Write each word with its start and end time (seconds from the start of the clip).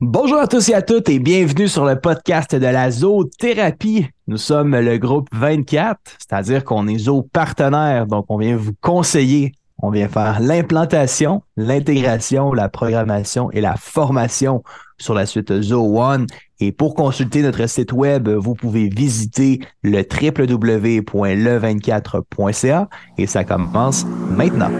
Bonjour 0.00 0.36
à 0.36 0.46
tous 0.46 0.68
et 0.68 0.74
à 0.74 0.82
toutes 0.82 1.08
et 1.08 1.18
bienvenue 1.18 1.68
sur 1.68 1.86
le 1.86 1.98
podcast 1.98 2.54
de 2.54 2.66
la 2.66 2.90
zoothérapie. 2.90 4.06
Nous 4.26 4.36
sommes 4.36 4.76
le 4.76 4.98
groupe 4.98 5.30
24, 5.32 5.98
c'est-à-dire 6.18 6.64
qu'on 6.64 6.86
est 6.86 6.98
zoo 6.98 7.22
partenaire, 7.22 8.06
donc 8.06 8.26
on 8.28 8.36
vient 8.36 8.58
vous 8.58 8.74
conseiller, 8.82 9.52
on 9.82 9.88
vient 9.88 10.08
faire 10.08 10.40
l'implantation, 10.40 11.40
l'intégration, 11.56 12.52
la 12.52 12.68
programmation 12.68 13.50
et 13.52 13.62
la 13.62 13.76
formation 13.76 14.62
sur 14.98 15.14
la 15.14 15.24
suite 15.24 15.62
Zoo 15.62 15.98
One. 15.98 16.26
Et 16.60 16.72
pour 16.72 16.94
consulter 16.94 17.40
notre 17.40 17.66
site 17.66 17.94
web, 17.94 18.28
vous 18.28 18.54
pouvez 18.54 18.90
visiter 18.90 19.60
le 19.82 20.00
www.le24.ca 20.00 22.88
et 23.16 23.26
ça 23.26 23.44
commence 23.44 24.04
maintenant. 24.28 24.72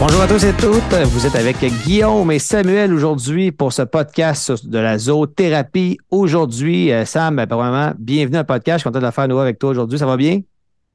Bonjour 0.00 0.22
à 0.22 0.26
tous 0.26 0.42
et 0.46 0.54
toutes. 0.54 0.94
Vous 1.08 1.26
êtes 1.26 1.34
avec 1.34 1.58
Guillaume 1.84 2.32
et 2.32 2.38
Samuel 2.38 2.94
aujourd'hui 2.94 3.52
pour 3.52 3.70
ce 3.70 3.82
podcast 3.82 4.66
de 4.66 4.78
la 4.78 4.96
zoothérapie. 4.96 5.98
Aujourd'hui, 6.10 6.90
euh, 6.90 7.04
Sam, 7.04 7.36
ben, 7.36 7.44
vraiment, 7.44 7.92
bienvenue 7.98 8.38
à 8.38 8.44
podcast. 8.44 8.78
Je 8.78 8.80
suis 8.80 8.84
content 8.84 9.00
de 9.00 9.04
la 9.04 9.12
faire 9.12 9.28
nouveau 9.28 9.42
avec 9.42 9.58
toi 9.58 9.68
aujourd'hui. 9.68 9.98
Ça 9.98 10.06
va 10.06 10.16
bien? 10.16 10.40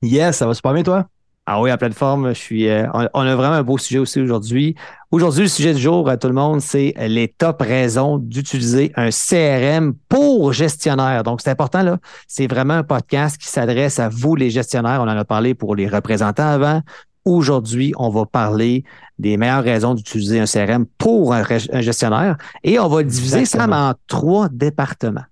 Yes, 0.02 0.38
ça 0.38 0.48
va 0.48 0.56
super 0.56 0.74
bien, 0.74 0.82
toi? 0.82 1.06
Ah 1.46 1.62
oui, 1.62 1.70
à 1.70 1.78
pleine 1.78 1.94
forme. 1.94 2.30
Je 2.30 2.40
suis, 2.40 2.68
euh, 2.68 2.88
on, 3.14 3.22
a 3.22 3.36
vraiment 3.36 3.54
un 3.54 3.62
beau 3.62 3.78
sujet 3.78 4.00
aussi 4.00 4.20
aujourd'hui. 4.20 4.74
Aujourd'hui, 5.12 5.44
le 5.44 5.50
sujet 5.50 5.76
du 5.76 5.82
jour 5.82 6.10
à 6.10 6.18
tout 6.18 6.28
le 6.28 6.34
monde, 6.34 6.60
c'est 6.60 6.96
les 6.98 7.28
top 7.28 7.62
raisons 7.62 8.18
d'utiliser 8.18 8.92
un 8.96 9.12
CRM 9.12 9.94
pour 10.10 10.52
gestionnaire. 10.52 11.22
Donc, 11.22 11.42
c'est 11.42 11.52
important, 11.52 11.84
là. 11.84 12.00
C'est 12.28 12.48
vraiment 12.48 12.74
un 12.74 12.84
podcast 12.84 13.38
qui 13.38 13.50
s'adresse 13.50 14.00
à 14.00 14.10
vous, 14.10 14.36
les 14.36 14.50
gestionnaires. 14.50 15.00
On 15.00 15.08
en 15.08 15.16
a 15.16 15.26
parlé 15.26 15.54
pour 15.54 15.76
les 15.76 15.88
représentants 15.88 16.48
avant, 16.50 16.82
Aujourd'hui, 17.26 17.92
on 17.98 18.10
va 18.10 18.28
parler 18.28 18.84
des 19.18 19.36
meilleures 19.36 19.64
raisons 19.64 19.96
d'utiliser 19.96 20.40
un 20.40 20.46
CRM 20.46 20.86
pour 20.98 21.34
un, 21.34 21.44
gestionnaire 21.82 22.38
et 22.64 22.78
on 22.78 22.88
va 22.88 23.02
diviser 23.02 23.46
ça 23.46 23.68
en 23.68 23.94
trois 24.06 24.48
départements. 24.50 25.26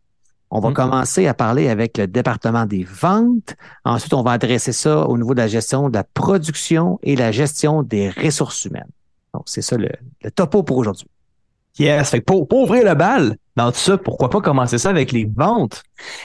On 0.50 0.60
va 0.60 0.70
mm-hmm. 0.70 0.74
commencer 0.74 1.28
à 1.28 1.36
parler 1.36 1.70
avec 1.70 2.00
le 2.00 2.08
département 2.08 2.66
des 2.66 2.84
ventes. 2.84 3.56
Ensuite, 3.86 4.14
on 4.16 4.24
va 4.24 4.32
adresser 4.32 4.72
ça 4.72 5.08
au 5.08 5.18
niveau 5.18 5.36
de 5.36 5.40
la 5.40 5.48
gestion 5.48 5.90
de 5.90 5.94
la 5.96 6.04
production 6.04 7.00
et 7.04 7.16
la 7.16 7.32
gestion 7.32 7.84
des 7.84 8.10
ressources 8.10 8.66
humaines. 8.66 8.90
Donc, 9.34 9.44
c'est 9.46 9.62
ça 9.62 9.78
le, 9.78 9.90
topo 10.36 10.64
pour 10.64 10.78
aujourd'hui. 10.78 11.08
Yes. 11.78 12.10
Fait 12.10 12.22
pour, 12.22 12.48
pour 12.48 12.64
ouvrir 12.64 12.86
le 12.86 12.96
bal 12.96 13.38
dans 13.56 13.72
tout 13.72 13.80
ça, 13.80 13.98
pourquoi 13.98 14.30
pas 14.30 14.42
commencer 14.42 14.78
ça 14.80 14.90
avec 14.90 15.12
les 15.12 15.26
ventes? 15.26 15.84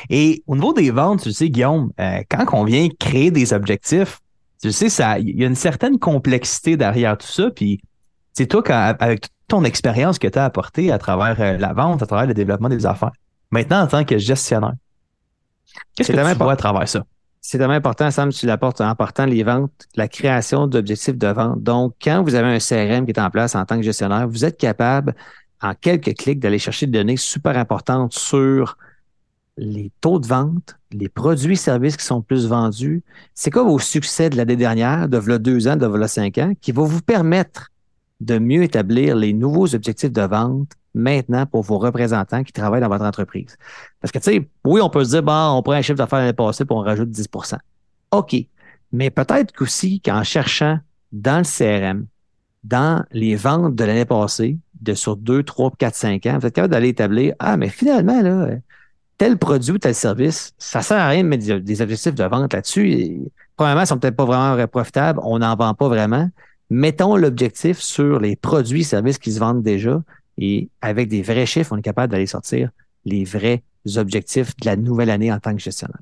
Et 0.08 0.42
au 0.46 0.56
niveau 0.56 0.72
des 0.72 0.90
ventes, 0.90 1.22
tu 1.22 1.32
sais, 1.32 1.48
Guillaume, 1.48 1.90
euh, 2.00 2.22
quand 2.30 2.44
on 2.52 2.64
vient 2.64 2.88
créer 2.98 3.30
des 3.30 3.52
objectifs, 3.52 4.20
tu 4.60 4.72
sais, 4.72 4.88
ça, 4.88 5.18
il 5.18 5.38
y 5.38 5.44
a 5.44 5.46
une 5.46 5.54
certaine 5.54 5.98
complexité 5.98 6.76
derrière 6.76 7.16
tout 7.16 7.26
ça. 7.26 7.50
Puis, 7.50 7.80
c'est 8.32 8.46
toi, 8.46 8.62
avec 8.68 9.22
toute 9.22 9.30
ton 9.48 9.64
expérience 9.64 10.18
que 10.18 10.28
tu 10.28 10.38
as 10.38 10.44
apportée 10.44 10.92
à 10.92 10.98
travers 10.98 11.40
euh, 11.40 11.58
la 11.58 11.72
vente, 11.72 12.02
à 12.02 12.06
travers 12.06 12.26
le 12.26 12.34
développement 12.34 12.68
des 12.68 12.86
affaires, 12.86 13.12
maintenant 13.50 13.80
en 13.82 13.86
tant 13.86 14.04
que 14.04 14.18
gestionnaire, 14.18 14.74
qu'est-ce 15.96 16.12
que 16.12 16.32
tu 16.32 16.38
vois 16.38 16.52
à 16.52 16.56
travers 16.56 16.88
ça? 16.88 17.04
C'est 17.40 17.56
tellement 17.56 17.74
important, 17.74 18.10
Sam, 18.10 18.30
tu 18.30 18.46
l'apportes 18.46 18.80
en 18.80 18.88
important 18.88 19.24
les 19.24 19.42
ventes, 19.42 19.72
la 19.94 20.08
création 20.08 20.66
d'objectifs 20.66 21.16
de 21.16 21.28
vente. 21.28 21.62
Donc, 21.62 21.94
quand 22.02 22.22
vous 22.22 22.34
avez 22.34 22.48
un 22.48 22.58
CRM 22.58 23.06
qui 23.06 23.12
est 23.12 23.20
en 23.20 23.30
place 23.30 23.54
en 23.54 23.64
tant 23.64 23.76
que 23.76 23.82
gestionnaire, 23.82 24.28
vous 24.28 24.44
êtes 24.44 24.58
capable, 24.58 25.14
en 25.62 25.72
quelques 25.74 26.14
clics, 26.14 26.40
d'aller 26.40 26.58
chercher 26.58 26.86
des 26.86 26.98
données 26.98 27.16
super 27.16 27.56
importantes 27.56 28.12
sur 28.12 28.76
les 29.58 29.90
taux 30.00 30.18
de 30.18 30.26
vente, 30.26 30.76
les 30.92 31.08
produits 31.08 31.54
et 31.54 31.56
services 31.56 31.96
qui 31.96 32.04
sont 32.04 32.22
plus 32.22 32.46
vendus. 32.46 33.02
C'est 33.34 33.50
quoi 33.50 33.64
vos 33.64 33.78
succès 33.78 34.30
de 34.30 34.36
l'année 34.36 34.56
dernière, 34.56 35.08
de 35.08 35.18
voilà 35.18 35.38
deux 35.38 35.68
ans, 35.68 35.76
de 35.76 35.86
voilà 35.86 36.08
cinq 36.08 36.38
ans, 36.38 36.52
qui 36.60 36.72
va 36.72 36.84
vous 36.84 37.02
permettre 37.02 37.70
de 38.20 38.38
mieux 38.38 38.62
établir 38.62 39.16
les 39.16 39.32
nouveaux 39.32 39.74
objectifs 39.74 40.12
de 40.12 40.22
vente 40.22 40.72
maintenant 40.94 41.44
pour 41.44 41.62
vos 41.62 41.78
représentants 41.78 42.42
qui 42.44 42.52
travaillent 42.52 42.80
dans 42.80 42.88
votre 42.88 43.04
entreprise? 43.04 43.56
Parce 44.00 44.12
que, 44.12 44.18
tu 44.18 44.24
sais, 44.24 44.48
oui, 44.64 44.80
on 44.80 44.90
peut 44.90 45.04
se 45.04 45.10
dire, 45.10 45.22
bon, 45.22 45.56
on 45.56 45.62
prend 45.62 45.74
un 45.74 45.82
chiffre 45.82 45.98
d'affaires 45.98 46.20
l'année 46.20 46.32
passée 46.32 46.64
pour 46.64 46.78
on 46.78 46.82
rajoute 46.82 47.10
10% 47.10 47.58
OK. 48.12 48.36
Mais 48.92 49.10
peut-être 49.10 49.52
qu'aussi 49.52 50.00
qu'en 50.00 50.22
cherchant 50.22 50.78
dans 51.12 51.38
le 51.38 51.44
CRM, 51.44 52.06
dans 52.64 53.04
les 53.12 53.36
ventes 53.36 53.74
de 53.74 53.84
l'année 53.84 54.04
passée, 54.04 54.58
de 54.80 54.94
sur 54.94 55.16
2, 55.16 55.42
3, 55.42 55.72
4, 55.76 55.94
5 55.94 56.26
ans, 56.26 56.38
vous 56.38 56.46
êtes 56.46 56.54
capable 56.54 56.72
d'aller 56.72 56.88
établir, 56.88 57.34
ah, 57.38 57.56
mais 57.56 57.68
finalement, 57.68 58.22
là, 58.22 58.48
tel 59.18 59.36
produit 59.36 59.72
ou 59.72 59.78
tel 59.78 59.94
service, 59.94 60.54
ça 60.58 60.80
sert 60.80 60.98
à 60.98 61.08
rien 61.08 61.24
de 61.24 61.28
mettre 61.28 61.58
des 61.58 61.82
objectifs 61.82 62.14
de 62.14 62.24
vente 62.24 62.52
là-dessus. 62.52 63.20
Premièrement, 63.56 63.82
ils 63.82 63.86
sont 63.86 63.98
peut-être 63.98 64.16
pas 64.16 64.24
vraiment 64.24 64.66
profitables, 64.68 65.20
on 65.24 65.40
n'en 65.40 65.56
vend 65.56 65.74
pas 65.74 65.88
vraiment. 65.88 66.30
Mettons 66.70 67.16
l'objectif 67.16 67.78
sur 67.78 68.20
les 68.20 68.36
produits 68.36 68.82
et 68.82 68.84
services 68.84 69.18
qui 69.18 69.32
se 69.32 69.40
vendent 69.40 69.62
déjà 69.62 70.00
et 70.38 70.68
avec 70.80 71.08
des 71.08 71.22
vrais 71.22 71.46
chiffres, 71.46 71.72
on 71.72 71.78
est 71.78 71.82
capable 71.82 72.12
d'aller 72.12 72.26
sortir 72.26 72.70
les 73.04 73.24
vrais 73.24 73.62
objectifs 73.96 74.56
de 74.56 74.66
la 74.66 74.76
nouvelle 74.76 75.10
année 75.10 75.32
en 75.32 75.40
tant 75.40 75.52
que 75.54 75.60
gestionnaire. 75.60 76.00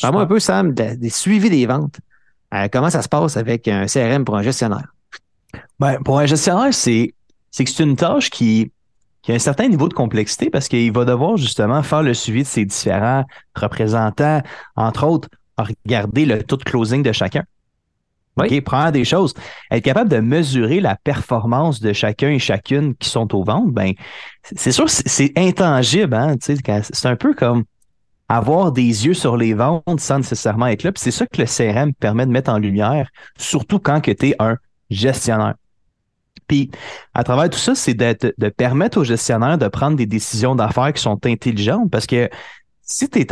Parle-moi 0.00 0.22
un 0.22 0.26
peu, 0.26 0.38
Sam, 0.38 0.72
des 0.72 1.10
suivis 1.10 1.50
des 1.50 1.66
ventes. 1.66 2.00
Euh, 2.54 2.68
comment 2.72 2.90
ça 2.90 3.02
se 3.02 3.08
passe 3.08 3.36
avec 3.36 3.68
un 3.68 3.86
CRM 3.86 4.24
pour 4.24 4.36
un 4.36 4.42
gestionnaire? 4.42 4.94
Ben, 5.78 5.98
pour 6.02 6.18
un 6.18 6.26
gestionnaire, 6.26 6.72
c'est 6.72 7.14
que 7.58 7.70
c'est 7.70 7.82
une 7.82 7.96
tâche 7.96 8.30
qui, 8.30 8.72
qui 9.22 9.32
a 9.32 9.34
un 9.34 9.38
certain 9.38 9.68
niveau 9.68 9.88
de 9.88 9.94
complexité 9.94 10.50
parce 10.50 10.68
qu'il 10.68 10.92
va 10.92 11.04
devoir 11.04 11.36
justement 11.36 11.82
faire 11.82 12.02
le 12.02 12.14
suivi 12.14 12.42
de 12.42 12.48
ses 12.48 12.64
différents 12.64 13.24
représentants, 13.54 14.42
entre 14.76 15.06
autres, 15.06 15.28
regarder 15.58 16.24
le 16.24 16.42
taux 16.42 16.56
de 16.56 16.64
closing 16.64 17.02
de 17.02 17.12
chacun. 17.12 17.44
OK, 18.36 18.60
prendre 18.62 18.92
des 18.92 19.04
choses. 19.04 19.34
Être 19.70 19.84
capable 19.84 20.08
de 20.08 20.18
mesurer 20.18 20.80
la 20.80 20.96
performance 20.96 21.80
de 21.80 21.92
chacun 21.92 22.30
et 22.30 22.38
chacune 22.38 22.94
qui 22.94 23.08
sont 23.08 23.34
aux 23.34 23.44
ventes, 23.44 23.72
ben, 23.72 23.92
c'est 24.56 24.72
sûr, 24.72 24.88
c'est 24.88 25.32
intangible. 25.36 26.14
Hein, 26.14 26.36
c'est 26.40 27.06
un 27.06 27.16
peu 27.16 27.34
comme 27.34 27.64
avoir 28.28 28.72
des 28.72 29.06
yeux 29.06 29.14
sur 29.14 29.36
les 29.36 29.54
ventes 29.54 30.00
sans 30.00 30.18
nécessairement 30.18 30.68
être 30.68 30.84
là. 30.84 30.92
C'est 30.94 31.10
ça 31.10 31.26
que 31.26 31.42
le 31.42 31.46
CRM 31.46 31.92
permet 31.92 32.24
de 32.24 32.30
mettre 32.30 32.50
en 32.50 32.58
lumière, 32.58 33.10
surtout 33.36 33.80
quand 33.80 34.00
tu 34.00 34.10
es 34.10 34.36
un 34.38 34.56
gestionnaire. 34.88 35.54
Puis, 36.46 36.70
à 37.14 37.24
travers 37.24 37.50
tout 37.50 37.58
ça, 37.58 37.74
c'est 37.74 37.94
de, 37.94 38.48
permettre 38.48 38.98
aux 38.98 39.04
gestionnaires 39.04 39.58
de 39.58 39.68
prendre 39.68 39.96
des 39.96 40.06
décisions 40.06 40.54
d'affaires 40.54 40.92
qui 40.92 41.02
sont 41.02 41.24
intelligentes. 41.26 41.90
Parce 41.90 42.06
que 42.06 42.28
si 42.82 43.08
tu 43.08 43.20
es, 43.20 43.26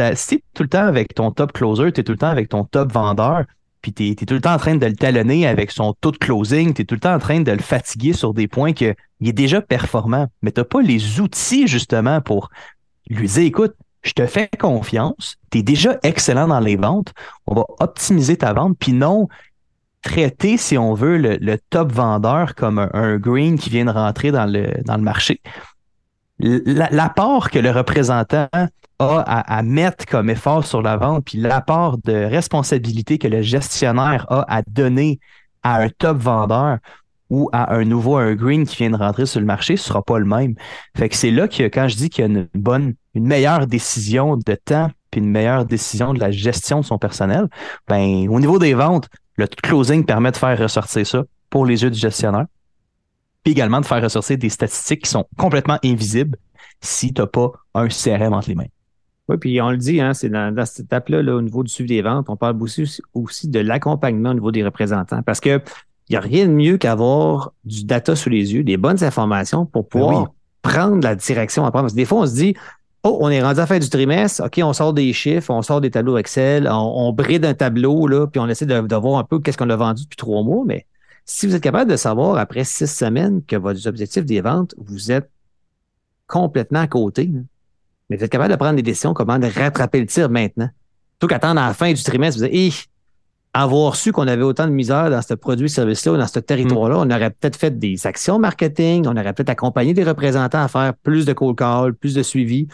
tout 0.54 0.62
le 0.62 0.68
temps 0.68 0.86
avec 0.86 1.14
ton 1.14 1.30
top 1.30 1.52
closer, 1.52 1.92
tu 1.92 2.00
es 2.00 2.04
tout 2.04 2.12
le 2.12 2.18
temps 2.18 2.28
avec 2.28 2.48
ton 2.48 2.64
top 2.64 2.92
vendeur, 2.92 3.44
puis 3.80 3.92
tu 3.92 4.10
es, 4.10 4.14
tout 4.14 4.34
le 4.34 4.40
temps 4.40 4.54
en 4.54 4.58
train 4.58 4.76
de 4.76 4.86
le 4.86 4.94
talonner 4.94 5.46
avec 5.46 5.70
son 5.70 5.94
taux 6.00 6.12
de 6.12 6.18
closing, 6.18 6.74
tu 6.74 6.82
es 6.82 6.84
tout 6.84 6.94
le 6.94 7.00
temps 7.00 7.14
en 7.14 7.18
train 7.18 7.40
de 7.40 7.52
le 7.52 7.58
fatiguer 7.58 8.12
sur 8.12 8.34
des 8.34 8.48
points 8.48 8.72
qu'il 8.72 8.94
est 9.24 9.32
déjà 9.32 9.60
performant, 9.60 10.28
mais 10.42 10.52
tu 10.52 10.60
n'as 10.60 10.64
pas 10.64 10.82
les 10.82 11.20
outils 11.20 11.66
justement 11.66 12.20
pour 12.20 12.50
lui 13.08 13.26
dire, 13.26 13.42
écoute, 13.42 13.74
je 14.02 14.12
te 14.12 14.26
fais 14.26 14.48
confiance, 14.58 15.36
tu 15.50 15.58
es 15.58 15.62
déjà 15.62 15.98
excellent 16.02 16.48
dans 16.48 16.60
les 16.60 16.76
ventes, 16.76 17.12
on 17.46 17.54
va 17.54 17.64
optimiser 17.80 18.36
ta 18.36 18.52
vente, 18.52 18.76
puis 18.78 18.92
non, 18.92 19.28
traiter, 20.02 20.56
si 20.56 20.78
on 20.78 20.94
veut, 20.94 21.18
le, 21.18 21.58
top 21.70 21.92
vendeur 21.92 22.54
comme 22.54 22.88
un, 22.92 23.16
green 23.18 23.58
qui 23.58 23.70
vient 23.70 23.84
de 23.84 23.90
rentrer 23.90 24.30
dans 24.30 24.46
le, 24.46 24.68
dans 24.84 24.96
le 24.96 25.02
marché. 25.02 25.40
L'apport 26.38 27.50
que 27.50 27.58
le 27.58 27.70
représentant 27.70 28.48
a 28.52 28.68
à, 29.00 29.62
mettre 29.62 30.06
comme 30.06 30.30
effort 30.30 30.64
sur 30.64 30.82
la 30.82 30.96
vente, 30.96 31.24
puis 31.24 31.38
l'apport 31.38 31.98
de 31.98 32.12
responsabilité 32.12 33.18
que 33.18 33.28
le 33.28 33.42
gestionnaire 33.42 34.26
a 34.28 34.44
à 34.48 34.62
donner 34.62 35.20
à 35.62 35.82
un 35.82 35.88
top 35.88 36.18
vendeur 36.18 36.78
ou 37.30 37.50
à 37.52 37.74
un 37.74 37.84
nouveau, 37.84 38.16
un 38.16 38.34
green 38.34 38.66
qui 38.66 38.76
vient 38.76 38.90
de 38.90 38.96
rentrer 38.96 39.26
sur 39.26 39.40
le 39.40 39.46
marché, 39.46 39.76
ce 39.76 39.84
sera 39.84 40.02
pas 40.02 40.18
le 40.18 40.24
même. 40.24 40.54
Fait 40.96 41.08
que 41.08 41.16
c'est 41.16 41.30
là 41.30 41.46
que 41.46 41.64
quand 41.64 41.88
je 41.88 41.96
dis 41.96 42.08
qu'il 42.08 42.22
y 42.22 42.28
a 42.28 42.30
une 42.30 42.48
bonne, 42.54 42.94
une 43.14 43.26
meilleure 43.26 43.66
décision 43.66 44.36
de 44.36 44.54
temps 44.54 44.90
puis 45.10 45.20
une 45.20 45.30
meilleure 45.30 45.64
décision 45.64 46.12
de 46.12 46.20
la 46.20 46.30
gestion 46.30 46.80
de 46.80 46.84
son 46.84 46.98
personnel, 46.98 47.48
ben 47.86 48.28
au 48.28 48.40
niveau 48.40 48.58
des 48.58 48.74
ventes, 48.74 49.08
le 49.38 49.46
closing 49.46 50.04
permet 50.04 50.32
de 50.32 50.36
faire 50.36 50.58
ressortir 50.58 51.06
ça 51.06 51.24
pour 51.48 51.64
les 51.64 51.82
yeux 51.82 51.90
du 51.90 51.98
gestionnaire. 51.98 52.46
Puis 53.44 53.52
également 53.52 53.80
de 53.80 53.86
faire 53.86 54.02
ressortir 54.02 54.36
des 54.36 54.48
statistiques 54.48 55.04
qui 55.04 55.10
sont 55.10 55.26
complètement 55.38 55.78
invisibles 55.84 56.36
si 56.80 57.14
tu 57.14 57.22
n'as 57.22 57.26
pas 57.26 57.52
un 57.74 57.88
CRM 57.88 58.34
entre 58.34 58.48
les 58.48 58.56
mains. 58.56 58.66
Oui, 59.28 59.36
puis 59.36 59.60
on 59.60 59.70
le 59.70 59.76
dit, 59.76 60.00
hein, 60.00 60.14
c'est 60.14 60.28
dans, 60.28 60.54
cette 60.66 60.86
étape-là, 60.86 61.20
au 61.34 61.42
niveau 61.42 61.62
du 61.62 61.70
suivi 61.70 61.88
des 61.88 62.02
ventes, 62.02 62.26
on 62.28 62.36
parle 62.36 62.60
aussi, 62.62 63.00
aussi 63.14 63.48
de 63.48 63.60
l'accompagnement 63.60 64.30
au 64.30 64.34
niveau 64.34 64.50
des 64.50 64.64
représentants. 64.64 65.22
Parce 65.22 65.40
que 65.40 65.60
il 66.08 66.12
n'y 66.12 66.16
a 66.16 66.20
rien 66.20 66.46
de 66.46 66.52
mieux 66.52 66.78
qu'avoir 66.78 67.52
du 67.64 67.84
data 67.84 68.16
sous 68.16 68.30
les 68.30 68.54
yeux, 68.54 68.64
des 68.64 68.78
bonnes 68.78 69.04
informations 69.04 69.66
pour 69.66 69.82
ben 69.82 69.88
pouvoir 69.88 70.32
prendre 70.62 71.02
la 71.02 71.14
direction 71.14 71.66
à 71.66 71.70
prendre. 71.70 71.84
Parce 71.84 71.92
que 71.92 71.98
des 71.98 72.06
fois, 72.06 72.20
on 72.20 72.26
se 72.26 72.34
dit, 72.34 72.54
Oh, 73.04 73.18
on 73.20 73.30
est 73.30 73.40
rendu 73.40 73.58
à 73.58 73.62
la 73.62 73.66
fin 73.66 73.78
du 73.78 73.88
trimestre. 73.88 74.44
OK, 74.44 74.60
on 74.62 74.72
sort 74.72 74.92
des 74.92 75.12
chiffres, 75.12 75.50
on 75.50 75.62
sort 75.62 75.80
des 75.80 75.90
tableaux 75.90 76.18
Excel, 76.18 76.68
on, 76.70 77.12
bride 77.12 77.44
un 77.44 77.54
tableau, 77.54 78.08
là, 78.08 78.26
puis 78.26 78.40
on 78.40 78.48
essaie 78.48 78.66
de, 78.66 78.96
voir 78.96 79.18
un 79.20 79.24
peu 79.24 79.38
qu'est-ce 79.38 79.56
qu'on 79.56 79.70
a 79.70 79.76
vendu 79.76 80.02
depuis 80.02 80.16
trois 80.16 80.42
mois. 80.42 80.64
Mais 80.66 80.84
si 81.24 81.46
vous 81.46 81.54
êtes 81.54 81.62
capable 81.62 81.90
de 81.90 81.96
savoir 81.96 82.38
après 82.38 82.64
six 82.64 82.88
semaines 82.88 83.42
que 83.44 83.54
votre 83.54 83.86
objectif 83.86 84.24
des 84.24 84.40
ventes, 84.40 84.74
vous 84.78 85.12
êtes 85.12 85.30
complètement 86.26 86.80
à 86.80 86.88
côté. 86.88 87.30
Mais 88.10 88.16
vous 88.16 88.24
êtes 88.24 88.32
capable 88.32 88.52
de 88.52 88.56
prendre 88.56 88.76
des 88.76 88.82
décisions, 88.82 89.14
comment 89.14 89.38
de 89.38 89.46
rattraper 89.46 90.00
le 90.00 90.06
tir 90.06 90.28
maintenant. 90.28 90.68
Plutôt 91.18 91.28
qu'attendre 91.28 91.60
à 91.60 91.68
la 91.68 91.74
fin 91.74 91.92
du 91.92 92.02
trimestre, 92.02 92.40
vous 92.40 92.48
dites, 92.48 92.88
avoir 93.54 93.96
su 93.96 94.12
qu'on 94.12 94.28
avait 94.28 94.42
autant 94.42 94.66
de 94.66 94.72
misère 94.72 95.10
dans 95.10 95.22
ce 95.22 95.34
produit-service-là 95.34 96.12
ou 96.12 96.16
dans 96.16 96.26
ce 96.26 96.38
territoire-là, 96.38 96.96
mm. 96.96 96.98
on 96.98 97.10
aurait 97.10 97.30
peut-être 97.30 97.56
fait 97.56 97.78
des 97.78 98.06
actions 98.06 98.38
marketing, 98.38 99.06
on 99.06 99.16
aurait 99.16 99.32
peut-être 99.32 99.50
accompagné 99.50 99.94
des 99.94 100.04
représentants 100.04 100.62
à 100.62 100.68
faire 100.68 100.94
plus 100.94 101.24
de 101.24 101.32
cold 101.32 101.56
call, 101.56 101.94
plus 101.94 102.14
de 102.14 102.22
suivi 102.22 102.68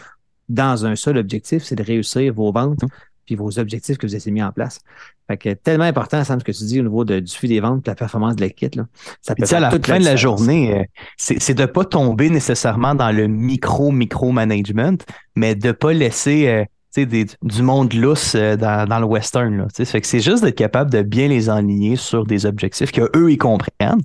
dans 0.49 0.85
un 0.85 0.95
seul 0.95 1.17
objectif, 1.17 1.63
c'est 1.63 1.75
de 1.75 1.83
réussir 1.83 2.33
vos 2.33 2.51
ventes 2.51 2.83
puis 3.25 3.35
vos 3.35 3.57
objectifs 3.59 3.97
que 3.97 4.05
vous 4.05 4.15
avez 4.15 4.31
mis 4.31 4.43
en 4.43 4.51
place. 4.51 4.79
Fait 5.27 5.37
que 5.37 5.53
tellement 5.53 5.85
important, 5.85 6.23
Sam, 6.23 6.39
ce 6.39 6.45
que 6.45 6.51
tu 6.51 6.63
dis 6.65 6.79
au 6.79 6.83
niveau 6.83 7.03
de, 7.03 7.19
du 7.19 7.27
suivi 7.27 7.55
des 7.55 7.59
ventes, 7.59 7.83
de 7.83 7.89
la 7.89 7.95
performance 7.95 8.35
de 8.35 8.41
l'équipe. 8.41 8.79
Ça 9.21 9.33
peut 9.33 9.43
à 9.51 9.59
la 9.59 9.71
fin 9.71 9.99
de 9.99 10.05
la 10.05 10.15
journée, 10.15 10.79
euh, 10.79 10.83
c'est 11.17 11.53
de 11.55 11.61
ne 11.61 11.65
pas 11.65 11.85
tomber 11.85 12.29
nécessairement 12.29 12.93
dans 12.93 13.11
le 13.11 13.27
micro-micro-management, 13.27 15.03
mais 15.35 15.55
de 15.55 15.67
ne 15.67 15.71
pas 15.71 15.93
laisser 15.93 16.47
euh, 16.47 17.25
du 17.41 17.61
monde 17.61 17.93
lousse 17.93 18.35
euh, 18.35 18.55
dans, 18.55 18.99
le 18.99 19.05
western. 19.05 19.57
Là, 19.57 19.67
fait 19.73 20.01
que 20.01 20.07
c'est 20.07 20.19
juste 20.19 20.43
d'être 20.43 20.55
capable 20.55 20.91
de 20.91 21.01
bien 21.01 21.27
les 21.27 21.49
enligner 21.49 21.95
sur 21.95 22.25
des 22.25 22.45
objectifs 22.45 22.91
que 22.91 23.09
eux 23.15 23.31
ils 23.31 23.37
comprennent, 23.37 24.01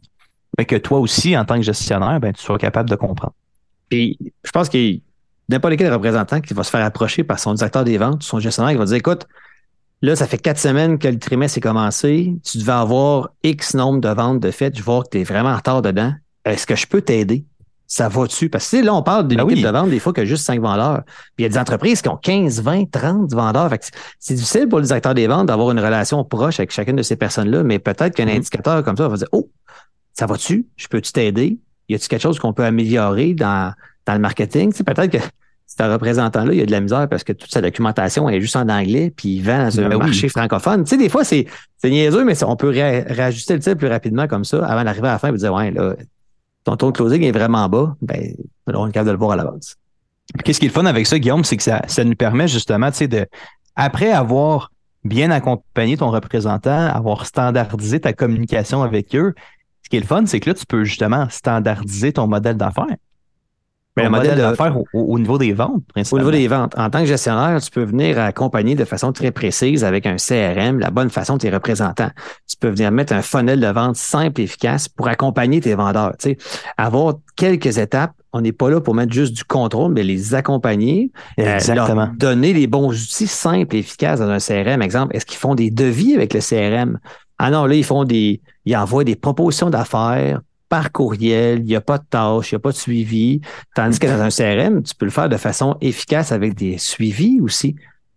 mais 0.57 0.65
que 0.65 0.77
toi 0.77 0.99
aussi, 0.99 1.37
en 1.37 1.45
tant 1.45 1.57
que 1.57 1.63
gestionnaire, 1.63 2.19
ben, 2.21 2.33
tu 2.33 2.43
sois 2.43 2.59
capable 2.59 2.89
de 2.89 2.97
comprendre. 2.97 3.35
Et 3.91 4.17
je 4.45 4.51
pense 4.53 4.69
qu'il 4.69 5.03
n'importe 5.51 5.77
quel 5.77 5.93
représentant 5.93 6.41
qui 6.41 6.55
va 6.55 6.63
se 6.63 6.71
faire 6.71 6.85
approcher 6.85 7.25
par 7.25 7.39
son 7.39 7.55
directeur 7.55 7.85
des 7.85 7.99
ventes, 7.99 8.23
son 8.23 8.41
gestionnaire, 8.41 8.73
qui 8.73 8.79
va 8.79 8.85
dire 8.85 8.97
écoute, 8.97 9.27
là, 10.03 10.17
ça 10.17 10.27
fait 10.27 10.39
quatre 10.39 10.59
semaines 10.59 10.99
que 10.99 11.09
le 11.09 11.19
trimestre 11.19 11.59
est 11.59 11.63
commencé, 11.63 12.35
tu 12.43 12.59
devais 12.59 12.73
avoir 12.73 13.31
X 13.43 13.75
nombre 13.75 14.01
de 14.01 14.09
ventes 14.09 14.41
de 14.41 14.51
fait, 14.51 14.77
je 14.77 14.83
vois 14.83 15.03
que 15.03 15.11
tu 15.11 15.21
es 15.21 15.25
vraiment 15.25 15.51
en 15.51 15.57
retard 15.57 15.83
dedans. 15.83 16.13
Est-ce 16.45 16.67
que 16.67 16.77
je 16.77 16.87
peux 16.87 17.03
t'aider? 17.03 17.45
ça 17.91 18.09
va 18.09 18.27
dessus. 18.27 18.49
Parce 18.49 18.71
que 18.71 18.77
là, 18.77 18.95
on 18.95 19.03
parle 19.03 19.27
d'une 19.27 19.39
ben 19.39 19.49
équipe 19.49 19.65
de 19.65 19.69
vente, 19.69 19.91
des 19.91 19.99
fois, 19.99 20.13
qu'il 20.13 20.23
y 20.23 20.27
a 20.27 20.29
juste 20.29 20.45
5 20.45 20.61
vendeurs. 20.61 21.03
Puis 21.35 21.41
il 21.41 21.43
y 21.43 21.47
a 21.47 21.49
des 21.49 21.59
entreprises 21.59 22.01
qui 22.01 22.09
ont 22.09 22.17
15, 22.17 22.63
20, 22.63 22.89
30 22.89 23.33
vendeurs. 23.33 23.69
c'est 24.21 24.35
difficile 24.35 24.69
pour 24.69 24.79
le 24.79 24.85
directeur 24.85 25.13
des 25.13 25.27
ventes 25.27 25.47
d'avoir 25.47 25.73
une 25.73 25.81
relation 25.81 26.25
proche 26.25 26.61
avec 26.61 26.71
chacune 26.71 26.95
de 26.95 27.03
ces 27.03 27.17
personnes-là, 27.17 27.65
mais 27.65 27.81
peut-être 27.81 28.15
qu'un 28.15 28.27
mm-hmm. 28.27 28.37
indicateur 28.37 28.85
comme 28.85 28.97
ça 28.97 29.09
va 29.09 29.17
dire 29.17 29.27
Oh, 29.33 29.51
ça 30.15 30.27
va 30.27 30.37
dessus? 30.37 30.67
Je 30.77 30.87
peux-tu 30.87 31.11
t'aider? 31.11 31.59
Y 31.89 31.97
a-t-il 31.97 32.09
quelque 32.09 32.23
chose 32.23 32.39
qu'on 32.39 32.53
peut 32.53 32.65
améliorer 32.65 33.35
dans, 33.35 33.75
dans 34.07 34.13
le 34.13 34.21
marketing? 34.21 34.73
Peut-être 34.73 35.11
que 35.11 35.19
c'est 35.71 35.85
un 35.85 35.93
représentant-là, 35.93 36.53
il 36.53 36.59
y 36.59 36.63
a 36.63 36.67
de 36.67 36.71
la 36.73 36.81
misère 36.81 37.09
parce 37.09 37.23
que 37.23 37.33
toute 37.33 37.53
sa 37.53 37.61
documentation 37.61 38.29
est 38.29 38.41
juste 38.41 38.57
en 38.57 38.69
anglais, 38.69 39.13
puis 39.15 39.37
il 39.37 39.43
vend 39.43 39.67
dans 39.67 39.81
un 39.81 39.89
ben 39.89 39.99
marché 39.99 40.29
francophone. 40.29 40.83
Tu 40.83 40.91
sais, 40.91 40.97
des 40.97 41.09
fois, 41.09 41.23
c'est 41.23 41.47
niaiseux, 41.85 42.25
mais 42.25 42.43
on 42.43 42.57
peut 42.57 42.71
réajuster 42.71 43.55
le 43.55 43.61
tir 43.61 43.77
plus 43.77 43.87
rapidement 43.87 44.27
comme 44.27 44.45
ça 44.45 44.67
avant 44.67 44.83
d'arriver 44.83 45.07
à 45.07 45.13
la 45.13 45.19
fin 45.21 45.33
et 45.33 45.37
dire 45.37 45.55
Ouais, 45.55 45.71
là, 45.71 45.95
ton 46.65 46.77
taux 46.77 46.91
de 46.91 46.97
closing 46.97 47.23
est 47.23 47.31
vraiment 47.31 47.69
bas, 47.69 47.95
ben, 48.03 48.35
on 48.67 48.89
est 48.89 48.93
capable 48.93 49.07
de 49.07 49.13
le 49.13 49.19
voir 49.19 49.31
à 49.31 49.37
l'avance. 49.37 49.77
Qu'est-ce 50.45 50.59
qui 50.59 50.67
est 50.67 50.69
le 50.71 50.75
fun 50.75 50.87
avec 50.87 51.07
ça, 51.07 51.21
Guillaume, 51.21 51.45
c'est 51.45 51.57
que 51.57 51.63
ça, 51.63 51.83
ça 51.87 52.03
nous 52.03 52.17
permet 52.17 52.49
justement, 52.49 52.91
tu 52.91 52.99
sais, 52.99 53.09
de, 53.09 53.27
après 53.77 54.11
avoir 54.11 54.73
bien 55.05 55.31
accompagné 55.31 55.97
ton 55.97 56.11
représentant, 56.11 56.89
avoir 56.89 57.27
standardisé 57.27 58.01
ta 58.01 58.13
communication 58.13 58.83
avec 58.83 59.15
eux, 59.15 59.35
ce 59.85 59.89
qui 59.89 59.97
est 59.97 60.01
le 60.01 60.07
fun, 60.07 60.27
c'est 60.27 60.41
que 60.41 60.51
là, 60.51 60.55
tu 60.55 60.67
peux 60.67 60.83
justement 60.83 61.29
standardiser 61.31 62.13
ton 62.13 62.27
modèle 62.27 62.57
d'affaires. 62.57 62.97
Mais 64.01 64.05
le 64.05 64.11
modèle 64.11 64.39
d'affaires 64.39 64.77
au, 64.93 65.19
niveau 65.19 65.39
des 65.39 65.53
ventes, 65.53 65.83
principalement. 65.89 66.29
Au 66.29 66.31
niveau 66.31 66.43
des 66.43 66.49
ventes. 66.49 66.79
En 66.79 66.91
tant 66.91 67.01
que 67.01 67.07
gestionnaire, 67.07 67.61
tu 67.61 67.71
peux 67.71 67.85
venir 67.85 68.19
accompagner 68.19 68.75
de 68.75 68.85
façon 68.85 69.13
très 69.13 69.31
précise 69.31 69.85
avec 69.85 70.07
un 70.07 70.17
CRM 70.17 70.79
la 70.79 70.91
bonne 70.91 71.11
façon 71.11 71.35
de 71.35 71.41
tes 71.41 71.51
représentants. 71.51 72.11
Tu 72.49 72.57
peux 72.59 72.69
venir 72.69 72.91
mettre 72.91 73.13
un 73.13 73.23
funnel 73.23 73.61
de 73.61 73.67
vente 73.67 73.97
simple 73.97 74.41
et 74.41 74.45
efficace 74.45 74.89
pour 74.89 75.09
accompagner 75.09 75.61
tes 75.61 75.75
vendeurs. 75.75 76.13
Tu 76.19 76.31
sais, 76.31 76.39
avoir 76.77 77.15
quelques 77.37 77.79
étapes. 77.79 78.13
On 78.33 78.43
n'est 78.43 78.53
pas 78.53 78.71
là 78.71 78.81
pour 78.81 78.95
mettre 78.95 79.13
juste 79.13 79.35
du 79.35 79.43
contrôle, 79.43 79.93
mais 79.93 80.05
les 80.05 80.37
accompagner, 80.37 81.11
euh, 81.41 81.57
Exactement. 81.57 82.07
leur 82.07 82.15
donner 82.17 82.53
les 82.53 82.69
bons 82.69 82.91
outils 82.91 83.27
simples 83.27 83.75
et 83.75 83.81
efficaces 83.81 84.21
dans 84.21 84.29
un 84.29 84.39
CRM. 84.39 84.83
Exemple, 84.83 85.17
est-ce 85.17 85.27
qu'ils 85.27 85.39
font 85.39 85.57
des 85.57 85.71
devis 85.71 86.15
avec 86.15 86.33
le 86.33 86.41
CRM? 86.41 87.01
Ah 87.39 87.51
non, 87.51 87.67
là, 87.67 87.75
ils 87.75 87.85
font 87.85 88.05
des, 88.05 88.41
ils 88.67 88.77
envoient 88.77 89.03
des 89.03 89.17
propositions 89.17 89.69
d'affaires 89.69 90.41
par 90.71 90.93
courriel, 90.93 91.59
il 91.59 91.65
n'y 91.65 91.77
a 91.77 91.81
pas 91.83 91.99
de 91.99 92.05
tâches, 92.09 92.53
il 92.53 92.55
n'y 92.55 92.57
a 92.57 92.61
pas 92.61 92.71
de 92.71 92.77
suivi. 92.77 93.41
Tandis 93.75 93.99
que 93.99 94.07
dans 94.07 94.21
un 94.23 94.31
CRM, 94.31 94.83
tu 94.83 94.95
peux 94.95 95.05
le 95.05 95.11
faire 95.11 95.29
de 95.29 95.37
façon 95.37 95.77
efficace 95.83 96.33
avec 96.33 96.55
des 96.55 96.79
suivis 96.79 97.41
aussi. 97.43 97.75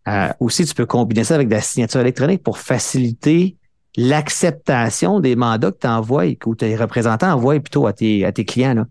Euh, 0.07 0.29
aussi, 0.39 0.63
tu 0.63 0.75
peux 0.75 0.85
combiner 0.85 1.23
ça 1.23 1.35
avec 1.35 1.47
de 1.47 1.55
la 1.55 1.61
signature 1.61 1.99
électronique 1.99 2.43
pour 2.43 2.59
faciliter 2.59 3.57
l'acceptation 3.97 5.19
des 5.19 5.35
mandats 5.35 5.71
que 5.71 5.79
tu 5.81 5.87
envoies 5.87 6.27
et 6.27 6.35
que 6.35 6.53
tes 6.53 6.75
représentants 6.75 7.33
envoient 7.33 7.59
plutôt 7.59 7.87
à 7.87 7.93
tes, 7.93 8.23
à 8.23 8.31
tes 8.31 8.45
clients. 8.45 8.85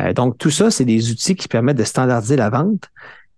Euh, 0.00 0.12
donc, 0.12 0.36
tout 0.36 0.50
ça, 0.50 0.72
c'est 0.72 0.84
des 0.84 1.12
outils 1.12 1.36
qui 1.36 1.46
permettent 1.46 1.78
de 1.78 1.84
standardiser 1.84 2.36
la 2.36 2.50
vente, 2.50 2.90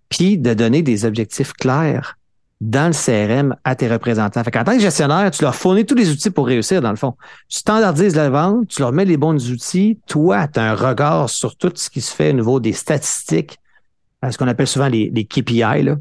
puis 0.08 0.38
de 0.38 0.54
donner 0.54 0.80
des 0.80 1.04
objectifs 1.04 1.52
clairs 1.52 2.16
dans 2.60 2.86
le 2.86 2.92
CRM 2.92 3.54
à 3.64 3.74
tes 3.74 3.88
représentants. 3.88 4.42
Fait 4.42 4.50
qu'en 4.50 4.64
tant 4.64 4.72
que 4.72 4.80
gestionnaire, 4.80 5.30
tu 5.30 5.42
leur 5.42 5.54
fournis 5.54 5.84
tous 5.84 5.94
les 5.94 6.10
outils 6.10 6.30
pour 6.30 6.46
réussir, 6.46 6.80
dans 6.80 6.90
le 6.90 6.96
fond. 6.96 7.14
Tu 7.48 7.58
standardises 7.58 8.16
la 8.16 8.30
vente, 8.30 8.68
tu 8.68 8.80
leur 8.80 8.92
mets 8.92 9.04
les 9.04 9.18
bons 9.18 9.50
outils. 9.50 9.98
Toi, 10.06 10.48
tu 10.48 10.58
as 10.58 10.70
un 10.70 10.74
regard 10.74 11.28
sur 11.28 11.56
tout 11.56 11.72
ce 11.74 11.90
qui 11.90 12.00
se 12.00 12.14
fait 12.14 12.30
au 12.30 12.34
niveau 12.34 12.60
des 12.60 12.72
statistiques, 12.72 13.58
ce 14.28 14.38
qu'on 14.38 14.48
appelle 14.48 14.66
souvent 14.66 14.88
les, 14.88 15.10
les 15.14 15.24
KPI, 15.24 15.82
là. 15.82 15.96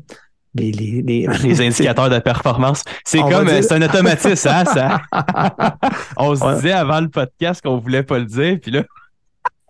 Les, 0.57 0.71
les, 0.71 1.01
les... 1.43 1.67
indicateurs 1.67 2.09
de 2.09 2.19
performance. 2.19 2.83
C'est 3.03 3.19
comme, 3.19 3.49
c'est 3.49 3.73
un 3.73 3.81
automatisme, 3.81 4.47
hein, 4.47 4.63
ça. 4.63 5.01
on 6.17 6.33
se 6.33 6.55
disait 6.55 6.71
avant 6.71 7.01
le 7.01 7.09
podcast 7.09 7.61
qu'on 7.61 7.77
voulait 7.77 8.03
pas 8.03 8.19
le 8.19 8.25
dire, 8.25 8.57
puis 8.61 8.71
là. 8.71 8.83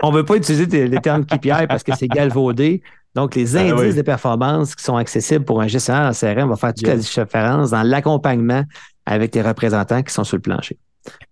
on 0.03 0.11
veut 0.11 0.23
pas 0.23 0.35
utiliser 0.35 0.87
les 0.87 1.01
termes 1.01 1.25
KPI 1.25 1.65
parce 1.67 1.81
que 1.81 1.95
c'est 1.95 2.07
galvaudé. 2.07 2.83
Donc, 3.15 3.35
les 3.35 3.45
ben 3.45 3.71
indices 3.71 3.95
de 3.95 4.01
performance 4.01 4.75
qui 4.75 4.83
sont 4.83 4.97
accessibles 4.97 5.45
pour 5.45 5.61
un 5.61 5.67
gestionnaire 5.67 6.09
en 6.09 6.11
CRM 6.11 6.49
vont 6.49 6.55
faire 6.57 6.73
toute 6.73 6.87
la 6.87 6.97
différence 6.97 7.71
dans 7.71 7.83
l'accompagnement 7.83 8.63
avec 9.05 9.33
les 9.33 9.41
représentants 9.41 10.03
qui 10.03 10.13
sont 10.13 10.25
sur 10.25 10.35
le 10.35 10.41
plancher. 10.41 10.77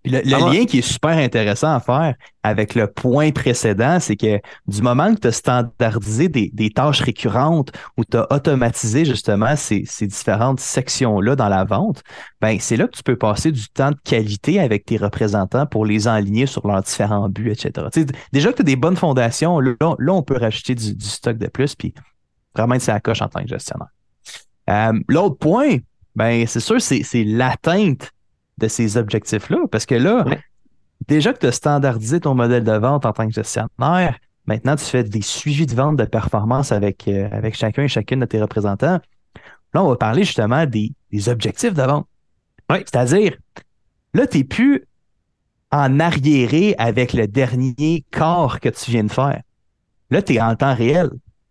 Le, 0.06 0.22
lien 0.22 0.66
qui 0.66 0.80
est 0.80 0.82
super 0.82 1.18
intéressant 1.18 1.74
à 1.74 1.80
faire 1.80 2.16
avec 2.44 2.76
le 2.76 2.88
point 2.88 3.32
précédent, 3.32 4.00
c'est 4.00 4.18
que 4.18 4.40
du 4.68 4.82
moment 4.82 5.16
que 5.16 5.22
tu 5.22 5.28
as 5.28 5.32
standardisé 5.32 6.28
des, 6.28 6.70
tâches 6.70 7.02
récurrentes 7.02 7.72
ou 7.98 8.04
tu 8.04 8.18
as 8.18 8.28
automatisé 8.32 9.06
justement 9.06 9.56
ces, 9.56 9.86
différentes 10.02 10.60
sections-là 10.60 11.36
dans 11.36 11.48
la 11.48 11.64
vente, 11.64 12.04
ben 12.42 12.58
c'est 12.60 12.76
là 12.76 12.88
que 12.88 12.98
tu 12.98 13.04
peux 13.04 13.16
passer 13.16 13.52
du 13.52 13.70
temps 13.70 13.92
de 13.92 13.98
qualité 14.04 14.60
avec 14.60 14.86
tes 14.86 14.98
représentants 14.98 15.66
pour 15.66 15.86
les 15.86 16.08
enligner 16.08 16.46
sur 16.46 16.68
leurs 16.68 16.82
différents 16.82 17.30
buts, 17.30 17.52
etc. 17.52 17.88
déjà 18.34 18.52
que 18.52 18.58
tu 18.58 18.62
as 18.62 18.66
des 18.66 18.76
bonnes 18.76 18.98
fondations, 18.98 19.60
là, 19.60 19.76
on 19.82 20.24
peut 20.24 20.38
rajouter 20.38 20.76
du, 20.76 20.96
stock 21.00 21.38
de 21.38 21.48
plus, 21.48 21.76
puis 21.76 21.94
vraiment 22.56 22.76
c'est 22.80 22.92
la 22.92 23.00
coche 23.00 23.22
en 23.22 23.30
tant 23.30 23.42
que 23.42 23.50
gestionnaire. 23.50 23.88
Euh, 24.70 25.00
l'autre 25.08 25.38
point, 25.38 25.78
ben 26.16 26.46
c'est 26.46 26.60
sûr, 26.60 26.82
c'est 26.82 27.24
l'atteinte 27.24 28.13
de 28.58 28.68
ces 28.68 28.98
objectifs-là. 28.98 29.60
Parce 29.72 29.86
que 29.86 29.96
là, 29.96 30.26
déjà 31.08 31.34
que 31.34 31.40
tu 31.40 31.48
as 31.48 31.52
standardisé 31.52 32.20
ton 32.20 32.36
modèle 32.36 32.64
de 32.64 32.72
vente 32.72 33.06
en 33.06 33.14
tant 33.14 33.28
que 33.28 33.34
gestionnaire, 33.34 34.18
maintenant 34.46 34.76
tu 34.76 34.86
fais 34.86 35.04
des 35.04 35.22
suivis 35.22 35.66
de 35.66 35.76
vente 35.76 35.98
de 35.98 36.06
performance 36.06 36.72
avec, 36.72 37.08
euh, 37.08 37.28
avec 37.32 37.56
chacun 37.56 37.84
et 37.84 37.88
chacune 37.88 38.20
de 38.20 38.26
tes 38.26 38.42
représentants. 38.42 39.00
Là, 39.74 39.84
on 39.84 39.90
va 39.90 39.96
parler 39.96 40.24
justement 40.24 40.66
des, 40.66 40.94
objectifs 41.28 41.74
de 41.74 41.82
vente. 41.82 42.08
C'est-à-dire, 42.70 43.38
là, 44.14 44.28
tu 44.28 44.40
n'es 44.40 44.44
plus 44.44 44.86
en 45.72 46.00
arriéré 46.00 46.76
avec 46.78 47.14
le 47.14 47.28
dernier 47.28 48.06
corps 48.12 48.60
que 48.60 48.70
tu 48.70 48.92
viens 48.92 49.04
de 49.04 49.12
faire. 49.12 49.42
Là, 50.12 50.22
tu 50.22 50.36
es 50.36 50.42
en 50.42 50.56
temps 50.56 50.76
réel 50.76 51.10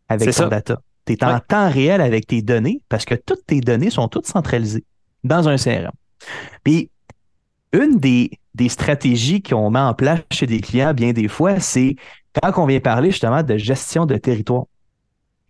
avec 0.08 0.32
ton 0.34 0.48
data. 0.48 0.80
Tu 1.04 1.14
es 1.14 1.24
en 1.24 1.40
temps 1.40 1.68
réel 1.68 2.00
avec 2.00 2.28
tes 2.28 2.42
données 2.42 2.80
parce 2.88 3.04
que 3.04 3.16
toutes 3.16 3.44
tes 3.46 3.60
données 3.60 3.90
sont 3.90 4.06
toutes 4.06 4.26
centralisées 4.26 4.84
dans 5.24 5.48
un 5.48 5.56
CRM. 5.56 5.90
Puis, 6.62 6.90
une 7.72 7.98
des, 7.98 8.30
stratégies 8.68 9.42
qu'on 9.42 9.70
met 9.70 9.80
en 9.80 9.94
place 9.94 10.20
chez 10.30 10.46
des 10.46 10.60
clients, 10.60 10.94
bien 10.94 11.12
des 11.12 11.28
fois, 11.28 11.58
c'est 11.58 11.96
quand 12.40 12.62
on 12.62 12.66
vient 12.66 12.80
parler 12.80 13.10
justement 13.10 13.42
de 13.42 13.56
gestion 13.56 14.06
de 14.06 14.16
territoire. 14.16 14.64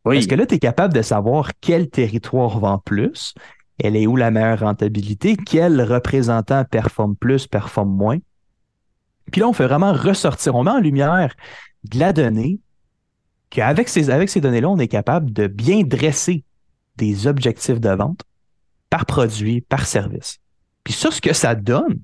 Oui. 0.04 0.16
Parce 0.16 0.26
que 0.26 0.34
là, 0.34 0.46
tu 0.46 0.54
es 0.54 0.58
capable 0.58 0.94
de 0.94 1.02
savoir 1.02 1.50
quel 1.60 1.88
territoire 1.88 2.58
vend 2.58 2.78
plus, 2.78 3.34
elle 3.82 3.96
est 3.96 4.06
où 4.06 4.16
la 4.16 4.30
meilleure 4.30 4.60
rentabilité, 4.60 5.36
quel 5.36 5.80
représentant 5.82 6.64
performe 6.64 7.16
plus, 7.16 7.46
performe 7.46 7.90
moins? 7.90 8.18
Puis 9.30 9.40
là, 9.40 9.48
on 9.48 9.52
fait 9.52 9.66
vraiment 9.66 9.92
ressortir, 9.92 10.54
on 10.54 10.64
met 10.64 10.70
en 10.70 10.80
lumière 10.80 11.34
de 11.84 11.98
la 11.98 12.12
donnée, 12.12 12.58
qu'avec 13.50 13.88
ces, 13.88 14.10
avec 14.10 14.28
ces 14.28 14.40
données-là, 14.40 14.68
on 14.68 14.78
est 14.78 14.88
capable 14.88 15.32
de 15.32 15.46
bien 15.46 15.82
dresser 15.82 16.44
des 16.96 17.26
objectifs 17.26 17.80
de 17.80 17.90
vente 17.90 18.22
par 18.90 19.06
produit, 19.06 19.60
par 19.60 19.86
service. 19.86 20.38
Puis 20.84 20.92
ça, 20.92 21.10
ce 21.10 21.20
que 21.20 21.32
ça 21.32 21.54
donne, 21.54 22.00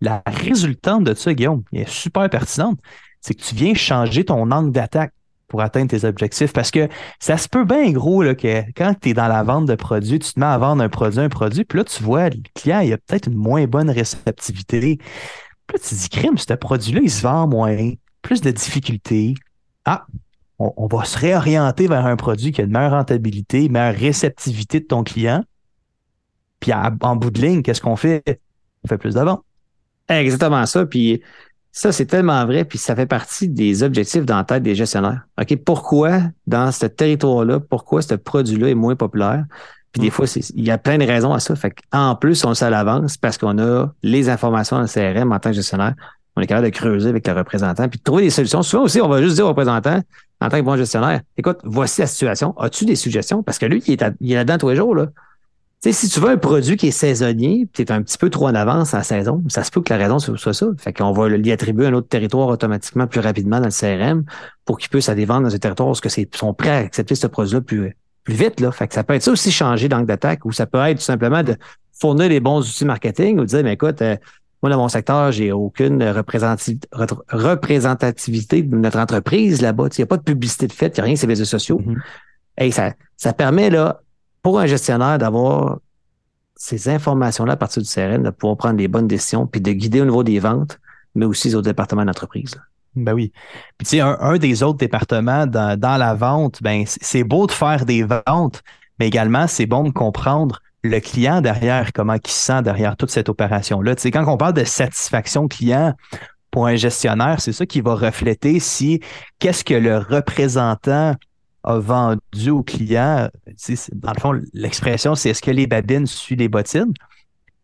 la 0.00 0.22
résultante 0.26 1.04
de 1.04 1.14
ça, 1.14 1.34
Guillaume, 1.34 1.62
est 1.72 1.88
super 1.88 2.28
pertinente, 2.30 2.78
c'est 3.20 3.34
que 3.34 3.42
tu 3.42 3.54
viens 3.54 3.74
changer 3.74 4.24
ton 4.24 4.50
angle 4.50 4.72
d'attaque 4.72 5.12
pour 5.50 5.60
atteindre 5.60 5.90
tes 5.90 6.06
objectifs. 6.06 6.52
Parce 6.52 6.70
que 6.70 6.88
ça 7.18 7.36
se 7.36 7.48
peut 7.48 7.64
bien 7.64 7.90
gros 7.90 8.22
là, 8.22 8.34
que 8.34 8.62
quand 8.74 8.94
tu 8.98 9.10
es 9.10 9.14
dans 9.14 9.28
la 9.28 9.42
vente 9.42 9.66
de 9.66 9.74
produits, 9.74 10.18
tu 10.18 10.32
te 10.32 10.40
mets 10.40 10.46
à 10.46 10.56
vendre 10.56 10.82
un 10.82 10.88
produit, 10.88 11.20
un 11.20 11.28
produit, 11.28 11.64
puis 11.64 11.78
là, 11.78 11.84
tu 11.84 12.02
vois, 12.02 12.30
le 12.30 12.40
client, 12.54 12.80
il 12.80 12.92
a 12.92 12.98
peut-être 12.98 13.26
une 13.26 13.36
moins 13.36 13.66
bonne 13.66 13.90
réceptivité. 13.90 14.80
Puis 14.80 14.98
là, 15.74 15.78
tu 15.86 15.94
dis, 15.94 16.08
crime, 16.08 16.38
ce 16.38 16.54
produit-là, 16.54 17.00
il 17.02 17.10
se 17.10 17.22
vend 17.22 17.46
moins, 17.46 17.92
plus 18.22 18.40
de 18.40 18.50
difficultés. 18.50 19.34
Ah, 19.84 20.06
on, 20.58 20.86
va 20.86 21.04
se 21.04 21.18
réorienter 21.18 21.86
vers 21.86 22.04
un 22.04 22.16
produit 22.16 22.52
qui 22.52 22.60
a 22.60 22.64
une 22.64 22.70
meilleure 22.70 22.90
rentabilité, 22.90 23.64
une 23.64 23.72
meilleure 23.72 23.94
réceptivité 23.94 24.80
de 24.80 24.84
ton 24.84 25.02
client. 25.02 25.42
Puis 26.60 26.72
en 26.74 27.16
bout 27.16 27.30
de 27.30 27.40
ligne, 27.40 27.62
qu'est-ce 27.62 27.80
qu'on 27.80 27.96
fait? 27.96 28.22
On 28.84 28.88
fait 28.88 28.98
plus 28.98 29.14
d'avant. 29.14 29.42
Exactement 30.10 30.66
ça. 30.66 30.84
Puis 30.86 31.22
ça, 31.72 31.92
c'est 31.92 32.06
tellement 32.06 32.44
vrai, 32.46 32.64
puis 32.64 32.78
ça 32.78 32.96
fait 32.96 33.06
partie 33.06 33.48
des 33.48 33.82
objectifs 33.82 34.24
dans 34.24 34.36
la 34.36 34.44
tête 34.44 34.62
des 34.62 34.74
gestionnaires. 34.74 35.22
OK, 35.40 35.56
pourquoi 35.64 36.20
dans 36.46 36.72
ce 36.72 36.86
territoire-là, 36.86 37.60
pourquoi 37.60 38.02
ce 38.02 38.14
produit-là 38.14 38.68
est 38.70 38.74
moins 38.74 38.96
populaire? 38.96 39.44
Puis 39.92 40.02
des 40.02 40.08
mm. 40.08 40.10
fois, 40.10 40.26
il 40.54 40.64
y 40.64 40.70
a 40.70 40.78
plein 40.78 40.98
de 40.98 41.04
raisons 41.04 41.32
à 41.32 41.38
ça. 41.38 41.54
Fait 41.54 41.74
en 41.92 42.16
plus, 42.16 42.44
on 42.44 42.50
le 42.50 42.54
sait 42.54 42.64
à 42.64 42.70
l'avance 42.70 43.16
parce 43.16 43.38
qu'on 43.38 43.58
a 43.58 43.86
les 44.02 44.28
informations 44.28 44.76
dans 44.76 44.82
le 44.82 44.88
CRM 44.88 45.32
en 45.32 45.38
tant 45.38 45.50
que 45.50 45.56
gestionnaire. 45.56 45.94
On 46.36 46.42
est 46.42 46.46
capable 46.46 46.66
de 46.66 46.72
creuser 46.72 47.08
avec 47.08 47.26
le 47.26 47.32
représentant 47.34 47.88
puis 47.88 47.98
de 47.98 48.04
trouver 48.04 48.22
des 48.22 48.30
solutions. 48.30 48.62
Souvent 48.62 48.84
aussi, 48.84 49.00
on 49.00 49.08
va 49.08 49.22
juste 49.22 49.36
dire 49.36 49.44
au 49.44 49.48
représentant, 49.48 50.00
en 50.40 50.48
tant 50.48 50.56
que 50.56 50.64
bon 50.64 50.76
gestionnaire, 50.76 51.20
écoute, 51.36 51.58
voici 51.64 52.00
la 52.00 52.06
situation. 52.06 52.56
As-tu 52.58 52.84
des 52.84 52.96
suggestions? 52.96 53.42
Parce 53.42 53.58
que 53.58 53.66
lui, 53.66 53.82
il 53.86 53.92
est, 53.92 54.04
il 54.20 54.32
est 54.32 54.36
là-dedans 54.36 54.58
tous 54.58 54.68
les 54.70 54.76
jours. 54.76 54.94
Là. 54.94 55.06
Sais, 55.82 55.92
si 55.92 56.10
tu 56.10 56.20
veux 56.20 56.28
un 56.28 56.36
produit 56.36 56.76
qui 56.76 56.88
est 56.88 56.90
saisonnier, 56.90 57.66
tu 57.72 57.80
es 57.80 57.90
un 57.90 58.02
petit 58.02 58.18
peu 58.18 58.28
trop 58.28 58.48
en 58.48 58.54
avance 58.54 58.92
en 58.92 59.02
saison, 59.02 59.42
ça 59.48 59.64
se 59.64 59.70
peut 59.70 59.80
que 59.80 59.90
la 59.90 59.98
raison 59.98 60.18
soit 60.18 60.52
ça. 60.52 60.66
Fait 60.76 60.92
qu'on 60.92 61.12
va 61.12 61.28
lui 61.28 61.52
attribuer 61.52 61.86
un 61.86 61.94
autre 61.94 62.08
territoire 62.08 62.48
automatiquement 62.48 63.06
plus 63.06 63.20
rapidement 63.20 63.60
dans 63.60 63.68
le 63.68 63.72
CRM 63.72 64.24
pour 64.66 64.76
qu'il 64.76 64.90
puisse 64.90 65.08
aller 65.08 65.24
vendre 65.24 65.48
dans 65.48 65.54
un 65.54 65.58
territoire 65.58 65.88
où 65.88 65.94
ils 65.94 66.28
sont 66.34 66.52
prêts 66.52 66.68
à 66.68 66.76
accepter 66.76 67.14
ce 67.14 67.26
produit-là 67.26 67.62
plus, 67.62 67.96
plus 68.24 68.34
vite. 68.34 68.60
Là. 68.60 68.70
Fait 68.72 68.88
que 68.88 68.94
ça 68.94 69.04
peut 69.04 69.14
être 69.14 69.22
ça 69.22 69.32
aussi 69.32 69.50
changer 69.50 69.88
d'angle 69.88 70.04
d'attaque 70.04 70.44
ou 70.44 70.52
ça 70.52 70.66
peut 70.66 70.76
être 70.80 70.98
tout 70.98 71.04
simplement 71.04 71.42
de 71.42 71.56
fournir 71.98 72.28
les 72.28 72.40
bons 72.40 72.58
outils 72.58 72.84
marketing 72.84 73.38
ou 73.38 73.42
de 73.42 73.46
dire, 73.46 73.64
mais 73.64 73.72
écoute, 73.72 74.02
euh, 74.02 74.16
moi, 74.62 74.70
dans 74.70 74.76
mon 74.76 74.88
secteur, 74.88 75.32
j'ai 75.32 75.50
aucune 75.50 76.02
représentativité 76.02 78.62
de 78.62 78.76
notre 78.76 78.98
entreprise 78.98 79.62
là-bas. 79.62 79.88
Il 79.96 80.00
n'y 80.00 80.02
a 80.02 80.06
pas 80.06 80.18
de 80.18 80.22
publicité 80.22 80.66
de 80.66 80.74
fait, 80.74 80.88
il 80.88 81.00
n'y 81.00 81.02
a 81.04 81.04
rien 81.04 81.16
sur 81.16 81.26
les 81.26 81.32
réseaux 81.32 81.46
sociaux. 81.46 81.80
Et 82.58 82.68
mm-hmm. 82.68 82.72
ça, 82.72 82.92
ça 83.16 83.32
permet 83.32 83.70
là, 83.70 84.02
pour 84.42 84.58
un 84.58 84.66
gestionnaire 84.66 85.18
d'avoir 85.18 85.78
ces 86.56 86.88
informations-là 86.88 87.54
à 87.54 87.56
partir 87.56 87.82
du 87.82 87.88
CRM, 87.88 88.22
de 88.22 88.30
pouvoir 88.30 88.56
prendre 88.56 88.78
les 88.78 88.88
bonnes 88.88 89.08
décisions, 89.08 89.46
puis 89.46 89.60
de 89.60 89.72
guider 89.72 90.00
au 90.00 90.04
niveau 90.04 90.22
des 90.22 90.38
ventes, 90.38 90.78
mais 91.14 91.24
aussi 91.24 91.54
aux 91.54 91.62
départements 91.62 92.04
d'entreprise. 92.04 92.60
Ben 92.96 93.14
oui. 93.14 93.32
Puis 93.78 93.86
tu 93.86 93.96
sais, 93.96 94.00
un, 94.00 94.36
des 94.36 94.62
autres 94.62 94.78
départements 94.78 95.46
dans, 95.46 95.78
dans 95.78 95.96
la 95.96 96.14
vente, 96.14 96.62
ben 96.62 96.84
c'est 96.86 97.24
beau 97.24 97.46
de 97.46 97.52
faire 97.52 97.86
des 97.86 98.02
ventes, 98.02 98.62
mais 98.98 99.06
également 99.06 99.46
c'est 99.46 99.66
bon 99.66 99.84
de 99.84 99.90
comprendre 99.90 100.60
le 100.82 100.98
client 100.98 101.40
derrière, 101.40 101.92
comment 101.92 102.14
il 102.14 102.30
se 102.30 102.40
sent 102.40 102.62
derrière 102.62 102.96
toute 102.96 103.10
cette 103.10 103.28
opération-là. 103.28 103.94
Tu 103.94 104.02
sais, 104.02 104.10
quand 104.10 104.26
on 104.26 104.36
parle 104.36 104.54
de 104.54 104.64
satisfaction 104.64 105.46
client 105.46 105.94
pour 106.50 106.66
un 106.66 106.76
gestionnaire, 106.76 107.40
c'est 107.40 107.52
ça 107.52 107.66
qui 107.66 107.80
va 107.80 107.94
refléter 107.94 108.60
si 108.60 109.00
qu'est-ce 109.38 109.64
que 109.64 109.74
le 109.74 109.98
représentant 109.98 111.14
a 111.64 111.78
vendu 111.78 112.50
au 112.50 112.62
client, 112.62 113.28
dans 113.92 114.12
le 114.12 114.20
fond, 114.20 114.40
l'expression, 114.54 115.14
c'est 115.14 115.30
est-ce 115.30 115.42
que 115.42 115.50
les 115.50 115.66
babines 115.66 116.06
suivent 116.06 116.38
les 116.38 116.48
bottines? 116.48 116.92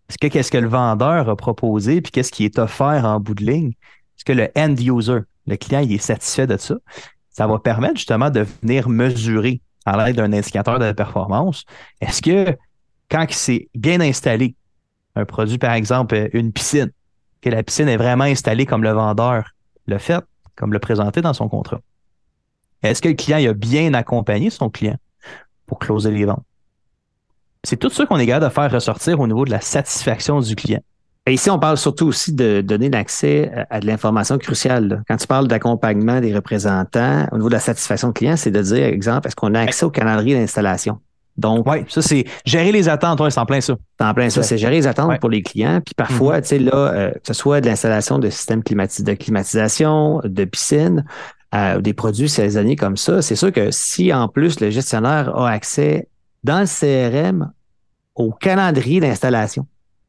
Est-ce 0.09 0.19
que 0.19 0.27
qu'est-ce 0.29 0.53
que 0.53 0.59
le 0.59 0.69
vendeur 0.69 1.29
a 1.29 1.37
proposé, 1.37 2.01
puis 2.01 2.13
qu'est-ce 2.13 2.31
qui 2.31 2.45
est 2.45 2.59
offert 2.59 3.05
en 3.05 3.19
bout 3.21 3.35
de 3.35 3.45
ligne? 3.45 3.73
Est-ce 4.17 4.25
que 4.25 4.33
le 4.33 4.49
end 4.57 4.75
user, 4.77 5.21
le 5.47 5.57
client, 5.57 5.81
il 5.81 5.93
est 5.93 5.99
satisfait 5.99 6.47
de 6.47 6.57
ça? 6.57 6.77
Ça 7.31 7.47
va 7.47 7.59
permettre 7.59 7.97
justement 7.97 8.31
de 8.31 8.47
venir 8.63 8.89
mesurer 8.89 9.61
à 9.85 9.97
l'aide 9.97 10.17
d'un 10.17 10.33
indicateur 10.33 10.79
de 10.79 10.93
performance. 10.93 11.65
Est-ce 12.01 12.23
que 12.23 12.57
quand 13.11 13.27
c'est 13.31 13.69
bien 13.75 14.01
installé, 14.01 14.55
un 15.15 15.25
produit, 15.25 15.59
par 15.59 15.73
exemple, 15.73 16.29
une 16.33 16.53
piscine, 16.53 16.91
que 17.41 17.51
la 17.51 17.63
piscine 17.63 17.89
est 17.89 17.97
vraiment 17.97 18.25
installée 18.25 18.67
comme 18.67 18.83
le 18.83 18.91
vendeur 18.91 19.51
le 19.87 19.99
fait, 19.99 20.25
comme 20.57 20.73
le 20.73 20.79
présenté 20.79 21.21
dans 21.21 21.33
son 21.33 21.49
contrat? 21.49 21.81
Est-ce 22.83 23.03
que 23.03 23.09
le 23.09 23.15
client 23.15 23.39
a 23.51 23.53
bien 23.53 23.95
accompagné 23.95 24.51
son 24.51 24.71
client 24.71 24.97
pour 25.67 25.79
closer 25.79 26.11
les 26.11 26.25
ventes? 26.25 26.45
C'est 27.65 27.77
tout 27.77 27.91
ça 27.91 28.07
qu'on 28.07 28.19
est 28.19 28.27
capable 28.27 28.47
de 28.47 28.51
faire 28.51 28.71
ressortir 28.71 29.19
au 29.19 29.27
niveau 29.27 29.45
de 29.45 29.51
la 29.51 29.61
satisfaction 29.61 30.41
du 30.41 30.55
client. 30.55 30.81
Et 31.29 31.33
ici, 31.33 31.51
on 31.51 31.59
parle 31.59 31.77
surtout 31.77 32.07
aussi 32.07 32.33
de 32.33 32.61
donner 32.61 32.89
l'accès 32.89 33.51
à 33.69 33.81
de 33.81 33.87
l'information 33.87 34.39
cruciale. 34.39 35.03
Quand 35.09 35.17
tu 35.17 35.27
parles 35.27 35.49
d'accompagnement 35.49 36.21
des 36.21 36.33
représentants, 36.33 37.27
au 37.33 37.37
niveau 37.37 37.49
de 37.49 37.55
la 37.55 37.61
satisfaction 37.61 38.13
client, 38.13 38.37
c'est 38.37 38.53
de 38.53 38.63
dire, 38.63 38.85
exemple, 38.85 39.27
est-ce 39.27 39.35
qu'on 39.35 39.55
a 39.55 39.61
accès 39.61 39.85
au 39.85 39.91
calendrier 39.91 40.39
d'installation? 40.39 41.01
Donc, 41.37 41.67
oui, 41.69 41.79
ça, 41.89 42.01
c'est 42.01 42.25
gérer 42.45 42.73
les 42.73 42.89
attentes, 42.89 43.21
c'est 43.29 43.41
en 43.41 43.45
plein 43.45 43.61
ça. 43.61 43.75
C'est 43.99 44.07
en 44.07 44.15
plein 44.15 44.31
ça, 44.31 44.43
c'est 44.43 44.57
gérer 44.57 44.77
les 44.77 44.87
attentes 44.87 45.19
pour 45.19 45.29
les 45.29 45.43
clients. 45.43 45.81
Puis 45.85 45.95
parfois, 45.95 46.39
mm-hmm. 46.39 46.43
tu 46.43 46.49
sais, 46.49 46.59
là, 46.61 46.75
euh, 46.75 47.11
que 47.11 47.27
ce 47.27 47.35
soit 47.35 47.61
de 47.61 47.67
l'installation 47.67 48.19
de 48.19 48.31
systèmes 48.31 48.63
de 48.63 49.15
climatisation, 49.15 50.21
de 50.25 50.45
piscine, 50.45 51.05
des 51.53 51.95
produits 51.95 52.29
saisonniers 52.29 52.77
comme 52.77 52.97
ça, 52.97 53.23
c'est 53.23 53.37
sûr 53.37 53.53
que 53.53 53.71
si 53.71 54.13
en 54.13 54.29
plus 54.29 54.61
le 54.61 54.71
gestionnaire 54.71 55.35
a 55.37 55.51
accès 55.51 56.09
dans 56.45 56.61
le 56.61 56.67
CRM 56.67 57.51
au 58.15 58.33
calendrier 58.33 59.01
d'installation 59.01 59.67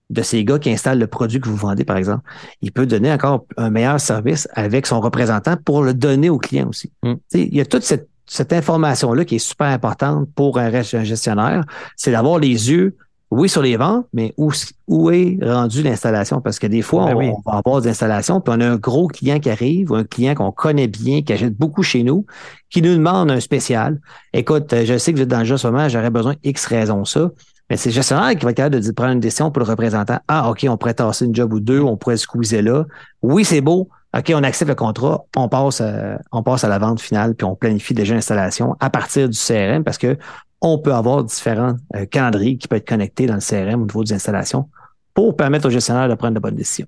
de 0.10 0.22
ces 0.22 0.44
gars 0.46 0.60
qui 0.60 0.70
installent 0.70 1.00
le 1.00 1.08
produit 1.08 1.42
que 1.42 1.50
vous 1.50 1.56
vendez, 1.56 1.84
par 1.84 1.98
exemple, 1.98 2.24
il 2.62 2.72
peut 2.72 2.86
donner 2.86 3.12
encore 3.12 3.46
un 3.58 3.70
meilleur 3.70 4.00
service 4.00 4.48
avec 4.54 4.86
son 4.88 5.02
représentant 5.02 5.58
pour 5.58 5.84
le 5.84 5.94
donner 5.94 6.30
au 6.30 6.38
client 6.38 6.70
aussi. 6.70 6.92
Mm. 7.04 7.14
Il 7.34 7.56
y 7.56 7.62
a 7.62 7.66
toute 7.66 7.84
cette, 7.84 8.08
information-là 8.52 9.24
qui 9.24 9.36
est 9.36 9.40
super 9.40 9.68
importante 9.68 10.28
pour 10.36 10.60
un 10.60 10.82
gestionnaire, 10.82 11.64
c'est 11.96 12.12
d'avoir 12.12 12.40
les 12.40 12.70
yeux 12.70 12.98
oui, 13.30 13.50
sur 13.50 13.62
les 13.62 13.76
ventes, 13.76 14.08
mais 14.14 14.34
où, 14.38 14.52
où 14.88 15.12
est 15.12 15.38
rendue 15.42 15.84
l'installation? 15.84 16.40
Parce 16.40 16.60
que 16.60 16.68
des 16.68 16.82
fois, 16.82 17.14
ben 17.14 17.34
on, 17.36 17.52
va 17.52 17.58
avoir 17.58 17.82
des 17.82 17.90
installations, 17.90 18.40
puis 18.40 18.54
on 18.56 18.62
a 18.62 18.70
un 18.70 18.78
gros 18.78 19.08
client 19.08 19.40
qui 19.40 19.50
arrive, 19.50 19.92
ou 19.92 19.96
un 19.96 20.06
client 20.06 20.34
qu'on 20.34 20.52
connaît 20.52 20.88
bien, 20.88 21.22
qui 21.22 21.34
achète 21.34 21.56
beaucoup 21.56 21.84
chez 21.84 22.04
nous, 22.04 22.26
qui 22.70 22.82
nous 22.82 22.94
demande 22.94 23.30
un 23.30 23.42
spécial. 23.42 24.00
Écoute, 24.32 24.74
je 24.74 24.98
sais 24.98 25.12
que 25.12 25.18
vous 25.18 25.24
êtes 25.24 25.30
dans 25.30 25.40
le 25.40 25.46
jeu 25.46 25.58
ce 25.58 25.68
moment, 25.68 25.90
j'aurais 25.90 26.10
besoin 26.10 26.36
X 26.44 26.66
raison 26.68 27.04
ça. 27.04 27.30
Mais 27.70 27.76
c'est 27.76 27.90
le 27.90 27.96
gestionnaire 27.96 28.30
qui 28.30 28.46
va 28.46 28.52
être 28.52 28.58
capable 28.58 28.80
de 28.82 28.92
prendre 28.92 29.12
une 29.12 29.20
décision 29.20 29.52
pour 29.52 29.62
le 29.62 29.70
représentant. 29.70 30.20
Ah, 30.30 30.50
OK, 30.50 30.66
on 30.70 30.78
pourrait 30.78 30.94
tasser 30.94 31.26
une 31.26 31.36
job 31.36 31.54
ou 31.54 31.60
deux, 31.60 31.82
on 31.82 31.98
pourrait 31.98 32.16
squeezer 32.16 32.62
là. 32.62 32.86
Oui, 33.22 33.44
c'est 33.44 33.60
beau. 33.60 33.90
OK, 34.18 34.32
on 34.34 34.44
accepte 34.44 34.70
le 34.70 34.76
contrat, 34.76 35.26
on 35.36 35.50
passe, 35.50 35.82
à, 35.82 36.20
on 36.32 36.42
passe 36.44 36.64
à 36.64 36.70
la 36.70 36.80
vente 36.80 37.02
finale, 37.02 37.36
puis 37.36 37.46
on 37.46 37.56
planifie 37.56 37.94
déjà 37.94 38.16
l'installation 38.16 38.76
à 38.80 38.90
partir 38.90 39.28
du 39.28 39.38
CRM 39.38 39.84
parce 39.84 39.98
que 39.98 40.18
on 40.62 40.80
peut 40.80 40.94
avoir 40.94 41.24
différents 41.24 41.76
euh, 41.96 42.06
calendriers 42.06 42.58
qui 42.58 42.68
peuvent 42.68 42.80
être 42.80 42.88
connectés 42.88 43.26
dans 43.28 43.36
le 43.36 43.42
CRM 43.42 43.82
au 43.82 43.86
niveau 43.86 44.04
des 44.04 44.14
installations 44.14 44.70
pour 45.14 45.36
permettre 45.36 45.68
au 45.68 45.72
gestionnaire 45.72 46.10
de 46.10 46.16
prendre 46.16 46.36
de 46.36 46.40
bonnes 46.40 46.56
décisions. 46.56 46.88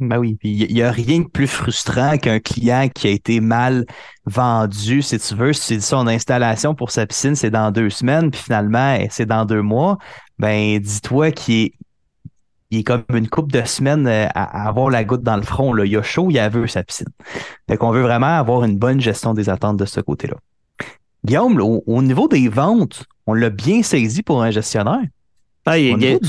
Ben 0.00 0.18
oui, 0.18 0.36
il 0.42 0.74
n'y 0.74 0.82
a 0.82 0.90
rien 0.90 1.20
de 1.20 1.28
plus 1.28 1.46
frustrant 1.46 2.18
qu'un 2.18 2.40
client 2.40 2.88
qui 2.92 3.06
a 3.06 3.10
été 3.10 3.38
mal 3.38 3.86
vendu, 4.26 5.02
si 5.02 5.18
tu 5.20 5.36
veux, 5.36 5.52
si 5.52 5.68
tu 5.68 5.76
dis 5.76 5.84
son 5.84 6.08
installation 6.08 6.74
pour 6.74 6.90
sa 6.90 7.06
piscine, 7.06 7.36
c'est 7.36 7.50
dans 7.50 7.70
deux 7.70 7.90
semaines, 7.90 8.32
puis 8.32 8.40
finalement, 8.40 8.98
c'est 9.10 9.26
dans 9.26 9.44
deux 9.44 9.62
mois, 9.62 9.98
ben 10.40 10.80
dis-toi 10.80 11.30
qu'il 11.30 11.70
est, 12.72 12.82
comme 12.82 13.04
une 13.12 13.28
coupe 13.28 13.52
de 13.52 13.62
semaines 13.64 14.08
euh, 14.08 14.26
à, 14.34 14.66
avoir 14.66 14.90
la 14.90 15.04
goutte 15.04 15.22
dans 15.22 15.36
le 15.36 15.42
front. 15.42 15.72
Là. 15.72 15.84
Il 15.84 15.96
a 15.96 16.02
chaud, 16.02 16.26
il 16.28 16.38
a 16.40 16.48
vu 16.48 16.66
sa 16.66 16.82
piscine. 16.82 17.06
Fait 17.68 17.76
qu'on 17.76 17.92
veut 17.92 18.02
vraiment 18.02 18.36
avoir 18.38 18.64
une 18.64 18.76
bonne 18.76 19.00
gestion 19.00 19.32
des 19.32 19.48
attentes 19.48 19.76
de 19.76 19.84
ce 19.84 20.00
côté-là. 20.00 20.36
Guillaume, 21.24 21.60
au, 21.86 22.02
niveau 22.02 22.28
des 22.28 22.48
ventes, 22.48 23.04
on 23.26 23.34
l'a 23.34 23.50
bien 23.50 23.82
saisi 23.82 24.22
pour 24.22 24.42
un 24.42 24.50
gestionnaire. 24.50 25.04
Ah, 25.64 25.78
il, 25.78 26.20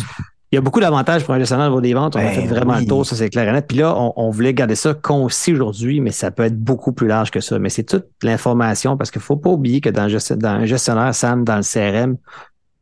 y 0.52 0.58
a, 0.58 0.62
beaucoup 0.62 0.80
d'avantages 0.80 1.26
pour 1.26 1.34
un 1.34 1.40
gestionnaire 1.40 1.68
au 1.68 1.70
niveau 1.70 1.82
des 1.82 1.94
ventes. 1.94 2.16
On 2.16 2.20
a 2.20 2.24
ben 2.24 2.34
fait 2.34 2.48
vraiment 2.48 2.80
le 2.80 2.86
tour, 2.86 3.06
ça 3.06 3.18
c'est 3.18 3.30
clair 3.30 3.50
et 3.50 3.52
net. 3.52 3.66
Puis 3.68 3.78
là, 3.78 3.94
on, 3.98 4.30
voulait 4.30 4.54
garder 4.54 4.76
ça 4.76 4.94
concis 4.94 5.54
aujourd'hui, 5.54 6.00
mais 6.00 6.12
ça 6.12 6.32
peut 6.32 6.44
être 6.44 6.58
beaucoup 6.58 6.94
plus 6.94 7.08
large 7.08 7.30
que 7.30 7.42
ça. 7.42 7.60
Mais 7.60 7.70
c'est 7.70 7.84
toute 7.84 8.08
l'information 8.24 8.96
parce 8.96 9.12
qu'il 9.12 9.20
ne 9.20 9.26
faut 9.26 9.36
pas 9.36 9.50
oublier 9.50 9.82
que 9.82 9.90
dans, 9.90 10.08
dans 10.08 10.50
un 10.50 10.66
gestionnaire, 10.66 11.14
Sam, 11.14 11.44
dans 11.44 11.58
le 11.58 11.64
CRM, 11.64 12.16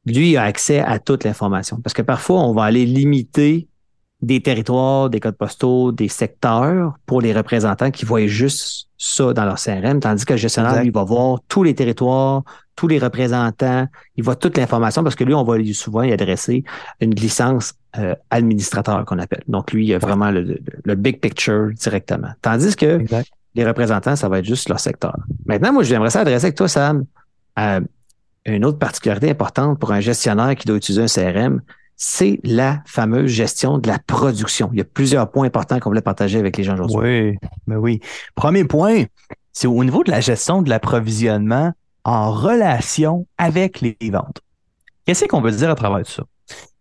lui, 0.06 0.32
il 0.32 0.38
a 0.38 0.44
accès 0.44 0.82
à 0.82 1.00
toute 1.00 1.24
l'information. 1.24 1.80
Parce 1.82 1.96
que 1.96 2.04
parfois, 2.04 2.42
on 2.42 2.54
va 2.54 2.66
aller 2.66 2.86
limiter 2.86 3.68
des 4.24 4.42
territoires, 4.42 5.10
des 5.10 5.20
codes 5.20 5.36
postaux, 5.36 5.92
des 5.92 6.08
secteurs 6.08 6.94
pour 7.06 7.20
les 7.20 7.34
représentants 7.34 7.92
qui 7.92 8.06
voient 8.06 8.26
juste 8.26 8.88
ça 8.98 9.34
dans 9.34 9.44
leur 9.44 9.58
CRM, 9.60 10.00
tandis 10.00 10.24
que 10.24 10.34
le 10.34 10.38
gestionnaire, 10.38 10.82
lui, 10.82 10.92
va 10.92 11.04
voir 11.04 11.40
tous 11.50 11.64
les 11.64 11.76
territoires, 11.76 12.44
tous 12.78 12.88
les 12.88 13.00
représentants, 13.00 13.86
il 14.16 14.24
voit 14.24 14.38
toute 14.38 14.58
l'information 14.58 15.04
parce 15.04 15.16
que 15.16 15.26
lui, 15.26 15.34
on 15.34 15.44
va 15.44 15.58
lui 15.58 15.74
souvent 15.74 16.04
y 16.04 16.14
adresser 16.14 16.64
une 17.02 17.14
licence 17.14 17.74
euh, 17.98 18.16
administrateur 18.30 19.04
qu'on 19.04 19.20
appelle. 19.20 19.44
Donc, 19.50 19.74
lui, 19.74 19.88
il 19.88 19.94
a 19.94 20.00
vraiment 20.00 20.32
le, 20.32 20.96
big 20.96 21.20
picture 21.20 21.72
directement. 21.74 22.30
Tandis 22.42 22.78
que 22.78 23.02
les 23.56 23.66
représentants, 23.66 24.16
ça 24.16 24.30
va 24.30 24.40
être 24.40 24.46
juste 24.46 24.70
leur 24.70 24.80
secteur. 24.80 25.18
Maintenant, 25.46 25.74
moi, 25.74 25.84
j'aimerais 25.84 26.12
ça 26.12 26.22
adresser 26.22 26.46
avec 26.46 26.56
toi, 26.56 26.70
Sam, 26.70 27.04
à 27.58 27.82
une 28.46 28.64
autre 28.64 28.80
particularité 28.80 29.30
importante 29.30 29.80
pour 29.80 29.92
un 29.92 30.00
gestionnaire 30.00 30.56
qui 30.56 30.66
doit 30.66 30.78
utiliser 30.78 31.04
un 31.04 31.08
CRM, 31.08 31.62
c'est 32.04 32.42
la 32.44 32.82
fameuse 32.86 33.32
gestion 33.32 33.78
de 33.78 33.88
la 33.88 33.98
production. 33.98 34.70
Il 34.74 34.80
y 34.80 34.82
a 34.82 34.84
plusieurs 34.84 35.32
points 35.32 35.48
importants 35.48 35.80
qu'on 35.80 35.90
voulait 35.90 36.02
partager 36.02 36.38
avec 36.38 36.58
les 36.58 36.64
gens 36.66 36.74
aujourd'hui. 36.74 37.30
Oui, 37.30 37.38
mais 37.66 37.78
oui. 37.78 38.02
Premier 38.36 38.66
point, 38.66 39.04
c'est 39.54 39.68
au 39.68 39.84
niveau 39.86 40.04
de 40.04 40.12
la 40.12 40.20
gestion 40.20 40.62
de 40.62 40.70
l'approvisionnement 40.70 41.72
en 42.04 42.32
relation 42.34 43.26
avec 43.38 43.80
les 43.80 43.96
ventes. 44.12 44.42
Qu'est-ce 45.06 45.24
qu'on 45.26 45.40
veut 45.40 45.52
dire 45.52 45.70
à 45.70 45.76
travers 45.76 46.06
ça? 46.06 46.24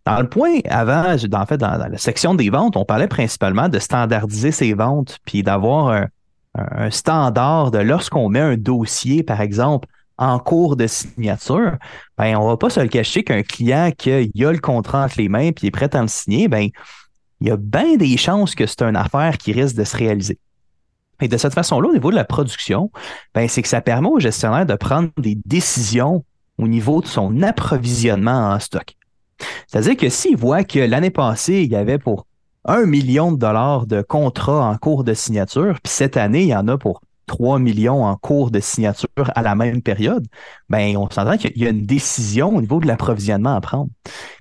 Dans 0.05 0.21
le 0.21 0.29
point 0.29 0.59
avant, 0.69 1.15
en 1.15 1.47
fait, 1.47 1.57
dans, 1.57 1.89
la 1.89 1.99
section 1.99 2.35
des 2.35 2.51
ventes, 2.51 2.77
on 2.77 2.85
parlait 2.85 3.07
principalement 3.07 3.69
de 3.69 3.79
standardiser 3.79 4.51
ces 4.51 4.75
ventes 4.75 5.21
puis 5.25 5.45
d'avoir 5.45 6.09
un 6.57 6.91
standard 6.91 7.71
de 7.71 7.79
lorsqu'on 7.79 8.29
met 8.29 8.41
un 8.41 8.57
dossier, 8.57 9.23
par 9.23 9.41
exemple, 9.41 9.89
en 10.19 10.39
cours 10.39 10.77
de 10.77 10.87
signature, 10.87 11.77
ben, 12.19 12.37
on 12.37 12.49
va 12.49 12.57
pas 12.57 12.71
se 12.71 12.81
le 12.81 12.89
cacher 12.89 13.25
qu'un 13.25 13.43
client 13.43 13.91
qui 13.97 14.13
a 14.13 14.53
le 14.53 14.59
contrat 14.59 15.05
entre 15.05 15.15
les 15.19 15.29
mains 15.29 15.51
et 15.51 15.55
est 15.63 15.71
prêt 15.71 15.95
à 15.95 16.03
le 16.03 16.09
signer, 16.09 16.49
ben, 16.49 16.69
il 17.41 17.49
y 17.49 17.51
a 17.51 17.57
bien 17.57 17.97
des 17.97 18.17
chances 18.17 18.55
que 18.55 18.67
c'est 18.67 18.83
une 18.83 18.97
affaire 18.97 19.37
qui 19.39 19.53
risque 19.53 19.77
de 19.77 19.85
se 19.85 19.97
réaliser. 19.97 20.39
Et 21.21 21.29
de 21.29 21.37
cette 21.37 21.55
façon-là, 21.55 21.89
au 21.89 21.93
niveau 21.93 22.11
de 22.11 22.17
la 22.17 22.25
production, 22.25 22.91
ben, 23.35 23.49
c'est 23.49 23.63
que 23.63 23.69
ça 23.69 23.81
permet 23.81 24.09
au 24.09 24.21
gestionnaire 24.21 24.67
de 24.67 24.75
prendre 24.75 25.11
des 25.19 25.39
décisions 25.47 26.25
au 26.59 26.69
niveau 26.69 27.01
de 27.01 27.07
son 27.07 27.43
approvisionnement 27.43 28.53
en 28.53 28.59
stock. 28.61 28.97
C'est-à-dire 29.67 29.97
que 29.97 30.09
s'il 30.09 30.37
voit 30.37 30.65
que 30.65 30.79
l'année 30.79 31.11
passée, 31.11 31.63
il 31.63 31.71
y 31.71 31.77
avait 31.77 31.99
pour 31.99 32.27
un 32.65 32.87
million 32.87 33.33
de 33.33 33.39
dollars 33.39 33.87
de 33.87 34.03
contrats 34.03 34.69
en 34.69 34.77
cours 34.77 35.05
de 35.05 35.15
signature, 35.15 35.79
puis 35.83 35.93
cette 35.93 36.17
année, 36.17 36.43
il 36.43 36.49
y 36.49 36.57
en 36.57 36.69
a 36.69 36.79
pour 36.79 37.03
3 37.27 37.59
millions 37.59 38.05
en 38.05 38.17
cours 38.17 38.51
de 38.51 38.61
signature 38.61 39.09
à 39.35 39.43
la 39.43 39.55
même 39.55 39.83
période, 39.83 40.27
ben 40.69 40.97
on 40.97 41.09
s'entend 41.11 41.37
qu'il 41.37 41.57
y 41.57 41.67
a 41.67 41.71
une 41.71 41.87
décision 41.87 42.57
au 42.57 42.61
niveau 42.61 42.81
de 42.81 42.87
l'approvisionnement 42.87 43.55
à 43.55 43.61
prendre. 43.61 43.91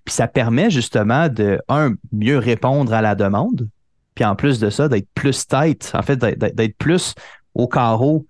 Puis 0.06 0.14
ça 0.14 0.28
permet 0.28 0.70
justement 0.70 1.30
de, 1.30 1.60
un, 1.70 1.94
mieux 2.12 2.38
répondre 2.38 2.94
à 2.94 3.02
la 3.02 3.16
demande, 3.16 3.68
puis 4.16 4.26
en 4.26 4.36
plus 4.36 4.60
de 4.60 4.70
ça, 4.70 4.88
d'être 4.88 5.08
plus 5.14 5.48
tight, 5.48 5.92
en 5.94 6.02
fait, 6.02 6.18
d'être 6.18 6.78
plus 6.78 7.16
au 7.54 7.68
carreau 7.68 8.26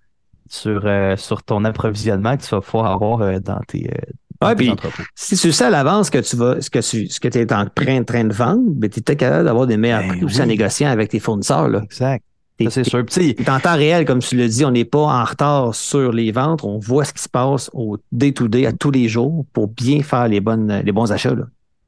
sur, 0.50 0.82
euh, 0.86 1.16
sur 1.16 1.44
ton 1.44 1.64
approvisionnement 1.64 2.36
que 2.38 2.44
tu 2.44 2.50
vas 2.50 2.62
pouvoir 2.62 2.92
avoir 2.92 3.22
euh, 3.22 3.40
dans 3.40 3.60
tes, 3.68 3.90
euh, 3.90 4.12
puis, 4.56 4.74
si 5.16 5.38
tu 5.38 5.52
sais 5.52 5.66
à 5.66 5.70
l'avance 5.70 6.10
que 6.10 6.18
tu 6.18 6.36
vas, 6.36 6.60
ce 6.62 6.70
que 6.70 6.80
tu, 6.80 7.08
ce 7.08 7.20
que 7.20 7.28
es 7.28 7.54
en 7.54 7.68
train, 7.68 8.04
train 8.04 8.24
de 8.24 8.34
vendre, 8.34 8.64
ben, 8.66 8.90
tu 8.90 9.00
es 9.00 9.16
capable 9.16 9.46
d'avoir 9.46 9.68
des 9.68 9.78
meilleurs 9.78 10.02
ben 10.02 10.10
prix 10.10 10.24
oui. 10.24 10.42
à 10.42 10.46
négocier 10.46 10.88
avec 10.88 11.10
tes 11.10 11.20
fournisseurs. 11.20 11.70
Là. 11.70 11.82
Exact. 11.84 12.24
C'est 12.70 12.84
sûr. 12.84 13.04
C'est 13.10 13.50
en 13.50 13.60
temps 13.60 13.76
réel, 13.76 14.06
comme 14.06 14.20
tu 14.20 14.36
le 14.36 14.48
dis, 14.48 14.64
on 14.66 14.72
n'est 14.72 14.86
pas 14.86 15.00
en 15.00 15.24
retard 15.24 15.76
sur 15.76 16.12
les 16.12 16.32
ventes. 16.32 16.64
On 16.64 16.80
voit 16.80 17.06
ce 17.06 17.14
qui 17.14 17.22
se 17.22 17.30
passe 17.30 17.70
au 17.74 17.98
day-to-day, 18.12 18.66
à 18.66 18.74
tous 18.74 18.92
les 18.92 19.08
jours, 19.08 19.46
pour 19.54 19.68
bien 19.68 20.04
faire 20.04 20.28
les, 20.28 20.40
bonnes, 20.40 20.82
les 20.84 20.92
bons 20.92 21.12
achats. 21.12 21.34
Là. 21.34 21.46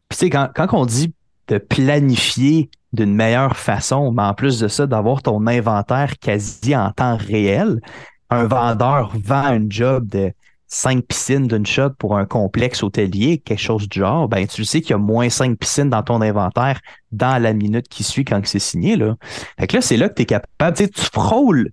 Puis, 0.10 0.18
tu 0.18 0.25
sais, 0.25 0.30
quand, 0.30 0.50
quand 0.53 0.68
on 0.74 0.86
dit 0.86 1.13
de 1.48 1.58
planifier 1.58 2.70
d'une 2.94 3.13
meilleure 3.13 3.58
façon, 3.58 4.12
mais 4.12 4.24
en 4.24 4.34
plus 4.34 4.60
de 4.60 4.68
ça, 4.68 4.86
d'avoir 4.88 5.22
ton 5.22 5.46
inventaire 5.48 6.18
quasi 6.20 6.75
en 6.75 6.92
temps 6.92 7.18
réel, 7.18 7.82
un 8.30 8.46
vendeur 8.46 9.12
vend 9.24 9.46
un 9.46 9.65
job 9.70 10.08
de 10.08 10.32
cinq 10.74 11.06
piscines 11.06 11.48
d'une 11.48 11.68
shot 11.68 11.92
pour 12.00 12.18
un 12.18 12.25
complexe 12.25 12.82
hôtelier, 12.82 13.38
quelque 13.38 13.60
chose 13.60 13.88
du 13.88 14.00
genre, 14.00 14.27
ben 14.27 14.48
tu 14.48 14.65
sais 14.65 14.82
qu'il 14.82 14.92
y 14.92 14.94
a 14.94 14.98
moins 14.98 15.30
cinq 15.30 15.60
piscines 15.60 15.89
dans 15.89 16.01
ton 16.01 16.20
inventaire 16.20 16.80
dans 17.12 17.39
la 17.39 17.53
minute 17.53 17.88
qui 17.88 18.03
suit 18.03 18.25
quand 18.25 18.42
c'est 18.46 18.58
signé. 18.58 18.96
Là. 18.96 19.15
Fait 19.60 19.68
que 19.68 19.75
là, 19.75 19.82
c'est 19.82 19.98
là 19.98 20.10
que 20.10 20.15
tu 20.15 20.24
es 20.24 20.25
capable, 20.25 20.75
tu 20.75 20.89
frôles 21.13 21.70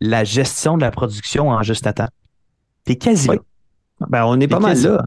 la 0.00 0.22
gestion 0.22 0.76
de 0.76 0.82
la 0.82 0.92
production 0.92 1.48
en 1.48 1.62
juste 1.64 1.86
à 1.88 1.92
temps. 1.92 2.08
Tu 2.86 2.92
es 2.92 2.96
quasi 2.96 3.26
là. 3.26 3.34
Ben, 4.08 4.24
on 4.24 4.38
est 4.38 4.48
pas 4.48 4.60
mal 4.60 4.76
là. 4.80 5.04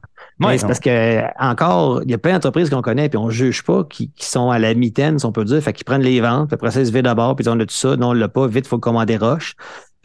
c'est 0.58 0.66
parce 0.66 0.80
que 0.80 1.22
encore, 1.42 2.02
il 2.04 2.12
y 2.12 2.14
a 2.14 2.18
plein 2.18 2.34
d'entreprises 2.34 2.70
qu'on 2.70 2.82
connaît 2.82 3.10
puis 3.10 3.18
on 3.18 3.30
juge 3.30 3.64
pas 3.64 3.84
qui, 3.84 4.12
sont 4.20 4.50
à 4.50 4.60
la 4.60 4.74
mitaine, 4.74 5.20
si 5.20 5.26
on 5.26 5.32
peut 5.32 5.46
dire, 5.46 5.62
fait 5.62 5.74
qu'ils 5.74 5.86
prennent 5.86 6.02
les 6.02 6.20
ventes, 6.20 6.48
puis 6.48 6.56
après 6.56 6.72
ça, 6.72 6.80
ils 6.82 6.88
se 6.88 6.92
vident 6.92 7.04
d'abord, 7.04 7.36
puis 7.36 7.48
on 7.48 7.60
a 7.60 7.66
tout 7.66 7.76
ça, 7.76 7.96
non, 7.96 8.10
on 8.10 8.14
l'a 8.14 8.28
pas, 8.28 8.48
vite, 8.48 8.68
faut 8.68 8.80
commander 8.80 9.18
roche. 9.18 9.56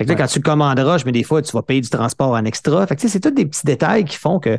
Fait 0.03 0.15
que 0.15 0.19
là, 0.19 0.27
quand 0.27 0.33
tu 0.33 0.41
commandes 0.41 0.79
roche, 0.81 1.05
mais 1.05 1.13
des 1.13 1.23
fois, 1.23 1.43
tu 1.43 1.53
vas 1.53 1.63
payer 1.63 1.81
du 1.81 1.91
transport 1.91 2.31
en 2.31 2.45
extra. 2.45 2.87
Fait 2.87 2.97
que 2.97 3.09
c'est 3.09 3.21
tous 3.21 3.31
des 3.31 3.47
petits 3.47 3.65
détails 3.65 4.05
qui 4.05 4.17
font 4.17 4.39
que 4.39 4.59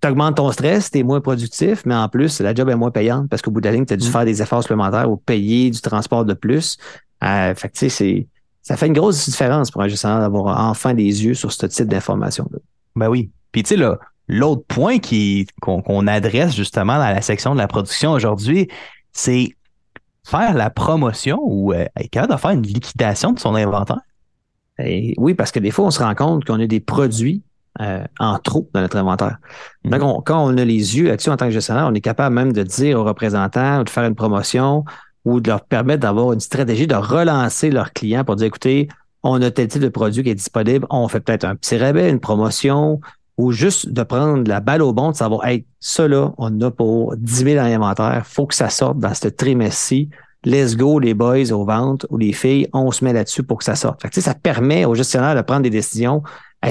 tu 0.00 0.08
augmentes 0.08 0.36
ton 0.36 0.50
stress, 0.52 0.90
tu 0.90 0.98
es 0.98 1.02
moins 1.02 1.20
productif, 1.20 1.82
mais 1.86 1.94
en 1.94 2.08
plus, 2.08 2.40
la 2.40 2.54
job 2.54 2.68
est 2.68 2.76
moins 2.76 2.90
payante 2.90 3.28
parce 3.28 3.42
qu'au 3.42 3.50
bout 3.50 3.60
de 3.60 3.66
la 3.66 3.72
ligne, 3.72 3.86
tu 3.86 3.94
as 3.94 3.96
dû 3.96 4.08
mm. 4.08 4.12
faire 4.12 4.24
des 4.24 4.42
efforts 4.42 4.62
supplémentaires 4.62 5.10
ou 5.10 5.16
payer 5.16 5.70
du 5.70 5.80
transport 5.80 6.24
de 6.24 6.34
plus. 6.34 6.76
Euh, 7.22 7.54
fait 7.54 7.68
que 7.68 7.74
tu 7.74 7.78
sais, 7.78 7.88
c'est 7.88 8.28
ça 8.62 8.76
fait 8.78 8.86
une 8.86 8.94
grosse 8.94 9.24
différence 9.26 9.70
pour 9.70 9.82
un 9.82 9.88
gestionnaire 9.88 10.20
d'avoir 10.20 10.68
enfin 10.68 10.94
des 10.94 11.24
yeux 11.24 11.34
sur 11.34 11.52
ce 11.52 11.66
type 11.66 11.86
d'informations-là. 11.86 12.58
Ben 12.96 13.08
oui. 13.08 13.30
Puis 13.52 13.62
tu 13.62 13.70
sais, 13.70 13.76
là, 13.76 13.98
l'autre 14.26 14.64
point 14.66 14.96
qu'on, 15.60 16.06
adresse 16.06 16.54
justement 16.54 16.94
dans 16.94 17.10
la 17.10 17.20
section 17.20 17.54
de 17.54 17.58
la 17.58 17.68
production 17.68 18.12
aujourd'hui, 18.12 18.68
c'est 19.12 19.50
faire 20.26 20.54
la 20.54 20.70
promotion 20.70 21.38
ou 21.42 21.72
euh, 21.72 21.84
être 21.96 22.10
capable 22.10 22.32
de 22.32 22.38
faire 22.38 22.50
une 22.52 22.62
liquidation 22.62 23.32
de 23.32 23.38
son 23.38 23.54
inventaire. 23.54 24.00
Oui, 24.78 25.34
parce 25.34 25.52
que 25.52 25.60
des 25.60 25.70
fois, 25.70 25.86
on 25.86 25.90
se 25.90 26.02
rend 26.02 26.14
compte 26.14 26.44
qu'on 26.44 26.60
a 26.60 26.66
des 26.66 26.80
produits 26.80 27.42
euh, 27.80 28.04
en 28.18 28.38
trop 28.38 28.68
dans 28.72 28.80
notre 28.80 28.96
inventaire. 28.96 29.38
Mm-hmm. 29.84 29.98
Donc, 29.98 30.26
quand 30.26 30.44
on 30.44 30.56
a 30.56 30.64
les 30.64 30.96
yeux 30.96 31.08
là-dessus 31.08 31.30
en 31.30 31.36
tant 31.36 31.46
que 31.46 31.52
gestionnaire, 31.52 31.86
on 31.88 31.94
est 31.94 32.00
capable 32.00 32.34
même 32.34 32.52
de 32.52 32.62
dire 32.62 33.00
aux 33.00 33.04
représentants 33.04 33.82
de 33.82 33.90
faire 33.90 34.04
une 34.04 34.14
promotion 34.14 34.84
ou 35.24 35.40
de 35.40 35.48
leur 35.48 35.62
permettre 35.62 36.00
d'avoir 36.00 36.32
une 36.32 36.40
stratégie 36.40 36.86
de 36.86 36.94
relancer 36.94 37.70
leurs 37.70 37.92
clients 37.92 38.24
pour 38.24 38.36
dire, 38.36 38.46
écoutez, 38.46 38.88
on 39.22 39.40
a 39.42 39.50
tel 39.50 39.68
type 39.68 39.82
de 39.82 39.88
produit 39.88 40.22
qui 40.22 40.30
est 40.30 40.34
disponible, 40.34 40.86
on 40.90 41.08
fait 41.08 41.20
peut-être 41.20 41.44
un 41.44 41.56
petit 41.56 41.78
rabais, 41.78 42.10
une 42.10 42.20
promotion, 42.20 43.00
ou 43.36 43.52
juste 43.52 43.88
de 43.88 44.02
prendre 44.02 44.48
la 44.48 44.60
balle 44.60 44.82
au 44.82 44.92
bon, 44.92 45.10
de 45.10 45.16
savoir, 45.16 45.46
hey, 45.46 45.64
ça 45.80 46.06
là, 46.06 46.32
on 46.38 46.60
a 46.60 46.70
pour 46.70 47.16
10 47.16 47.34
000 47.44 47.56
dans 47.56 47.68
l'inventaire, 47.68 48.22
faut 48.26 48.46
que 48.46 48.54
ça 48.54 48.68
sorte 48.68 48.98
dans 48.98 49.14
ce 49.14 49.28
trimestre-ci. 49.28 50.10
Let's 50.44 50.76
go, 50.76 50.98
les 50.98 51.14
boys 51.14 51.52
aux 51.52 51.64
ventes 51.64 52.06
ou 52.10 52.18
les 52.18 52.32
filles, 52.32 52.68
on 52.72 52.90
se 52.90 53.04
met 53.04 53.12
là-dessus 53.12 53.42
pour 53.42 53.58
que 53.58 53.64
ça 53.64 53.76
sorte. 53.76 54.04
Ça 54.12 54.34
permet 54.34 54.84
au 54.84 54.94
gestionnaire 54.94 55.34
de 55.34 55.40
prendre 55.40 55.62
des 55.62 55.70
décisions. 55.70 56.22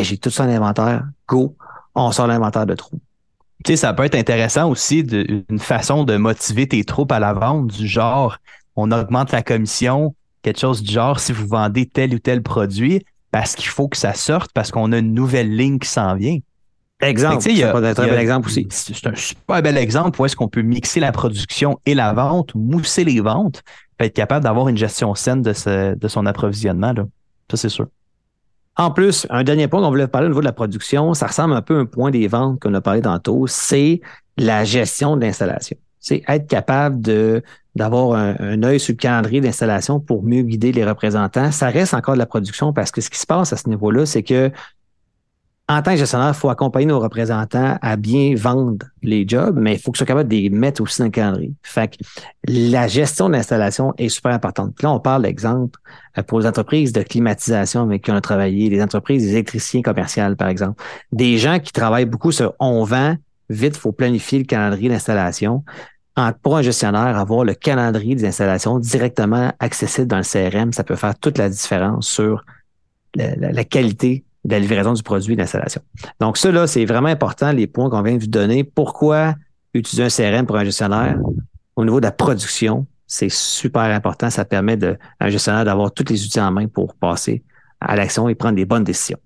J'ai 0.02 0.18
tout 0.18 0.30
en 0.40 0.44
inventaire, 0.44 1.04
go, 1.28 1.56
on 1.96 2.12
sort 2.12 2.28
l'inventaire 2.28 2.66
de 2.66 2.76
trous. 2.76 3.00
Tu 3.64 3.72
sais, 3.72 3.78
ça 3.78 3.94
peut 3.94 4.04
être 4.04 4.16
intéressant 4.16 4.70
aussi 4.70 5.04
d'une 5.04 5.60
façon 5.60 6.04
de 6.04 6.18
motiver 6.18 6.68
tes 6.68 6.84
troupes 6.84 7.12
à 7.12 7.20
la 7.20 7.34
vente, 7.34 7.68
du 7.68 7.88
genre, 7.88 8.38
on 8.76 8.92
augmente 8.92 9.32
la 9.32 9.42
commission, 9.42 10.16
quelque 10.42 10.60
chose 10.60 10.82
du 10.84 10.92
genre, 10.92 11.20
si 11.20 11.32
vous 11.32 11.48
vendez 11.48 11.86
tel 11.86 12.14
ou 12.14 12.20
tel 12.20 12.44
produit, 12.44 13.06
parce 13.32 13.56
qu'il 13.56 13.70
faut 13.70 13.88
que 13.88 13.98
ça 13.98 14.14
sorte, 14.14 14.52
parce 14.54 14.72
qu'on 14.72 14.92
a 14.92 14.98
une 14.98 15.14
nouvelle 15.14 15.56
ligne 15.56 15.80
qui 15.80 15.88
s'en 15.88 16.16
vient. 16.16 16.40
Exemple. 17.04 17.42
C'est 17.42 17.64
un 17.64 18.08
bel 18.08 18.20
exemple 18.20 18.48
aussi. 18.48 18.68
C'est 18.70 19.08
un 19.08 19.16
super 19.16 19.62
bel 19.62 19.78
exemple 19.78 20.20
où 20.22 20.26
est-ce 20.26 20.36
qu'on 20.36 20.48
peut 20.48 20.62
mixer 20.62 21.00
la 21.00 21.12
production 21.12 21.80
et 21.86 21.94
la 21.94 22.14
vente, 22.14 22.56
mousser 22.56 23.04
les 23.04 23.20
ventes, 23.20 23.62
puis 23.98 24.08
être 24.08 24.14
capable 24.14 24.44
d'avoir 24.44 24.70
une 24.70 24.78
gestion 24.78 25.14
saine 25.16 25.42
de, 25.42 25.96
de 25.96 26.08
son 26.08 26.26
approvisionnement. 26.26 26.94
Là. 26.94 27.06
Ça, 27.52 27.58
c'est 27.58 27.70
sûr. 27.70 27.88
En 28.76 28.90
plus, 28.90 29.28
un 29.30 29.44
dernier 29.44 29.68
point 29.68 29.82
qu'on 29.82 29.90
voulait 29.90 30.08
parler 30.08 30.26
au 30.26 30.30
niveau 30.30 30.42
de 30.42 30.46
la 30.46 30.54
production, 30.54 31.14
ça 31.14 31.28
ressemble 31.28 31.54
un 31.54 31.62
peu 31.62 31.78
à 31.78 31.82
un 31.82 31.86
point 31.86 32.10
des 32.10 32.28
ventes 32.28 32.60
qu'on 32.60 32.74
a 32.74 32.82
parlé 32.82 33.02
tantôt, 33.02 33.46
c'est 33.46 34.02
la 34.38 34.64
gestion 34.64 35.16
de 35.16 35.22
l'installation. 35.22 35.78
C'est 36.00 36.24
être 36.28 36.48
capable 36.48 37.00
de 37.02 37.44
d'avoir 37.76 38.18
un, 38.18 38.36
un 38.40 38.62
œil 38.64 38.80
sur 38.80 38.94
le 38.94 38.98
calendrier 38.98 39.42
d'installation 39.42 40.00
pour 40.00 40.24
mieux 40.24 40.44
guider 40.44 40.72
les 40.72 40.86
représentants. 40.86 41.52
Ça 41.52 41.70
reste 41.70 41.96
encore 41.96 42.14
de 42.14 42.20
la 42.20 42.28
production 42.28 42.72
parce 42.72 42.92
que 42.92 43.02
ce 43.02 43.10
qui 43.10 43.20
se 43.20 43.26
passe 43.26 43.52
à 43.52 43.58
ce 43.58 43.68
niveau-là, 43.68 44.06
c'est 44.06 44.22
que 44.22 44.52
en 45.74 45.82
tant 45.82 45.92
que 45.92 45.98
gestionnaire, 45.98 46.30
il 46.30 46.34
faut 46.36 46.50
accompagner 46.50 46.86
nos 46.86 47.00
représentants 47.00 47.78
à 47.82 47.96
bien 47.96 48.36
vendre 48.36 48.86
les 49.02 49.28
jobs, 49.28 49.58
mais 49.58 49.74
il 49.74 49.80
faut 49.80 49.92
que 49.92 49.98
soit 49.98 50.06
capable 50.06 50.30
de 50.30 50.36
les 50.36 50.50
mettre 50.50 50.82
aussi 50.82 51.00
dans 51.00 51.06
le 51.06 51.12
calendrier. 51.12 51.54
Fait 51.64 51.88
que 51.88 52.04
la 52.48 52.88
gestion 52.88 53.28
de 53.28 53.34
l'installation 53.34 53.94
est 53.98 54.10
super 54.10 54.32
importante. 54.34 54.82
là, 54.82 54.92
on 54.92 55.00
parle 55.00 55.24
d'exemple 55.24 55.80
euh, 56.18 56.24
pour 56.24 56.40
les 56.40 56.46
entreprises 56.46 56.94
de 56.94 57.02
climatisation 57.02 57.82
avec 57.84 58.04
qui 58.04 58.12
on 58.12 58.16
a 58.16 58.22
travaillé, 58.22 58.70
les 58.70 58.82
entreprises, 58.82 59.24
des 59.24 59.32
électriciens 59.32 59.82
commerciaux, 59.82 60.36
par 60.38 60.48
exemple. 60.48 60.84
Des 61.12 61.38
gens 61.38 61.60
qui 61.60 61.72
travaillent 61.72 62.06
beaucoup 62.06 62.32
sur 62.32 62.54
on 62.60 62.84
vend, 62.84 63.16
vite, 63.50 63.76
il 63.76 63.80
faut 63.80 63.92
planifier 63.92 64.40
le 64.40 64.46
calendrier 64.46 64.90
d'installation. 64.90 65.64
Pour 66.44 66.58
un 66.58 66.62
gestionnaire, 66.62 67.18
avoir 67.18 67.44
le 67.44 67.56
calendrier 67.56 68.14
des 68.14 68.26
installations 68.26 68.78
directement 68.78 69.52
accessible 69.60 70.08
dans 70.08 70.18
le 70.18 70.24
CRM, 70.24 70.72
ça 70.72 70.84
peut 70.84 70.96
faire 70.96 71.18
toute 71.18 71.40
la 71.40 71.50
différence 71.50 72.08
sur 72.08 72.44
la 73.16 73.64
qualité 73.64 74.24
de 74.46 74.52
la 74.52 74.60
livraison 74.60 74.94
du 74.94 75.04
produit 75.04 75.36
d'installation. 75.36 75.82
Donc, 76.20 76.38
ça, 76.38 76.52
là, 76.52 76.68
c'est 76.68 76.86
vraiment 76.86 77.08
important, 77.08 77.52
les 77.52 77.68
points 77.68 77.90
qu'on 77.90 78.02
vient 78.02 78.16
de 78.16 78.22
vous 78.22 78.28
donner. 78.28 78.64
Pourquoi 78.64 79.36
utiliser 79.74 80.04
un 80.04 80.10
CRM 80.10 80.46
pour 80.46 80.58
un 80.58 80.66
gestionnaire? 80.66 81.18
Au 81.76 81.84
niveau 81.84 82.00
de 82.00 82.06
la 82.06 82.12
production, 82.12 82.86
c'est 83.08 83.32
super 83.32 83.84
important. 83.84 84.30
Ça 84.30 84.46
permet 84.46 84.78
de, 84.78 84.98
à 85.20 85.26
un 85.26 85.30
gestionnaire 85.30 85.66
d'avoir 85.66 85.92
tous 85.92 86.06
les 86.10 86.24
outils 86.26 86.42
en 86.42 86.52
main 86.52 86.68
pour 86.68 86.94
passer 86.96 87.44
à 87.80 87.96
l'action 87.96 88.30
et 88.30 88.36
prendre 88.36 88.56
des 88.56 88.66
bonnes 88.66 88.84
décisions. 88.84 89.20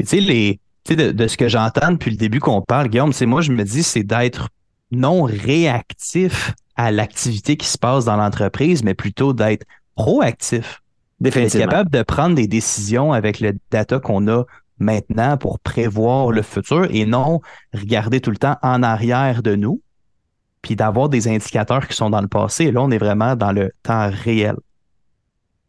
Tu 0.00 0.06
sais, 0.06 0.20
les, 0.20 0.60
de, 0.88 1.12
de, 1.12 1.26
ce 1.26 1.36
que 1.36 1.48
j'entends 1.48 1.92
depuis 1.92 2.10
le 2.10 2.16
début 2.16 2.40
qu'on 2.40 2.62
parle, 2.62 2.88
Guillaume, 2.88 3.12
c'est 3.12 3.26
moi, 3.26 3.40
je 3.42 3.52
me 3.52 3.64
dis, 3.64 3.82
c'est 3.82 4.02
d'être 4.02 4.48
non 4.90 5.22
réactif 5.22 6.54
à 6.76 6.90
l'activité 6.90 7.56
qui 7.56 7.66
se 7.66 7.78
passe 7.78 8.04
dans 8.04 8.16
l'entreprise, 8.16 8.82
mais 8.82 8.94
plutôt 8.94 9.32
d'être 9.32 9.64
proactif. 9.94 10.82
Définitivement. 11.24 11.64
Être 11.64 11.70
capable 11.70 11.90
de 11.90 12.02
prendre 12.02 12.34
des 12.34 12.46
décisions 12.46 13.12
avec 13.12 13.40
le 13.40 13.52
data 13.70 13.98
qu'on 13.98 14.28
a 14.28 14.44
maintenant 14.78 15.36
pour 15.36 15.58
prévoir 15.58 16.30
le 16.30 16.42
futur 16.42 16.86
et 16.90 17.06
non 17.06 17.40
regarder 17.72 18.20
tout 18.20 18.30
le 18.30 18.36
temps 18.36 18.56
en 18.62 18.82
arrière 18.82 19.42
de 19.42 19.54
nous, 19.54 19.80
puis 20.62 20.76
d'avoir 20.76 21.08
des 21.08 21.28
indicateurs 21.28 21.88
qui 21.88 21.96
sont 21.96 22.10
dans 22.10 22.20
le 22.20 22.28
passé. 22.28 22.64
Et 22.66 22.72
là, 22.72 22.82
on 22.82 22.90
est 22.90 22.98
vraiment 22.98 23.36
dans 23.36 23.52
le 23.52 23.72
temps 23.82 24.10
réel. 24.10 24.56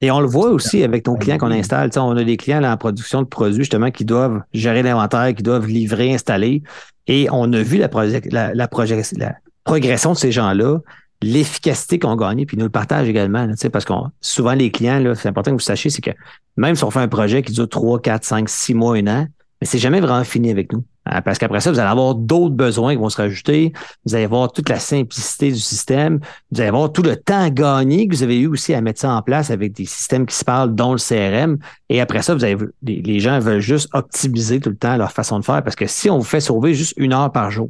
Et 0.02 0.12
on 0.12 0.20
le 0.20 0.28
voit 0.28 0.50
aussi 0.50 0.84
avec 0.84 1.08
nos 1.08 1.16
clients 1.16 1.38
qu'on 1.38 1.52
installe. 1.52 1.90
on 1.96 2.18
a 2.18 2.24
des 2.24 2.38
clients 2.38 2.64
en 2.64 2.78
production 2.78 3.22
de 3.22 3.28
produits 3.28 3.60
justement 3.60 3.92
qui 3.92 4.04
doivent 4.04 4.42
gérer 4.54 4.84
l'inventaire, 4.84 5.34
qui 5.34 5.42
doivent 5.42 5.68
livrer, 5.68 6.14
installer. 6.14 6.64
Et 7.08 7.28
on 7.32 7.52
a 7.54 7.62
vu 7.62 7.78
la, 7.78 7.90
la, 8.32 8.54
la 8.54 8.68
progression 8.68 10.12
de 10.12 10.18
ces 10.18 10.32
gens-là 10.32 10.80
l'efficacité 11.22 12.00
qu'on 12.00 12.16
gagne, 12.16 12.46
puis 12.46 12.58
nous 12.58 12.66
le 12.66 12.70
partage 12.70 13.08
également, 13.08 13.46
là, 13.46 13.54
parce 13.72 13.86
qu'on 13.86 14.12
souvent 14.22 14.54
les 14.54 14.72
clients, 14.72 15.14
c'est 15.16 15.30
important 15.30 15.52
que 15.52 15.56
vous 15.56 15.60
sachiez, 15.60 15.90
c'est 15.90 16.02
que 16.02 16.12
même 16.58 16.76
si 16.76 16.84
on 16.84 16.92
fait 16.92 17.00
un 17.00 17.08
projet 17.08 17.42
qui 17.42 17.52
dure 17.52 17.70
3, 17.70 18.02
4, 18.02 18.24
5, 18.24 18.50
6 18.50 18.74
mois, 18.74 18.96
un 18.96 19.08
an, 19.08 19.28
mais 19.62 19.68
c'est 19.68 19.80
jamais 19.80 20.02
vraiment 20.02 20.24
fini 20.24 20.52
avec 20.52 20.72
nous. 20.74 20.84
Euh, 21.14 21.22
parce 21.22 21.38
qu'après 21.38 21.62
ça, 21.62 21.72
vous 21.72 21.80
allez 21.80 21.90
avoir 21.90 22.16
d'autres 22.16 22.56
besoins 22.56 22.94
qui 22.94 23.00
vont 23.00 23.10
se 23.10 23.18
rajouter. 23.18 23.74
Vous 24.06 24.16
allez 24.16 24.26
avoir 24.26 24.52
toute 24.52 24.70
la 24.70 24.80
simplicité 24.80 25.52
du 25.52 25.60
système. 25.60 26.20
Vous 26.52 26.60
allez 26.60 26.70
avoir 26.70 26.92
tout 26.92 27.04
le 27.04 27.16
temps 27.16 27.48
gagné 27.50 28.08
que 28.08 28.16
vous 28.16 28.24
avez 28.24 28.40
eu 28.40 28.48
aussi 28.48 28.74
à 28.74 28.82
mettre 28.82 29.02
ça 29.02 29.12
en 29.14 29.22
place 29.22 29.52
avec 29.52 29.74
des 29.74 29.86
systèmes 29.86 30.26
qui 30.26 30.36
se 30.36 30.44
parlent, 30.44 30.74
dont 30.74 30.94
le 30.94 30.98
CRM. 30.98 31.58
Et 31.90 32.02
après 32.02 32.22
ça, 32.22 32.34
vous 32.34 32.44
avez, 32.44 32.58
les 32.84 33.20
gens 33.20 33.40
veulent 33.40 33.60
juste 33.60 33.90
optimiser 33.94 34.60
tout 34.60 34.70
le 34.70 34.78
temps 34.78 34.98
leur 34.98 35.12
façon 35.12 35.40
de 35.40 35.46
faire. 35.46 35.64
Parce 35.64 35.76
que 35.76 35.86
si 35.86 36.10
on 36.10 36.18
vous 36.18 36.24
fait 36.24 36.42
sauver 36.42 36.74
juste 36.74 36.94
une 36.98 37.14
heure 37.14 37.32
par 37.32 37.52
jour 37.52 37.70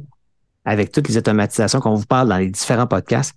avec 0.66 0.92
toutes 0.92 1.08
les 1.08 1.16
automatisations 1.16 1.80
qu'on 1.80 1.94
vous 1.94 2.04
parle 2.04 2.28
dans 2.28 2.36
les 2.36 2.50
différents 2.50 2.86
podcasts, 2.86 3.34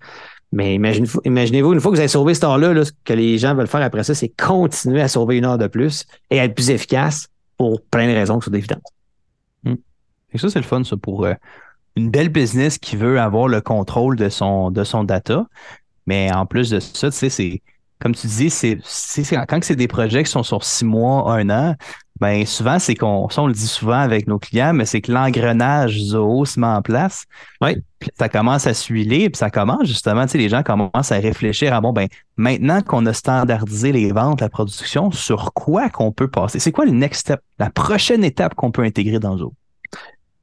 mais 0.52 0.76
imaginez-vous, 0.76 1.74
une 1.74 1.80
fois 1.80 1.92
que 1.92 1.96
vous 1.96 2.02
avez 2.02 2.08
sauvé 2.08 2.34
cette 2.34 2.44
heure-là, 2.44 2.74
là, 2.74 2.84
ce 2.84 2.92
que 3.06 3.14
les 3.14 3.38
gens 3.38 3.54
veulent 3.54 3.68
faire 3.68 3.84
après 3.84 4.04
ça, 4.04 4.16
c'est 4.16 4.30
continuer 4.30 5.02
à 5.02 5.08
sauver 5.08 5.38
une 5.38 5.46
heure 5.46 5.60
de 5.60 5.68
plus 5.68 6.06
et 6.32 6.38
être 6.38 6.56
plus 6.56 6.72
efficace 6.72 7.28
pour 7.58 7.82
plein 7.82 8.08
de 8.08 8.14
raisons 8.14 8.40
qui 8.40 8.46
sont 8.46 8.54
évidentes. 8.54 8.84
Et 10.32 10.38
ça, 10.38 10.50
c'est 10.50 10.60
le 10.60 10.66
fun, 10.66 10.84
ça, 10.84 10.98
pour 10.98 11.26
euh, 11.26 11.34
une 11.96 12.10
belle 12.10 12.30
business 12.30 12.78
qui 12.78 12.96
veut 12.96 13.20
avoir 13.20 13.48
le 13.48 13.62
contrôle 13.62 14.16
de 14.16 14.30
son, 14.30 14.72
de 14.72 14.84
son 14.84 15.04
data. 15.04 15.46
Mais 16.08 16.32
en 16.32 16.46
plus 16.46 16.70
de 16.70 16.80
ça, 16.80 17.12
tu 17.12 17.18
sais, 17.18 17.30
c'est, 17.30 17.62
comme 18.00 18.16
tu 18.16 18.28
dis, 18.28 18.50
c'est, 18.50 18.80
quand 19.48 19.64
c'est 19.64 19.76
des 19.76 19.88
projets 19.88 20.24
qui 20.24 20.32
sont 20.32 20.44
sur 20.44 20.64
six 20.64 20.86
mois, 20.86 21.32
un 21.34 21.50
an, 21.50 21.76
ben 22.20 22.46
souvent, 22.46 22.80
c'est 22.80 22.96
qu'on, 22.96 23.30
ça, 23.30 23.42
on 23.42 23.48
le 23.48 23.54
dit 23.54 23.68
souvent 23.68 24.00
avec 24.00 24.28
nos 24.28 24.40
clients, 24.40 24.74
mais 24.74 24.86
c'est 24.86 25.02
que 25.02 25.12
l'engrenage 25.12 26.00
Zoho 26.00 26.46
se 26.46 26.60
met 26.60 26.68
en 26.68 26.82
place. 26.82 27.26
Oui. 27.62 27.78
Puis 28.00 28.10
ça 28.18 28.30
commence 28.30 28.68
à 28.68 28.74
s'huiler, 28.74 29.30
puis 29.30 29.38
ça 29.38 29.50
commence 29.50 29.88
justement, 29.88 30.26
tu 30.26 30.32
sais, 30.32 30.38
les 30.38 30.50
gens 30.50 30.64
commencent 30.64 31.12
à 31.12 31.18
réfléchir 31.18 31.74
à 31.74 31.82
bon, 31.82 31.92
ben, 31.94 32.08
maintenant 32.38 32.82
qu'on 32.82 33.06
a 33.06 33.14
standardisé 33.14 33.92
les 33.92 34.12
ventes, 34.12 34.42
la 34.42 34.50
production, 34.50 35.12
sur 35.12 35.54
quoi 35.54 35.90
qu'on 35.90 36.12
peut 36.12 36.30
passer? 36.30 36.60
C'est 36.60 36.72
quoi 36.72 36.86
le 36.86 36.92
next 36.92 37.22
step, 37.22 37.42
la 37.58 37.70
prochaine 37.70 38.24
étape 38.24 38.56
qu'on 38.56 38.72
peut 38.72 38.84
intégrer 38.84 39.20
dans 39.20 39.38
Zoho? 39.38 39.54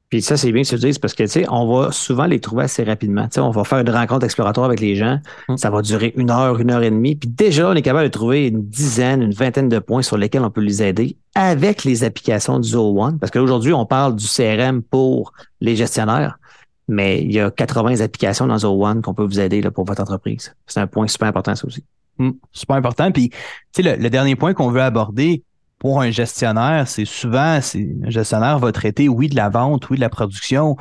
Puis 0.09 0.21
ça, 0.21 0.37
c'est 0.37 0.53
bien 0.53 0.63
que 0.63 0.67
tu 0.69 0.75
le 0.75 0.79
dises 0.81 0.99
parce 0.99 1.13
que, 1.13 1.23
tu 1.23 1.29
sais, 1.29 1.45
on 1.49 1.67
va 1.67 1.91
souvent 1.91 2.25
les 2.25 2.39
trouver 2.39 2.63
assez 2.63 2.83
rapidement. 2.83 3.25
Tu 3.25 3.35
sais, 3.35 3.39
on 3.41 3.49
va 3.49 3.65
faire 3.65 3.79
une 3.79 3.89
rencontre 3.89 4.23
exploratoire 4.23 4.65
avec 4.65 4.79
les 4.79 4.95
gens. 4.95 5.19
Hum. 5.49 5.57
Ça 5.57 5.69
va 5.69 5.81
durer 5.81 6.13
une 6.15 6.31
heure, 6.31 6.59
une 6.59 6.71
heure 6.71 6.81
et 6.81 6.89
demie. 6.89 7.15
Puis 7.15 7.29
déjà, 7.29 7.69
on 7.69 7.73
est 7.73 7.81
capable 7.81 8.05
de 8.05 8.11
trouver 8.11 8.47
une 8.47 8.63
dizaine, 8.63 9.21
une 9.21 9.33
vingtaine 9.33 9.67
de 9.67 9.79
points 9.79 10.01
sur 10.01 10.17
lesquels 10.17 10.43
on 10.43 10.49
peut 10.49 10.61
les 10.61 10.81
aider 10.81 11.17
avec 11.35 11.83
les 11.83 12.05
applications 12.05 12.59
du 12.59 12.69
Zoho 12.69 13.03
One. 13.03 13.19
Parce 13.19 13.31
qu'aujourd'hui, 13.31 13.73
on 13.73 13.85
parle 13.85 14.15
du 14.15 14.25
CRM 14.27 14.81
pour 14.81 15.33
les 15.59 15.75
gestionnaires, 15.75 16.39
mais 16.87 17.21
il 17.21 17.33
y 17.33 17.41
a 17.41 17.51
80 17.51 17.99
applications 17.99 18.47
dans 18.47 18.57
Zoho 18.59 18.85
One 18.85 19.01
qu'on 19.01 19.13
peut 19.13 19.25
vous 19.25 19.41
aider 19.41 19.61
là, 19.61 19.71
pour 19.71 19.83
votre 19.83 20.01
entreprise. 20.01 20.55
C'est 20.67 20.79
un 20.79 20.87
point 20.87 21.07
super 21.07 21.27
important, 21.27 21.53
ça 21.53 21.67
aussi. 21.67 21.83
Hum, 22.17 22.35
super 22.53 22.77
important. 22.77 23.11
Puis, 23.11 23.29
tu 23.29 23.37
sais, 23.73 23.81
le, 23.83 24.01
le 24.01 24.09
dernier 24.09 24.37
point 24.37 24.53
qu'on 24.53 24.71
veut 24.71 24.81
aborder, 24.81 25.43
pour 25.79 26.01
un 26.01 26.09
gestionnaire, 26.09 26.87
c'est 26.87 27.05
souvent, 27.05 27.59
un 27.59 28.09
gestionnaire 28.09 28.59
va 28.59 28.71
traiter, 28.71 29.07
oui, 29.09 29.29
de 29.29 29.35
la 29.35 29.49
vente, 29.49 29.89
oui, 29.89 29.97
de 29.97 30.01
la 30.01 30.09
production, 30.09 30.75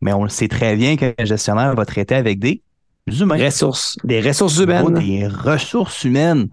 mais 0.00 0.12
on 0.12 0.24
le 0.24 0.28
sait 0.28 0.48
très 0.48 0.76
bien 0.76 0.96
qu'un 0.96 1.14
gestionnaire 1.24 1.74
va 1.74 1.84
traiter 1.84 2.16
avec 2.16 2.40
des 2.40 2.62
humains. 3.06 3.36
Ressources, 3.36 3.96
des 4.02 4.20
ressources 4.20 4.58
humaines. 4.58 4.94
Des 4.94 5.26
ressources 5.26 6.04
humaines. 6.04 6.48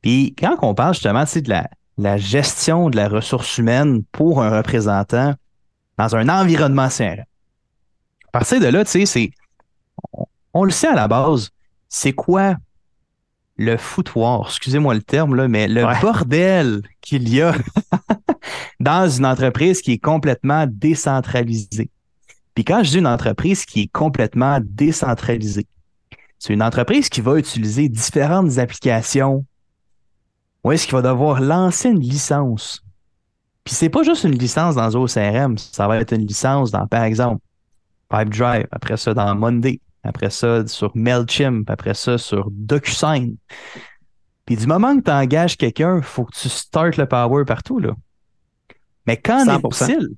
Puis 0.00 0.34
quand 0.38 0.56
on 0.62 0.74
parle 0.74 0.94
justement 0.94 1.24
de 1.24 1.48
la, 1.48 1.68
la 1.98 2.16
gestion 2.16 2.88
de 2.88 2.96
la 2.96 3.08
ressource 3.08 3.58
humaine 3.58 4.02
pour 4.12 4.42
un 4.42 4.56
représentant 4.56 5.34
dans 5.98 6.16
un 6.16 6.28
environnement 6.28 6.88
CRM, 6.88 7.24
à 8.28 8.30
partir 8.32 8.60
de 8.60 8.66
là, 8.66 8.84
tu 8.84 8.90
sais, 8.90 9.06
c'est, 9.06 9.30
on 10.54 10.64
le 10.64 10.70
sait 10.70 10.88
à 10.88 10.94
la 10.94 11.08
base, 11.08 11.50
c'est 11.88 12.12
quoi 12.12 12.56
le 13.58 13.76
foutoir, 13.76 14.46
excusez-moi 14.48 14.94
le 14.94 15.02
terme, 15.02 15.34
là, 15.34 15.48
mais 15.48 15.66
le 15.66 15.82
bordel 16.00 16.82
qu'il 17.00 17.28
y 17.28 17.40
a 17.40 17.54
dans 18.80 19.08
une 19.08 19.24
entreprise 19.24 19.80
qui 19.80 19.92
est 19.92 19.98
complètement 19.98 20.66
décentralisée. 20.68 21.90
Puis 22.54 22.64
quand 22.64 22.82
je 22.82 22.90
dis 22.90 22.98
une 22.98 23.06
entreprise 23.06 23.64
qui 23.64 23.82
est 23.82 23.92
complètement 23.92 24.58
décentralisée, 24.62 25.66
c'est 26.38 26.52
une 26.52 26.62
entreprise 26.62 27.08
qui 27.08 27.20
va 27.20 27.38
utiliser 27.38 27.88
différentes 27.88 28.58
applications. 28.58 29.44
Ou 30.64 30.72
est-ce 30.72 30.86
qu'il 30.86 30.94
va 30.94 31.02
devoir 31.02 31.40
lancer 31.40 31.88
une 31.88 32.00
licence? 32.00 32.82
Puis 33.64 33.74
c'est 33.74 33.88
pas 33.88 34.02
juste 34.02 34.24
une 34.24 34.38
licence 34.38 34.74
dans 34.74 34.94
OCRM, 34.94 35.58
ça 35.58 35.88
va 35.88 35.98
être 35.98 36.12
une 36.12 36.26
licence 36.26 36.70
dans, 36.70 36.86
par 36.86 37.04
exemple, 37.04 37.40
Pipedrive, 38.08 38.66
après 38.70 38.96
ça 38.96 39.12
dans 39.14 39.34
Monday, 39.34 39.80
après 40.06 40.30
ça 40.30 40.66
sur 40.66 40.96
MailChimp, 40.96 41.68
après 41.68 41.94
ça 41.94 42.18
sur 42.18 42.48
DocuSign. 42.50 43.36
Puis 44.46 44.56
du 44.56 44.66
moment 44.66 44.96
que 44.96 45.02
tu 45.02 45.10
engages 45.10 45.56
quelqu'un, 45.56 45.98
il 45.98 46.02
faut 46.02 46.24
que 46.24 46.36
tu 46.36 46.48
startes 46.48 46.96
le 46.96 47.06
power 47.06 47.44
partout. 47.44 47.78
Là. 47.78 47.94
Mais 49.06 49.16
qu'en 49.16 49.44
est-il? 49.44 50.08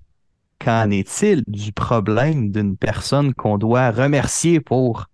Qu'en 0.58 0.90
est-il 0.90 1.44
du 1.46 1.72
problème 1.72 2.50
d'une 2.50 2.76
personne 2.76 3.32
qu'on 3.32 3.58
doit 3.58 3.90
remercier 3.90 4.60
pour 4.60 5.06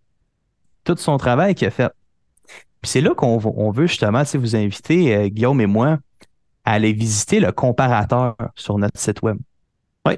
tout 0.85 0.97
son 0.97 1.17
travail 1.17 1.55
qu'il 1.55 1.69
a 1.69 1.71
fait? 1.71 1.93
Puis 2.81 2.91
c'est 2.91 3.01
là 3.01 3.15
qu'on 3.15 3.41
on 3.57 3.71
veut 3.71 3.87
justement 3.87 4.23
vous 4.35 4.57
inviter, 4.57 5.17
euh, 5.17 5.29
Guillaume 5.29 5.61
et 5.61 5.67
moi, 5.67 5.99
à 6.65 6.73
aller 6.73 6.93
visiter 6.93 7.41
le 7.41 7.53
comparateur 7.53 8.37
sur 8.57 8.79
notre 8.79 8.99
site 8.99 9.23
web. 9.23 9.39
Oui. 10.07 10.15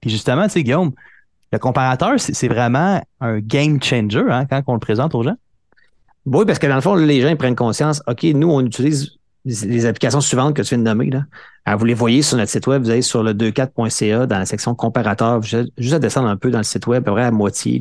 Puis 0.00 0.10
justement, 0.10 0.44
tu 0.44 0.50
sais, 0.50 0.62
Guillaume, 0.62 0.92
le 1.54 1.60
comparateur, 1.60 2.14
c'est 2.18 2.48
vraiment 2.48 3.00
un 3.20 3.38
game 3.38 3.80
changer 3.80 4.24
hein, 4.28 4.44
quand 4.44 4.60
on 4.66 4.74
le 4.74 4.80
présente 4.80 5.14
aux 5.14 5.22
gens. 5.22 5.36
Oui, 6.26 6.44
parce 6.44 6.58
que 6.58 6.66
dans 6.66 6.74
le 6.74 6.80
fond, 6.80 6.96
les 6.96 7.20
gens 7.20 7.28
ils 7.28 7.36
prennent 7.36 7.54
conscience, 7.54 8.02
OK, 8.08 8.24
nous, 8.24 8.50
on 8.50 8.60
utilise 8.62 9.18
les, 9.44 9.86
applications 9.86 10.20
suivantes 10.20 10.56
que 10.56 10.62
tu 10.62 10.70
viens 10.70 10.78
de 10.78 10.82
nommer. 10.82 11.10
Là. 11.10 11.24
Alors, 11.64 11.78
vous 11.78 11.84
les 11.84 11.94
voyez 11.94 12.22
sur 12.22 12.36
notre 12.36 12.50
site 12.50 12.66
web, 12.66 12.82
vous 12.82 12.90
allez 12.90 13.02
sur 13.02 13.22
le 13.22 13.32
24.ca 13.32 14.26
dans 14.26 14.38
la 14.38 14.46
section 14.46 14.74
comparateur, 14.74 15.42
juste 15.42 15.94
à 15.94 15.98
descendre 16.00 16.28
un 16.28 16.36
peu 16.36 16.50
dans 16.50 16.58
le 16.58 16.64
site 16.64 16.88
web, 16.88 17.02
à 17.02 17.04
peu 17.04 17.12
près 17.12 17.24
à 17.24 17.30
moitié. 17.30 17.80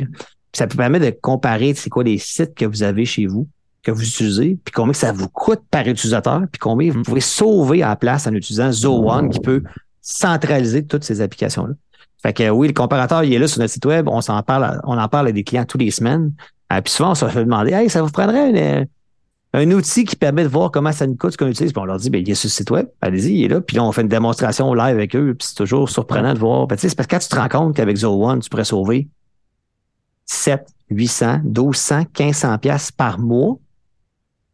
ça 0.54 0.68
peut 0.68 0.78
permettre 0.78 1.06
de 1.06 1.16
comparer 1.20 1.74
c'est 1.74 1.90
quoi 1.90 2.04
les 2.04 2.20
sites 2.20 2.54
que 2.54 2.66
vous 2.66 2.84
avez 2.84 3.06
chez 3.06 3.26
vous, 3.26 3.48
que 3.82 3.90
vous 3.90 4.04
utilisez, 4.04 4.60
puis 4.64 4.72
combien 4.72 4.94
ça 4.94 5.12
vous 5.12 5.30
coûte 5.30 5.62
par 5.72 5.88
utilisateur, 5.88 6.42
puis 6.52 6.60
combien 6.60 6.92
vous 6.92 7.00
mm. 7.00 7.04
pouvez 7.04 7.22
sauver 7.22 7.82
à 7.82 7.90
la 7.90 7.96
place 7.96 8.28
en 8.28 8.34
utilisant 8.34 8.72
Zoho 8.72 9.10
One 9.10 9.30
qui 9.30 9.40
peut 9.40 9.64
centraliser 10.00 10.86
toutes 10.86 11.06
ces 11.06 11.22
applications-là. 11.22 11.74
Fait 12.24 12.34
que 12.34 12.50
oui, 12.50 12.68
le 12.68 12.74
comparateur, 12.74 13.24
il 13.24 13.34
est 13.34 13.40
là 13.40 13.48
sur 13.48 13.60
notre 13.60 13.74
site 13.74 13.86
web. 13.86 14.08
On 14.08 14.22
s'en 14.22 14.42
parle, 14.44 14.80
on 14.86 14.98
en 14.98 15.08
parle 15.10 15.28
à 15.28 15.32
des 15.34 15.44
clients 15.44 15.66
tous 15.66 15.78
les 15.78 15.92
semaines. 15.92 16.32
Euh, 16.72 16.82
puis 16.82 16.94
souvent, 16.94 17.12
on 17.12 17.16
se 17.16 17.28
fait 17.28 17.44
demander, 17.44 17.74
hey, 17.74 17.90
ça 17.90 18.02
vous 18.02 18.12
prendrait 18.12 18.88
un 19.56 19.72
outil 19.72 20.06
qui 20.06 20.16
permet 20.16 20.44
de 20.44 20.48
voir 20.48 20.72
comment 20.72 20.92
ça 20.92 21.06
nous 21.06 21.16
coûte 21.16 21.34
ce 21.34 21.38
qu'on 21.38 21.48
utilise? 21.48 21.74
Puis 21.74 21.82
on 21.82 21.86
leur 21.86 21.98
dit, 21.98 22.10
ben, 22.10 22.24
il 22.26 22.30
est 22.30 22.36
sur 22.36 22.48
le 22.48 22.52
site 22.52 22.72
web, 22.72 22.88
allez-y, 23.02 23.34
il 23.34 23.44
est 23.44 23.48
là. 23.50 23.62
Puis 23.62 23.76
là, 23.76 23.84
on 23.84 23.92
fait 23.92 24.02
une 24.02 24.08
démonstration 24.08 24.74
live 24.74 24.96
avec 24.96 25.16
eux. 25.16 25.36
Puis 25.38 25.50
c'est 25.50 25.56
toujours 25.56 25.90
surprenant 25.90 26.34
de 26.34 26.40
voir. 26.40 26.66
Ben, 26.68 26.78
c'est 26.78 26.96
parce 26.96 27.08
que 27.08 27.16
quand 27.16 27.20
tu 27.20 27.28
te 27.28 27.36
rends 27.36 27.50
compte 27.50 27.76
qu'avec 27.76 27.98
Zoho 27.98 28.26
One, 28.26 28.40
tu 28.40 28.50
pourrais 28.50 28.64
sauver 28.64 29.10
7, 30.26 30.66
800, 30.90 31.42
1200, 31.44 32.06
1500 32.18 32.58
pièces 32.58 32.92
par 32.92 33.20
mois. 33.20 33.58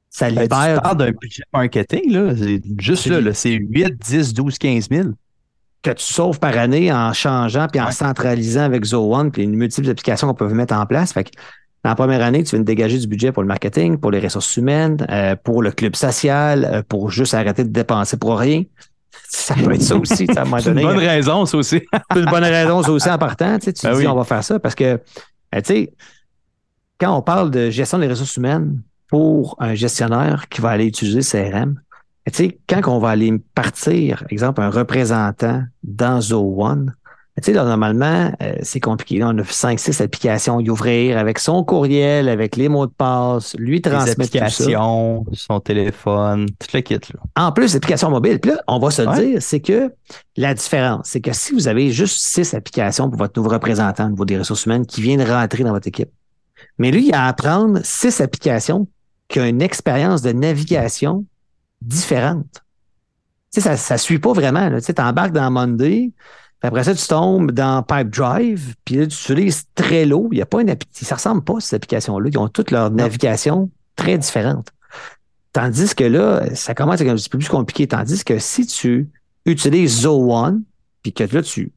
Ça 0.10 0.32
ben, 0.32 0.42
libère. 0.42 0.76
tu 0.76 0.82
parles 0.82 0.98
d'un 0.98 1.12
budget 1.12 1.44
marketing, 1.54 2.12
là. 2.12 2.36
C'est 2.36 2.62
juste 2.80 3.06
là, 3.06 3.22
là 3.22 3.34
c'est 3.34 3.52
8, 3.52 3.94
10, 3.96 4.34
12, 4.34 4.58
15 4.58 4.90
000 4.90 5.10
que 5.82 5.92
tu 5.92 6.04
sauves 6.04 6.40
par 6.40 6.58
année 6.58 6.92
en 6.92 7.14
changeant 7.14 7.68
puis 7.68 7.80
en 7.80 7.92
centralisant 7.92 8.64
avec 8.64 8.84
Zoho 8.84 9.16
One 9.16 9.32
puis 9.32 9.44
les 9.44 9.48
multiples 9.48 9.90
applications 9.90 10.28
qu'on 10.28 10.34
peut 10.34 10.48
mettre 10.50 10.76
en 10.76 10.86
place. 10.86 11.14
Fait 11.14 11.24
que 11.24 11.32
dans 11.84 11.92
la 11.92 11.96
première 11.96 12.22
année, 12.22 12.44
tu 12.44 12.52
viens 12.52 12.60
de 12.60 12.66
dégager 12.66 12.98
du 12.98 13.08
budget 13.08 13.32
pour 13.32 13.42
le 13.42 13.48
marketing, 13.48 13.98
pour 13.98 14.12
les 14.12 14.20
ressources 14.20 14.58
humaines, 14.58 15.06
euh, 15.10 15.36
pour 15.42 15.62
le 15.62 15.72
club 15.72 15.96
social, 15.96 16.66
euh, 16.66 16.82
pour 16.88 17.10
juste 17.10 17.34
arrêter 17.34 17.64
de 17.64 17.70
dépenser 17.70 18.18
pour 18.18 18.38
rien. 18.38 18.64
Ça 19.30 19.56
peut 19.56 19.74
être 19.74 19.82
ça 19.82 19.96
aussi, 19.96 20.28
ça. 20.28 20.44
C'est 20.60 20.72
une 20.72 20.82
bonne 20.82 20.98
raison, 20.98 21.46
ça 21.46 21.58
aussi. 21.58 21.82
c'est 22.14 22.20
une 22.20 22.30
bonne 22.30 22.44
raison, 22.44 22.84
ça 22.84 22.92
aussi, 22.92 23.10
en 23.10 23.18
partant. 23.20 23.58
Tu, 23.60 23.66
sais, 23.66 23.74
tu 23.74 23.88
ben 23.88 23.98
dis, 23.98 24.08
on 24.08 24.16
va 24.16 24.24
faire 24.26 24.44
ça 24.44 24.60
parce 24.60 24.76
que, 24.76 24.84
euh, 24.84 24.98
tu 25.56 25.64
sais, 25.64 25.94
quand 27.00 27.16
on 27.16 27.22
parle 27.22 27.50
de 27.50 27.70
gestion 27.70 28.00
des 28.00 28.08
ressources 28.08 28.36
humaines 28.36 28.82
pour 29.08 29.56
un 29.60 29.74
gestionnaire 29.74 30.50
qui 30.50 30.60
va 30.62 30.72
aller 30.72 30.86
utiliser 30.86 31.22
CRM, 31.22 31.80
tu 32.32 32.38
sais, 32.38 32.60
quand 32.68 32.82
on 32.88 33.00
va 33.00 33.10
aller 33.10 33.32
partir, 33.56 34.24
exemple, 34.30 34.62
un 34.62 34.70
représentant 34.70 35.64
dans 35.84 36.22
Zoho 36.22 36.66
One, 36.66 36.94
tu 37.42 37.54
sais, 37.54 37.54
normalement, 37.54 38.32
euh, 38.42 38.54
c'est 38.64 38.80
compliqué. 38.80 39.24
on 39.24 39.38
a 39.38 39.44
5-6 39.44 40.02
applications 40.02 40.60
y 40.60 40.70
ouvrir 40.70 41.18
avec 41.18 41.40
son 41.40 41.64
courriel, 41.64 42.28
avec 42.28 42.56
les 42.56 42.68
mots 42.68 42.86
de 42.86 42.92
passe, 42.92 43.56
lui 43.58 43.82
transmettre 43.82 44.20
Les 44.20 44.26
applications, 44.26 45.26
son 45.32 45.60
téléphone, 45.60 46.48
tout 46.60 46.68
le 46.74 46.82
kit. 46.82 47.00
En 47.36 47.52
plus, 47.52 47.74
l'application 47.74 48.10
mobile. 48.10 48.40
Puis 48.40 48.52
là, 48.52 48.58
on 48.68 48.80
va 48.80 48.92
se 48.92 49.02
dire, 49.02 49.42
c'est 49.42 49.60
que 49.60 49.94
la 50.36 50.54
différence, 50.54 51.08
c'est 51.10 51.22
que 51.22 51.34
si 51.34 51.54
vous 51.54 51.68
avez 51.68 51.92
juste 51.92 52.20
6 52.20 52.54
applications 52.54 53.10
pour 53.10 53.18
votre 53.18 53.40
nouveau 53.40 53.52
représentant 53.52 54.08
au 54.08 54.10
niveau 54.10 54.26
des 54.26 54.38
ressources 54.38 54.66
humaines 54.66 54.86
qui 54.86 55.02
vient 55.02 55.18
de 55.18 55.24
rentrer 55.24 55.64
dans 55.64 55.72
votre 55.72 55.88
équipe, 55.88 56.10
mais 56.78 56.92
lui, 56.92 57.08
il 57.08 57.14
a 57.14 57.26
à 57.26 57.28
apprendre 57.30 57.80
6 57.84 58.22
applications 58.22 58.88
qui 59.30 59.40
ont 59.40 59.46
une 59.46 59.62
expérience 59.62 60.22
de 60.22 60.32
navigation 60.32 61.26
différente. 61.82 62.64
Tu 63.54 63.62
sais, 63.62 63.78
ça 63.78 63.94
ne 63.96 64.00
suit 64.00 64.20
pas 64.20 64.34
vraiment. 64.34 64.70
Tu 64.76 64.82
sais, 64.82 65.02
embarques 65.02 65.32
dans 65.32 65.50
Monday, 65.50 66.12
après 66.62 66.84
ça, 66.84 66.94
tu 66.94 67.08
tombes 67.08 67.52
dans 67.52 67.84
Pipe 67.84 68.10
Drive, 68.10 68.76
puis 68.84 68.96
là, 68.96 69.08
tu 69.08 69.16
utilises 69.16 69.66
Trello. 69.76 70.30
Il 70.32 70.40
y 70.40 70.42
a 70.42 70.46
pas 70.46 70.62
une 70.62 70.76
ça 70.92 71.16
ressemble 71.16 71.44
pas, 71.44 71.60
ces 71.60 71.76
applications-là. 71.76 72.30
Ils 72.32 72.38
ont 72.38 72.50
toutes 72.50 72.72
leur 72.72 72.92
navigation 72.92 73.70
très 73.96 74.18
différente. 74.18 74.70
Tandis 75.54 75.96
que 75.96 76.04
là, 76.04 76.54
ça 76.56 76.76
commence 76.76 77.00
à 77.02 77.06
être 77.06 77.12
un 77.12 77.16
petit 77.16 77.30
peu 77.30 77.38
plus 77.38 77.48
compliqué. 77.48 77.88
Tandis 77.88 78.24
que 78.24 78.40
si 78.40 78.68
tu 78.68 79.10
utilises 79.46 80.06
Zo1, 80.06 80.62
puis 81.02 81.14
que 81.14 81.24
là, 81.24 81.42
tu 81.42 81.72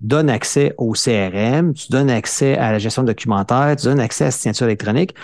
donnes 0.00 0.30
accès 0.30 0.74
au 0.78 0.92
CRM, 0.92 1.74
tu 1.74 1.88
donnes 1.90 2.10
accès 2.10 2.56
à 2.56 2.72
la 2.72 2.78
gestion 2.78 3.02
documentaire, 3.02 3.76
tu 3.76 3.84
donnes 3.84 4.00
accès 4.00 4.24
à 4.24 4.26
la 4.28 4.32
signature 4.32 4.66
électronique, 4.66 5.14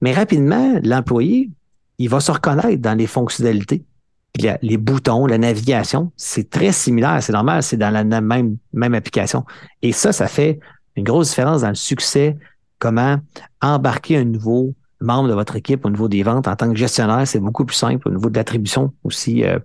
mais 0.00 0.12
rapidement, 0.12 0.80
l'employé, 0.82 1.50
il 1.98 2.08
va 2.08 2.20
se 2.20 2.32
reconnaître 2.32 2.80
dans 2.80 2.94
les 2.94 3.06
fonctionnalités 3.06 3.84
les 4.36 4.76
boutons, 4.76 5.26
la 5.26 5.38
navigation, 5.38 6.12
c'est 6.16 6.50
très 6.50 6.72
similaire, 6.72 7.22
c'est 7.22 7.32
normal, 7.32 7.62
c'est 7.62 7.76
dans 7.76 7.90
la 7.90 8.04
même, 8.04 8.56
même 8.72 8.94
application. 8.94 9.44
Et 9.82 9.92
ça, 9.92 10.12
ça 10.12 10.26
fait 10.26 10.58
une 10.96 11.04
grosse 11.04 11.30
différence 11.30 11.62
dans 11.62 11.68
le 11.68 11.74
succès, 11.74 12.36
comment 12.78 13.18
embarquer 13.60 14.16
un 14.16 14.24
nouveau 14.24 14.74
membre 15.00 15.28
de 15.28 15.34
votre 15.34 15.56
équipe 15.56 15.84
au 15.84 15.90
niveau 15.90 16.08
des 16.08 16.22
ventes 16.22 16.48
en 16.48 16.56
tant 16.56 16.70
que 16.70 16.76
gestionnaire, 16.76 17.26
c'est 17.26 17.40
beaucoup 17.40 17.64
plus 17.64 17.76
simple 17.76 18.08
au 18.08 18.10
niveau 18.10 18.30
de 18.30 18.36
l'attribution 18.36 18.92
aussi 19.04 19.44
euh, 19.44 19.58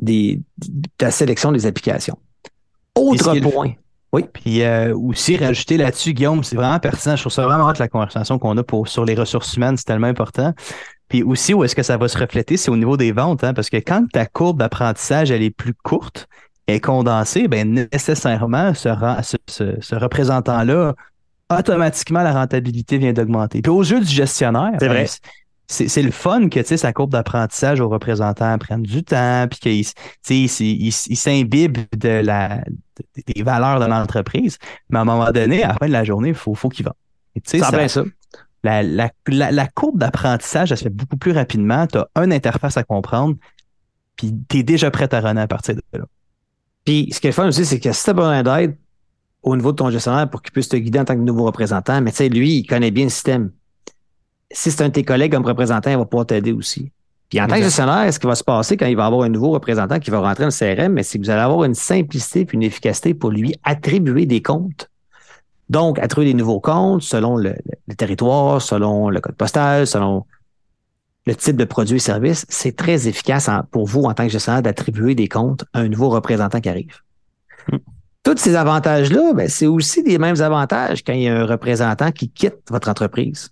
des, 0.00 0.40
de 0.58 0.88
la 1.00 1.10
sélection 1.10 1.52
des 1.52 1.66
applications. 1.66 2.18
Autre 2.94 3.38
point. 3.40 3.74
Oui. 4.12 4.24
Puis 4.32 4.62
euh, 4.62 4.96
aussi 4.96 5.36
rajouter 5.36 5.76
là-dessus, 5.76 6.14
Guillaume, 6.14 6.42
c'est 6.42 6.56
vraiment 6.56 6.78
pertinent. 6.78 7.16
Je 7.16 7.22
trouve 7.22 7.32
ça 7.32 7.44
vraiment 7.44 7.68
hâte 7.68 7.78
la 7.78 7.88
conversation 7.88 8.38
qu'on 8.38 8.56
a 8.56 8.62
pour, 8.62 8.88
sur 8.88 9.04
les 9.04 9.14
ressources 9.14 9.54
humaines, 9.56 9.76
c'est 9.76 9.84
tellement 9.84 10.06
important. 10.06 10.54
Puis 11.08 11.22
aussi, 11.22 11.54
où 11.54 11.62
est-ce 11.64 11.76
que 11.76 11.82
ça 11.82 11.96
va 11.96 12.08
se 12.08 12.18
refléter, 12.18 12.56
c'est 12.56 12.70
au 12.70 12.76
niveau 12.76 12.96
des 12.96 13.12
ventes, 13.12 13.44
hein, 13.44 13.54
parce 13.54 13.70
que 13.70 13.76
quand 13.76 14.06
ta 14.10 14.26
courbe 14.26 14.58
d'apprentissage, 14.58 15.30
elle 15.30 15.42
est 15.42 15.50
plus 15.50 15.74
courte 15.74 16.28
et 16.66 16.80
condensée, 16.80 17.46
ben 17.46 17.86
nécessairement, 17.92 18.74
ce, 18.74 18.88
ce, 19.46 19.94
représentant-là, 19.94 20.94
automatiquement, 21.56 22.22
la 22.22 22.32
rentabilité 22.32 22.98
vient 22.98 23.12
d'augmenter. 23.12 23.62
Puis 23.62 23.70
aux 23.70 23.82
yeux 23.82 24.00
du 24.00 24.12
gestionnaire, 24.12 24.72
c'est 24.80 24.88
vrai. 24.88 25.04
Ben, 25.04 25.08
c'est 25.68 26.02
le 26.02 26.12
fun 26.12 26.48
que 26.48 26.62
sa 26.62 26.92
courbe 26.92 27.10
d'apprentissage 27.10 27.80
au 27.80 27.88
représentant 27.88 28.56
prenne 28.56 28.82
du 28.82 29.02
temps, 29.02 29.46
puis 29.50 29.58
qu'il 29.58 29.84
il, 30.30 30.92
s'imbibe 30.92 31.78
de 31.96 32.20
la, 32.20 32.60
des 33.26 33.42
valeurs 33.42 33.80
de 33.80 33.86
l'entreprise. 33.86 34.58
Mais 34.90 34.98
à 34.98 35.02
un 35.02 35.04
moment 35.04 35.32
donné, 35.32 35.64
à 35.64 35.68
la 35.68 35.74
fin 35.74 35.88
de 35.88 35.92
la 35.92 36.04
journée, 36.04 36.28
il 36.28 36.34
faut, 36.36 36.54
faut 36.54 36.68
qu'il 36.68 36.84
vende. 36.84 36.94
Ça, 37.44 37.58
ça, 37.58 37.88
ça 37.88 38.04
la, 38.66 39.68
courbe 39.68 39.98
d'apprentissage, 39.98 40.72
elle 40.72 40.78
se 40.78 40.84
fait 40.84 40.90
beaucoup 40.90 41.16
plus 41.16 41.32
rapidement. 41.32 41.86
Tu 41.86 41.98
as 41.98 42.24
une 42.24 42.32
interface 42.32 42.76
à 42.76 42.84
comprendre, 42.84 43.36
puis 44.16 44.34
tu 44.48 44.58
es 44.58 44.62
déjà 44.62 44.90
prêt 44.90 45.12
à 45.14 45.20
runner 45.20 45.40
à 45.40 45.48
partir 45.48 45.74
de 45.74 45.82
là. 45.92 46.04
Puis 46.84 47.08
ce 47.12 47.20
qui 47.20 47.28
est 47.28 47.32
fun 47.32 47.48
aussi, 47.48 47.64
c'est 47.64 47.80
que 47.80 47.92
si 47.92 48.04
tu 48.04 48.10
as 48.10 48.12
besoin 48.12 48.42
d'aide 48.42 48.76
au 49.42 49.56
niveau 49.56 49.72
de 49.72 49.76
ton 49.76 49.90
gestionnaire 49.90 50.28
pour 50.28 50.42
qu'il 50.42 50.52
puisse 50.52 50.68
te 50.68 50.76
guider 50.76 50.98
en 50.98 51.04
tant 51.04 51.14
que 51.14 51.20
nouveau 51.20 51.44
représentant, 51.44 52.00
mais 52.00 52.10
tu 52.10 52.18
sais, 52.18 52.28
lui, 52.28 52.58
il 52.58 52.66
connaît 52.66 52.90
bien 52.90 53.04
le 53.04 53.10
système. 53.10 53.50
Si 54.50 54.70
c'est 54.70 54.82
un 54.82 54.88
de 54.88 54.92
tes 54.92 55.04
collègues 55.04 55.32
comme 55.32 55.44
représentant, 55.44 55.90
il 55.90 55.96
va 55.96 56.04
pouvoir 56.04 56.26
t'aider 56.26 56.52
aussi. 56.52 56.90
Puis 57.28 57.40
en 57.40 57.48
tant 57.48 57.56
que 57.56 57.62
gestionnaire, 57.62 58.12
ce 58.12 58.18
qui 58.18 58.26
va 58.26 58.36
se 58.36 58.44
passer 58.44 58.76
quand 58.76 58.86
il 58.86 58.96
va 58.96 59.06
avoir 59.06 59.22
un 59.22 59.28
nouveau 59.28 59.50
représentant 59.50 59.98
qui 59.98 60.10
va 60.10 60.20
rentrer 60.20 60.44
dans 60.44 60.50
le 60.50 60.76
CRM, 60.76 61.02
c'est 61.02 61.18
que 61.18 61.24
vous 61.24 61.30
allez 61.30 61.42
avoir 61.42 61.64
une 61.64 61.74
simplicité 61.74 62.44
puis 62.44 62.56
une 62.56 62.62
efficacité 62.62 63.14
pour 63.14 63.30
lui 63.30 63.54
attribuer 63.64 64.26
des 64.26 64.42
comptes 64.42 64.88
donc, 65.68 65.98
à 65.98 66.06
trouver 66.06 66.26
des 66.26 66.34
nouveaux 66.34 66.60
comptes 66.60 67.02
selon 67.02 67.36
le, 67.36 67.54
territoire, 67.96 68.62
selon 68.62 69.10
le 69.10 69.20
code 69.20 69.34
postal, 69.34 69.86
selon 69.86 70.24
le 71.26 71.34
type 71.34 71.56
de 71.56 71.64
produit 71.64 71.96
et 71.96 72.00
service, 72.00 72.46
c'est 72.48 72.76
très 72.76 73.08
efficace 73.08 73.50
pour 73.72 73.86
vous 73.86 74.02
en 74.02 74.14
tant 74.14 74.24
que 74.24 74.32
gestionnaire 74.32 74.62
d'attribuer 74.62 75.16
des 75.16 75.28
comptes 75.28 75.64
à 75.72 75.80
un 75.80 75.88
nouveau 75.88 76.08
représentant 76.08 76.60
qui 76.60 76.68
arrive. 76.68 77.00
Hmm. 77.70 77.78
Tous 78.22 78.36
ces 78.38 78.54
avantages-là, 78.54 79.32
ben, 79.34 79.48
c'est 79.48 79.66
aussi 79.66 80.02
des 80.04 80.18
mêmes 80.18 80.40
avantages 80.40 81.02
quand 81.02 81.12
il 81.12 81.22
y 81.22 81.28
a 81.28 81.36
un 81.36 81.46
représentant 81.46 82.12
qui 82.12 82.28
quitte 82.28 82.58
votre 82.70 82.88
entreprise. 82.88 83.50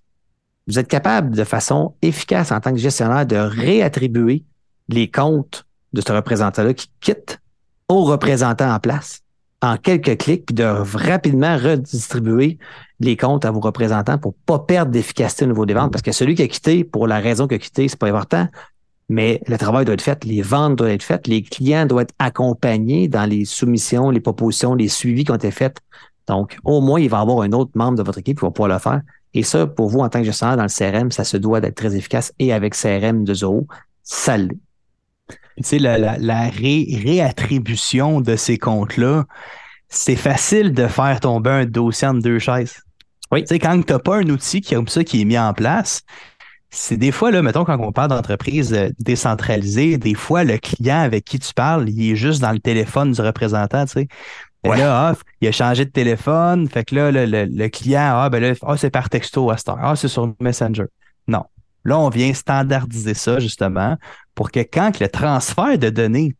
Vous 0.68 0.78
êtes 0.78 0.88
capable 0.88 1.34
de 1.34 1.44
façon 1.44 1.94
efficace 2.00 2.52
en 2.52 2.60
tant 2.60 2.70
que 2.70 2.78
gestionnaire 2.78 3.26
de 3.26 3.36
réattribuer 3.36 4.44
les 4.88 5.10
comptes 5.10 5.64
de 5.92 6.00
ce 6.00 6.12
représentant-là 6.12 6.74
qui 6.74 6.90
quitte 7.00 7.40
au 7.88 8.04
représentant 8.04 8.72
en 8.72 8.78
place 8.78 9.23
en 9.64 9.76
quelques 9.78 10.18
clics, 10.18 10.46
puis 10.46 10.54
de 10.54 10.64
rapidement 10.64 11.56
redistribuer 11.56 12.58
les 13.00 13.16
comptes 13.16 13.44
à 13.44 13.50
vos 13.50 13.60
représentants 13.60 14.18
pour 14.18 14.34
pas 14.34 14.58
perdre 14.58 14.92
d'efficacité 14.92 15.46
au 15.46 15.48
niveau 15.48 15.64
des 15.64 15.74
ventes. 15.74 15.90
Parce 15.90 16.02
que 16.02 16.12
celui 16.12 16.34
qui 16.34 16.42
a 16.42 16.48
quitté, 16.48 16.84
pour 16.84 17.06
la 17.06 17.18
raison 17.18 17.48
qu'il 17.48 17.56
a 17.56 17.58
quitté, 17.58 17.88
c'est 17.88 17.98
pas 17.98 18.08
important, 18.08 18.46
mais 19.08 19.40
le 19.46 19.56
travail 19.56 19.86
doit 19.86 19.94
être 19.94 20.02
fait, 20.02 20.24
les 20.24 20.42
ventes 20.42 20.76
doivent 20.76 20.90
être 20.90 21.02
faites, 21.02 21.26
les 21.26 21.42
clients 21.42 21.86
doivent 21.86 22.02
être 22.02 22.14
accompagnés 22.18 23.08
dans 23.08 23.24
les 23.24 23.46
soumissions, 23.46 24.10
les 24.10 24.20
propositions, 24.20 24.74
les 24.74 24.88
suivis 24.88 25.24
qui 25.24 25.30
ont 25.30 25.36
été 25.36 25.50
faits. 25.50 25.78
Donc, 26.26 26.58
au 26.64 26.80
moins, 26.80 27.00
il 27.00 27.08
va 27.08 27.18
y 27.18 27.20
avoir 27.22 27.40
un 27.40 27.52
autre 27.52 27.72
membre 27.74 27.98
de 27.98 28.02
votre 28.02 28.18
équipe 28.18 28.38
qui 28.38 28.44
va 28.44 28.50
pouvoir 28.50 28.72
le 28.72 28.78
faire. 28.78 29.00
Et 29.32 29.42
ça, 29.42 29.66
pour 29.66 29.88
vous, 29.88 30.00
en 30.00 30.08
tant 30.08 30.20
que 30.20 30.26
gestionnaire 30.26 30.56
dans 30.56 30.62
le 30.62 30.68
CRM, 30.68 31.10
ça 31.10 31.24
se 31.24 31.36
doit 31.36 31.60
d'être 31.60 31.74
très 31.74 31.96
efficace. 31.96 32.32
Et 32.38 32.52
avec 32.52 32.74
CRM 32.74 33.24
de 33.24 33.34
Zoho, 33.34 33.66
ça 34.02 34.36
l'est. 34.36 34.58
Tu 35.28 35.62
sais, 35.62 35.78
la, 35.78 35.98
la, 35.98 36.48
réattribution 36.48 38.20
de 38.20 38.36
ces 38.36 38.58
comptes-là, 38.58 39.24
c'est 39.88 40.16
facile 40.16 40.72
de 40.72 40.86
faire 40.88 41.20
tomber 41.20 41.50
un 41.50 41.64
dossier 41.64 42.08
en 42.08 42.14
deux 42.14 42.38
chaises. 42.38 42.82
Oui. 43.30 43.42
Tu 43.42 43.48
sais, 43.48 43.58
quand 43.58 43.80
tu 43.80 43.92
n'as 43.92 43.98
pas 43.98 44.16
un 44.16 44.28
outil 44.28 44.60
comme 44.60 44.88
ça 44.88 45.04
qui 45.04 45.22
est 45.22 45.24
mis 45.24 45.38
en 45.38 45.52
place, 45.54 46.02
c'est 46.70 46.96
des 46.96 47.12
fois, 47.12 47.30
là, 47.30 47.40
mettons, 47.42 47.64
quand 47.64 47.78
on 47.78 47.92
parle 47.92 48.10
d'entreprise 48.10 48.74
euh, 48.74 48.90
décentralisée, 48.98 49.96
des 49.96 50.14
fois, 50.14 50.44
le 50.44 50.58
client 50.58 51.00
avec 51.00 51.24
qui 51.24 51.38
tu 51.38 51.54
parles, 51.54 51.88
il 51.88 52.10
est 52.10 52.16
juste 52.16 52.40
dans 52.40 52.52
le 52.52 52.58
téléphone 52.58 53.12
du 53.12 53.20
représentant, 53.20 53.86
tu 53.86 53.92
sais. 53.92 54.08
Et 54.64 54.68
là, 54.68 55.10
ah, 55.10 55.14
il 55.42 55.48
a 55.48 55.52
changé 55.52 55.84
de 55.84 55.90
téléphone. 55.90 56.68
Fait 56.68 56.84
que 56.84 56.94
là, 56.94 57.10
le, 57.12 57.68
client, 57.68 58.14
ah, 58.16 58.30
ben 58.30 58.40
là, 58.40 58.54
ah, 58.62 58.76
c'est 58.78 58.90
par 58.90 59.10
texto 59.10 59.50
à. 59.50 59.56
Ah, 59.78 59.94
c'est 59.94 60.08
sur 60.08 60.34
Messenger. 60.40 60.86
Non. 61.28 61.44
Là, 61.84 61.98
on 61.98 62.08
vient 62.08 62.32
standardiser 62.32 63.12
ça, 63.12 63.40
justement, 63.40 63.96
pour 64.34 64.50
que 64.50 64.60
quand 64.60 65.00
le 65.00 65.08
transfert 65.08 65.78
de 65.78 65.90
données, 65.90 66.34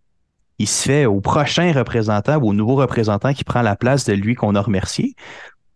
il 0.59 0.68
se 0.68 0.83
fait 0.83 1.07
au 1.07 1.20
prochain 1.20 1.72
représentant 1.72 2.37
ou 2.37 2.50
au 2.50 2.54
nouveau 2.54 2.76
représentant 2.76 3.33
qui 3.33 3.44
prend 3.44 3.62
la 3.62 3.76
place 3.76 4.04
de 4.04 4.12
lui 4.12 4.35
qu'on 4.35 4.54
a 4.54 4.61
remercié, 4.61 5.14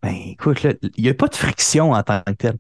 ben 0.03 0.15
écoute, 0.27 0.67
il 0.97 1.03
n'y 1.03 1.11
a 1.11 1.15
pas 1.15 1.27
de 1.27 1.35
friction 1.35 1.93
en 1.93 2.03
tant 2.03 2.23
que 2.27 2.33
tel. 2.33 2.59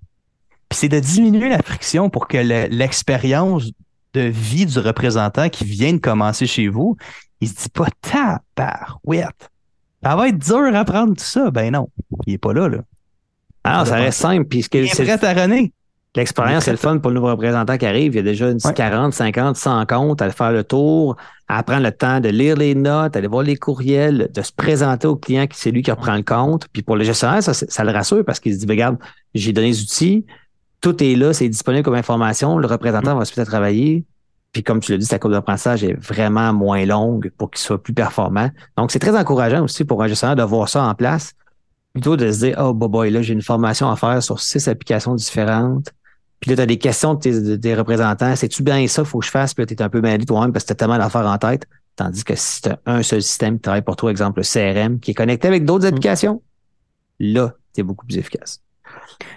Puis 0.68 0.80
c'est 0.80 0.88
de 0.88 1.00
diminuer 1.00 1.48
la 1.48 1.62
friction 1.62 2.10
pour 2.10 2.28
que 2.28 2.36
l'expérience 2.36 3.70
de 4.14 4.20
vie 4.20 4.66
du 4.66 4.78
représentant 4.78 5.48
qui 5.48 5.64
vient 5.64 5.92
de 5.92 5.98
commencer 5.98 6.46
chez 6.46 6.68
vous, 6.68 6.96
il 7.40 7.48
se 7.48 7.54
dit 7.54 7.68
pas 7.68 7.88
tabarouette. 8.02 9.50
Ça 10.02 10.16
va 10.16 10.28
être 10.28 10.38
dur 10.38 10.74
à 10.74 10.84
prendre 10.84 11.14
tout 11.14 11.24
ça. 11.24 11.50
Ben 11.50 11.72
non, 11.72 11.88
il 12.26 12.34
est 12.34 12.38
pas 12.38 12.52
là, 12.52 12.68
là. 12.68 12.78
Ah, 13.64 13.84
ça 13.84 13.96
reste 13.96 14.20
simple. 14.20 14.44
Puis 14.44 14.60
il 14.60 14.78
est 14.78 14.94
prêt 14.94 15.10
à. 15.10 15.68
L'expérience, 16.16 16.64
c'est 16.64 16.70
le 16.70 16.78
fun 16.78 16.98
pour 16.98 17.10
le 17.10 17.16
nouveau 17.16 17.28
représentant 17.28 17.76
qui 17.76 17.86
arrive. 17.86 18.14
Il 18.14 18.16
y 18.16 18.20
a 18.20 18.22
déjà 18.22 18.50
une 18.50 18.58
40, 18.58 19.12
50, 19.12 19.56
100 19.56 19.86
comptes, 19.86 20.22
à 20.22 20.30
faire 20.30 20.52
le 20.52 20.64
tour, 20.64 21.16
à 21.48 21.62
prendre 21.62 21.82
le 21.82 21.92
temps 21.92 22.20
de 22.20 22.28
lire 22.28 22.56
les 22.56 22.74
notes, 22.74 23.14
aller 23.14 23.28
voir 23.28 23.42
les 23.42 23.56
courriels, 23.56 24.30
de 24.34 24.42
se 24.42 24.50
présenter 24.52 25.06
au 25.06 25.16
client 25.16 25.46
qui 25.46 25.58
c'est 25.58 25.70
lui 25.70 25.82
qui 25.82 25.90
reprend 25.90 26.16
le 26.16 26.22
compte. 26.22 26.66
Puis 26.72 26.82
pour 26.82 26.96
le 26.96 27.04
gestionnaire, 27.04 27.42
ça, 27.42 27.52
ça 27.52 27.84
le 27.84 27.92
rassure 27.92 28.24
parce 28.24 28.40
qu'il 28.40 28.54
se 28.54 28.58
dit, 28.58 28.66
regarde, 28.66 28.96
j'ai 29.34 29.52
donné 29.52 29.68
les 29.68 29.82
outils, 29.82 30.24
tout 30.80 31.02
est 31.02 31.14
là, 31.14 31.32
c'est 31.32 31.48
disponible 31.48 31.84
comme 31.84 31.94
information, 31.94 32.58
le 32.58 32.66
représentant 32.66 33.16
va 33.16 33.24
se 33.24 33.32
peut-être 33.32 33.48
travailler. 33.48 34.04
Puis 34.52 34.62
comme 34.62 34.80
tu 34.80 34.92
l'as 34.92 34.98
dit, 34.98 35.04
sa 35.04 35.18
courbe 35.18 35.34
d'apprentissage 35.34 35.84
est 35.84 35.94
vraiment 35.94 36.52
moins 36.54 36.84
longue 36.86 37.30
pour 37.36 37.50
qu'il 37.50 37.60
soit 37.60 37.82
plus 37.82 37.92
performant. 37.92 38.50
Donc, 38.76 38.90
c'est 38.90 38.98
très 38.98 39.16
encourageant 39.16 39.62
aussi 39.62 39.84
pour 39.84 40.02
un 40.02 40.08
gestionnaire 40.08 40.36
de 40.36 40.42
voir 40.42 40.68
ça 40.68 40.82
en 40.84 40.94
place, 40.94 41.34
plutôt 41.92 42.16
de 42.16 42.32
se 42.32 42.38
dire, 42.38 42.56
oh, 42.58 42.72
boy, 42.72 43.10
là, 43.10 43.20
j'ai 43.20 43.34
une 43.34 43.42
formation 43.42 43.90
à 43.90 43.96
faire 43.96 44.22
sur 44.22 44.40
six 44.40 44.66
applications 44.68 45.14
différentes 45.14 45.92
puis 46.40 46.50
là, 46.50 46.56
tu 46.56 46.62
as 46.62 46.66
des 46.66 46.78
questions 46.78 47.14
de 47.14 47.56
tes, 47.56 47.74
représentants. 47.74 48.36
C'est-tu 48.36 48.62
bien 48.62 48.86
ça 48.86 49.02
qu'il 49.02 49.10
faut 49.10 49.18
que 49.18 49.26
je 49.26 49.30
fasse? 49.30 49.54
Puis 49.54 49.62
là, 49.62 49.66
tu 49.66 49.74
es 49.74 49.82
un 49.82 49.88
peu 49.88 50.00
mêlé 50.00 50.24
toi-même 50.24 50.52
parce 50.52 50.64
que 50.64 50.68
tu 50.68 50.72
as 50.72 50.76
tellement 50.76 50.98
d'affaires 50.98 51.26
en 51.26 51.38
tête. 51.38 51.66
Tandis 51.96 52.22
que 52.22 52.34
si 52.36 52.62
tu 52.62 52.68
as 52.68 52.78
un 52.86 53.02
seul 53.02 53.22
système 53.22 53.56
qui 53.56 53.62
travaille 53.62 53.82
pour 53.82 53.96
toi, 53.96 54.10
exemple 54.10 54.40
le 54.40 54.44
CRM, 54.44 55.00
qui 55.00 55.10
est 55.10 55.14
connecté 55.14 55.48
avec 55.48 55.64
d'autres 55.64 55.84
mm. 55.84 55.88
applications, 55.88 56.42
là, 57.18 57.54
tu 57.74 57.80
es 57.80 57.84
beaucoup 57.84 58.06
plus 58.06 58.18
efficace. 58.18 58.62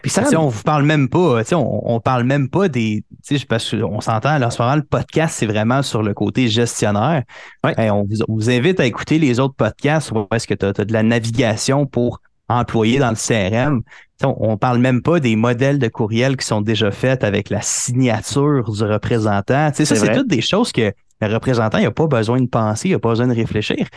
Puis 0.02 0.12
ça, 0.12 0.24
on 0.38 0.48
vous 0.48 0.64
parle 0.64 0.84
même 0.84 1.10
pas, 1.10 1.42
on, 1.54 1.82
on 1.96 2.00
parle 2.00 2.24
même 2.24 2.50
pas 2.50 2.70
des, 2.70 3.04
parce 3.48 3.72
qu'on 3.72 4.02
s'entend, 4.02 4.42
en 4.42 4.50
ce 4.50 4.62
moment, 4.62 4.76
le 4.76 4.84
podcast, 4.84 5.36
c'est 5.38 5.46
vraiment 5.46 5.82
sur 5.82 6.04
le 6.04 6.14
côté 6.14 6.48
gestionnaire. 6.48 7.24
on, 7.64 8.06
vous, 8.28 8.50
invite 8.50 8.80
à 8.80 8.86
écouter 8.86 9.20
les 9.20 9.40
autres 9.40 9.56
podcasts 9.56 10.12
où 10.12 10.28
est-ce 10.32 10.48
que 10.48 10.54
tu 10.54 10.66
as, 10.66 10.74
de 10.74 10.94
la 10.94 11.04
navigation 11.04 11.86
pour 11.86 12.22
employés 12.52 13.00
dans 13.00 13.10
le 13.10 13.16
CRM. 13.16 13.82
On, 14.24 14.52
ne 14.52 14.56
parle 14.56 14.78
même 14.78 15.02
pas 15.02 15.20
des 15.20 15.36
modèles 15.36 15.80
de 15.80 15.88
courriel 15.88 16.38
qui 16.38 16.46
sont 16.46 16.62
déjà 16.62 16.92
faits 16.92 17.24
avec 17.24 17.50
la 17.50 17.62
signature 17.62 18.72
du 18.72 18.84
représentant. 18.84 19.72
ça, 19.74 19.86
c'est 19.86 20.14
toutes 20.14 20.28
des 20.28 20.42
choses 20.42 20.72
que 20.72 20.94
le 21.22 21.34
représentant 21.34 21.80
n'a 21.80 21.92
pas 21.92 22.08
besoin 22.08 22.40
de 22.40 22.48
penser, 22.48 22.90
il 22.90 22.92
n'a 22.92 23.00
pas 23.00 23.10
besoin 23.10 23.28
de 23.28 23.36
réfléchir. 23.36 23.88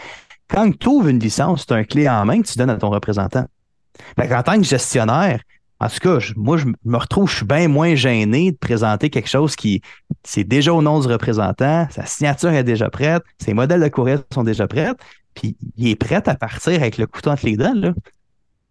Quand 0.48 0.70
tu 0.78 0.88
ouvres 0.88 1.08
une 1.08 1.18
licence, 1.18 1.64
c'est 1.66 1.74
un 1.74 1.84
clé 1.84 2.08
en 2.08 2.24
main 2.24 2.40
que 2.40 2.46
tu 2.46 2.58
donnes 2.58 2.70
à 2.70 2.76
ton 2.76 2.90
représentant. 2.90 3.46
en 4.18 4.42
tant 4.42 4.56
que 4.56 4.64
gestionnaire, 4.64 5.40
en 5.80 5.88
tout 5.88 5.98
cas, 6.00 6.18
moi, 6.36 6.56
je 6.56 6.66
me 6.84 6.96
retrouve, 6.96 7.28
je 7.28 7.36
suis 7.36 7.44
bien 7.44 7.68
moins 7.68 7.94
gêné 7.94 8.52
de 8.52 8.56
présenter 8.56 9.10
quelque 9.10 9.28
chose 9.28 9.56
qui, 9.56 9.82
c'est 10.22 10.44
déjà 10.44 10.72
au 10.72 10.80
nom 10.80 11.00
du 11.00 11.08
représentant, 11.08 11.86
sa 11.90 12.06
signature 12.06 12.50
est 12.50 12.64
déjà 12.64 12.88
prête, 12.90 13.22
ses 13.38 13.54
modèles 13.54 13.82
de 13.82 13.88
courriel 13.88 14.20
sont 14.32 14.44
déjà 14.44 14.66
prêts. 14.66 14.92
puis 15.34 15.56
il 15.76 15.88
est 15.88 15.96
prêt 15.96 16.22
à 16.26 16.34
partir 16.36 16.80
avec 16.80 16.96
le 16.96 17.06
couteau 17.06 17.30
entre 17.30 17.46
les 17.46 17.56
dents. 17.56 17.74
Là. 17.74 17.92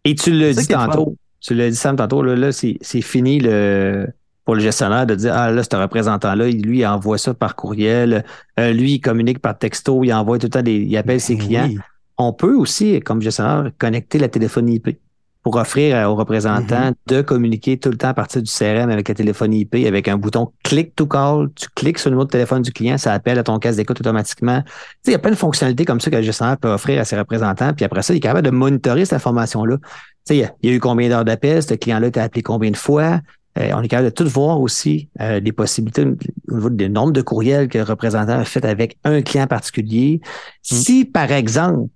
Et 0.06 0.16
tu 0.16 0.32
l'as 0.32 0.54
dit 0.54 0.68
tantôt, 0.68 1.16
tu 1.40 1.54
l'as 1.54 1.70
dit 1.70 1.76
Sam 1.76 1.96
tantôt, 1.96 2.22
là, 2.22 2.36
là 2.36 2.52
c'est 2.52 3.02
fini 3.02 3.40
le, 3.40 4.08
pour 4.46 4.56
le 4.56 4.62
gestionnaire 4.62 5.06
de 5.06 5.16
dire 5.16 5.34
Ah 5.34 5.52
là, 5.52 5.64
ce 5.64 5.76
représentant-là, 5.76 6.50
lui, 6.50 6.80
il 6.80 6.86
envoie 6.86 7.18
ça 7.18 7.34
par 7.34 7.56
courriel, 7.56 8.26
euh, 8.60 8.74
lui, 8.74 8.94
il 8.94 9.00
communique 9.00 9.40
par 9.40 9.58
texto, 9.58 10.04
il 10.04 10.14
envoie 10.14 10.40
tout 10.40 10.48
le 10.48 10.52
temps 10.52 10.62
des. 10.62 10.76
il 10.76 10.98
appelle 10.98 11.22
ses 11.22 11.36
ben 11.36 11.46
clients. 11.46 11.70
On 12.18 12.32
peut 12.32 12.56
aussi, 12.56 13.00
comme 13.00 13.22
gestionnaire, 13.22 13.72
connecter 13.78 14.20
la 14.20 14.30
téléphonie 14.30 14.76
IP 14.76 15.00
pour 15.44 15.58
offrir 15.58 16.10
aux 16.10 16.16
représentants 16.16 16.92
mm-hmm. 16.92 16.96
de 17.08 17.22
communiquer 17.22 17.78
tout 17.78 17.90
le 17.90 17.98
temps 17.98 18.08
à 18.08 18.14
partir 18.14 18.42
du 18.42 18.50
CRM 18.50 18.90
avec 18.90 19.10
la 19.10 19.14
téléphonie 19.14 19.62
IP, 19.62 19.86
avec 19.86 20.08
un 20.08 20.18
bouton 20.18 20.52
click 20.64 20.96
to 20.96 21.06
call. 21.06 21.50
Tu 21.56 21.68
cliques 21.76 22.00
sur 22.00 22.10
le 22.10 22.16
numéro 22.16 22.26
de 22.26 22.32
téléphone 22.32 22.62
du 22.62 22.72
client, 22.72 22.98
ça 22.98 23.14
appelle 23.14 23.38
à 23.38 23.44
ton 23.44 23.60
casse 23.60 23.76
d'écoute 23.76 24.00
automatiquement. 24.00 24.62
Tu 24.62 24.70
sais, 25.04 25.12
il 25.12 25.12
y 25.12 25.16
a 25.16 25.20
plein 25.20 25.32
de 25.32 25.36
fonctionnalités 25.36 25.86
comme 25.86 26.00
ça 26.00 26.10
que 26.10 26.16
le 26.16 26.22
gestionnaire 26.22 26.58
peut 26.58 26.72
offrir 26.72 27.00
à 27.00 27.06
ses 27.06 27.18
représentants. 27.18 27.74
Puis 27.74 27.86
après 27.86 28.02
ça, 28.02 28.14
il 28.14 28.18
est 28.18 28.22
capable 28.22 28.46
de 28.46 28.52
monitorer 28.52 29.06
cette 29.06 29.18
information-là. 29.18 29.78
Tu 29.78 29.90
sais, 30.26 30.52
il 30.62 30.70
y 30.70 30.72
a 30.72 30.76
eu 30.76 30.80
combien 30.80 31.10
d'heures 31.10 31.26
d'appel, 31.26 31.62
ce 31.62 31.74
client-là 31.74 32.10
t'a 32.10 32.24
appelé 32.24 32.42
combien 32.42 32.72
de 32.72 32.78
fois? 32.78 33.20
Euh, 33.58 33.72
on 33.76 33.82
est 33.82 33.88
capable 33.88 34.10
de 34.10 34.14
tout 34.14 34.28
voir 34.28 34.60
aussi 34.60 35.10
euh, 35.22 35.40
des 35.40 35.52
possibilités 35.52 36.04
au 36.50 36.54
niveau 36.54 36.70
des 36.70 36.90
nombres 36.90 37.12
de 37.12 37.22
courriels 37.22 37.68
que 37.68 37.78
le 37.78 37.84
représentant 37.84 38.40
a 38.40 38.46
fait 38.46 38.66
avec 38.66 38.98
un 39.04 39.22
client 39.22 39.46
particulier. 39.46 40.22
Mm. 40.24 40.30
Si, 40.62 41.06
par 41.06 41.32
exemple, 41.32 41.90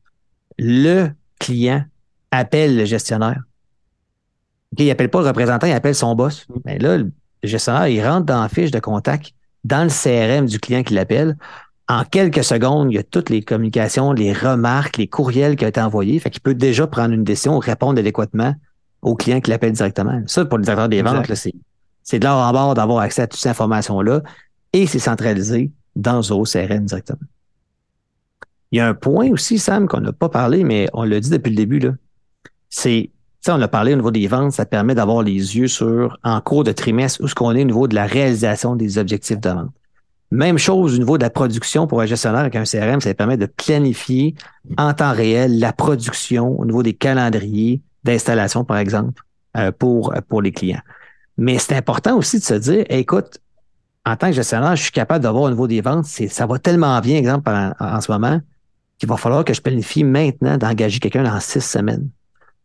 le 0.60 1.10
client 1.40 1.84
appelle 2.38 2.78
le 2.78 2.86
gestionnaire. 2.86 3.42
il 4.78 4.88
n'appelle 4.88 5.10
pas 5.10 5.22
le 5.22 5.28
représentant, 5.28 5.68
il 5.68 5.74
appelle 5.74 5.96
son 5.96 6.16
boss. 6.16 6.48
Mais 6.66 6.78
là, 6.80 6.98
le 6.98 7.12
gestionnaire, 7.44 7.88
il 7.88 8.06
rentre 8.06 8.26
dans 8.26 8.42
la 8.42 8.50
fiche 8.50 8.72
de 8.72 8.80
contact, 8.80 9.34
dans 9.64 9.84
le 9.84 9.90
CRM 9.90 10.46
du 10.46 10.60
client 10.60 10.84
qui 10.84 10.94
l'appelle. 10.94 11.36
En 11.90 12.04
quelques 12.04 12.44
secondes, 12.44 12.92
il 12.92 12.96
y 12.96 12.98
a 12.98 13.04
toutes 13.04 13.30
les 13.30 13.42
communications, 13.42 14.12
les 14.12 14.34
remarques, 14.34 14.98
les 14.98 15.08
courriels 15.08 15.56
qui 15.56 15.66
ont 15.66 15.70
été 15.70 15.80
envoyés. 15.80 16.20
Fait 16.20 16.30
qu'il 16.30 16.42
peut 16.42 16.54
déjà 16.54 16.86
prendre 16.86 17.14
une 17.14 17.24
décision, 17.24 17.58
répondre 17.60 18.00
adéquatement 18.00 18.54
au 19.02 19.16
client 19.16 19.40
qui 19.40 19.52
l'appelle 19.52 19.72
directement. 19.72 20.22
Ça, 20.28 20.44
pour 20.46 20.58
le 20.58 20.64
directeur 20.64 20.90
des 20.90 21.02
ventes, 21.02 21.32
c'est 22.04 22.20
de 22.20 22.26
l'or 22.26 22.40
en 22.40 22.52
bord 22.52 22.74
d'avoir 22.74 23.00
accès 23.00 23.22
à 23.22 23.28
toutes 23.28 23.40
ces 23.40 23.50
informations-là 23.50 24.22
et 24.74 24.86
c'est 24.86 25.00
centralisé 25.00 25.72
dans 25.96 26.22
Zoho 26.22 26.44
CRM 26.44 26.86
directement. 26.86 27.20
Il 28.72 28.80
y 28.80 28.82
a 28.82 28.88
un 28.88 28.94
point 28.94 29.30
aussi, 29.30 29.60
Sam, 29.60 29.88
qu'on 29.88 30.02
n'a 30.02 30.12
pas 30.12 30.30
parlé, 30.30 30.66
mais 30.66 30.90
on 30.94 31.04
l'a 31.04 31.20
dit 31.22 31.30
depuis 31.30 31.52
le 31.52 31.56
début, 31.56 31.80
là 31.80 31.94
c'est, 32.70 33.12
on 33.48 33.62
a 33.62 33.68
parlé 33.68 33.94
au 33.94 33.96
niveau 33.96 34.12
des 34.12 34.28
ventes, 34.28 34.54
ça 34.54 34.66
permet 34.66 34.96
d'avoir 34.96 35.24
les 35.24 35.58
yeux 35.58 35.68
sur, 35.68 36.18
en 36.24 36.42
cours 36.42 36.64
de 36.64 36.72
trimestre, 36.72 37.24
où 37.24 37.28
ce 37.28 37.36
qu'on 37.36 37.56
est 37.56 37.62
au 37.62 37.66
niveau 37.66 37.88
de 37.88 37.96
la 37.96 38.06
réalisation 38.06 38.76
des 38.76 38.98
objectifs 38.98 39.40
de 39.40 39.50
vente. 39.50 39.72
Même 40.32 40.58
chose 40.58 40.96
au 40.96 40.98
niveau 40.98 41.18
de 41.18 41.24
la 41.24 41.30
production 41.30 41.88
pour 41.88 42.02
un 42.02 42.06
gestionnaire 42.06 42.42
avec 42.42 42.56
un 42.58 42.66
CRM, 42.66 43.00
ça 43.00 43.14
permet 43.14 43.38
de 43.38 43.46
planifier 43.46 44.36
en 44.78 44.94
temps 44.94 45.14
réel 45.14 45.60
la 45.60 45.72
production 45.72 46.60
au 46.60 46.66
niveau 46.66 46.84
des 46.84 46.94
calendriers 46.94 47.82
d'installation, 48.04 48.66
par 48.66 48.78
exemple, 48.78 49.24
euh, 49.56 49.72
pour, 49.72 50.14
pour 50.28 50.42
les 50.42 50.52
clients. 50.52 50.82
Mais 51.38 51.58
c'est 51.60 51.76
important 51.76 52.18
aussi 52.18 52.40
de 52.40 52.44
se 52.44 52.56
dire, 52.56 52.84
écoute, 52.90 53.40
en 54.06 54.16
tant 54.18 54.28
que 54.28 54.34
gestionnaire, 54.34 54.76
je 54.76 54.84
suis 54.84 54.92
capable 54.92 55.24
d'avoir 55.24 55.44
au 55.44 55.50
niveau 55.50 55.68
des 55.68 55.82
ventes, 55.82 56.06
ça 56.06 56.46
va 56.46 56.60
tellement 56.60 57.00
bien, 57.00 57.18
exemple, 57.18 57.50
en 57.80 58.02
ce 58.02 58.12
moment, 58.12 58.42
qu'il 58.98 59.08
va 59.08 59.18
falloir 59.18 59.46
que 59.46 59.54
je 59.54 59.62
planifie 59.62 60.04
maintenant 60.04 60.58
d'engager 60.58 61.00
quelqu'un 61.00 61.24
dans 61.24 61.40
six 61.40 61.62
semaines 61.62 62.10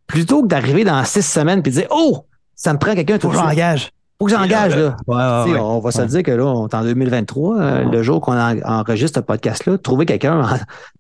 plutôt 0.07 0.43
que 0.43 0.49
d'arriver 0.49 0.85
dans 0.85 1.05
six 1.05 1.23
semaines 1.23 1.61
et 1.61 1.62
de 1.62 1.71
dire 1.71 1.87
Oh, 1.91 2.25
ça 2.55 2.73
me 2.73 2.79
prend 2.79 2.95
quelqu'un 2.95 3.19
tout 3.19 3.31
Faut 3.31 3.37
que 3.37 3.43
j'engage. 3.43 3.91
Faut 4.19 4.27
que 4.27 4.33
j'engage, 4.33 4.77
là. 4.77 4.97
on 5.09 5.81
va 5.81 5.91
se 5.91 6.03
dire 6.03 6.23
que 6.23 6.31
là, 6.31 6.45
on 6.45 6.69
est 6.69 6.75
en 6.75 6.83
2023, 6.85 7.59
euh, 7.59 7.85
le 7.91 8.03
jour 8.05 8.21
qu'on 8.21 8.38
enregistre 8.38 9.19
ce 9.19 9.25
podcast-là, 9.25 9.79
trouver 9.79 10.07
quelqu'un 10.07 10.47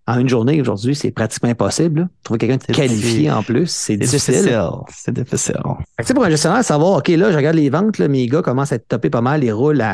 en, 0.08 0.18
une 0.18 0.28
journée 0.28 0.60
aujourd'hui, 0.60 0.96
c'est 0.96 1.12
pratiquement 1.12 1.50
impossible. 1.50 2.08
Trouver 2.24 2.38
quelqu'un 2.38 2.56
de 2.56 2.74
qualifié 2.74 3.30
en 3.30 3.44
plus, 3.44 3.70
c'est 3.70 3.96
difficile. 3.96 4.60
C'est 4.88 5.12
difficile. 5.14 5.56
C'est 6.02 6.14
pour 6.14 6.24
un 6.24 6.30
gestionnaire, 6.30 6.64
savoir, 6.64 6.98
OK, 6.98 7.08
là, 7.08 7.30
je 7.30 7.36
regarde 7.36 7.54
les 7.54 7.70
ventes, 7.70 7.98
là, 7.98 8.08
mes 8.08 8.26
gars 8.26 8.42
commencent 8.42 8.72
à 8.72 8.76
être 8.76 8.88
topés 8.88 9.10
pas 9.10 9.20
mal, 9.20 9.44
ils 9.44 9.52
roulent 9.52 9.84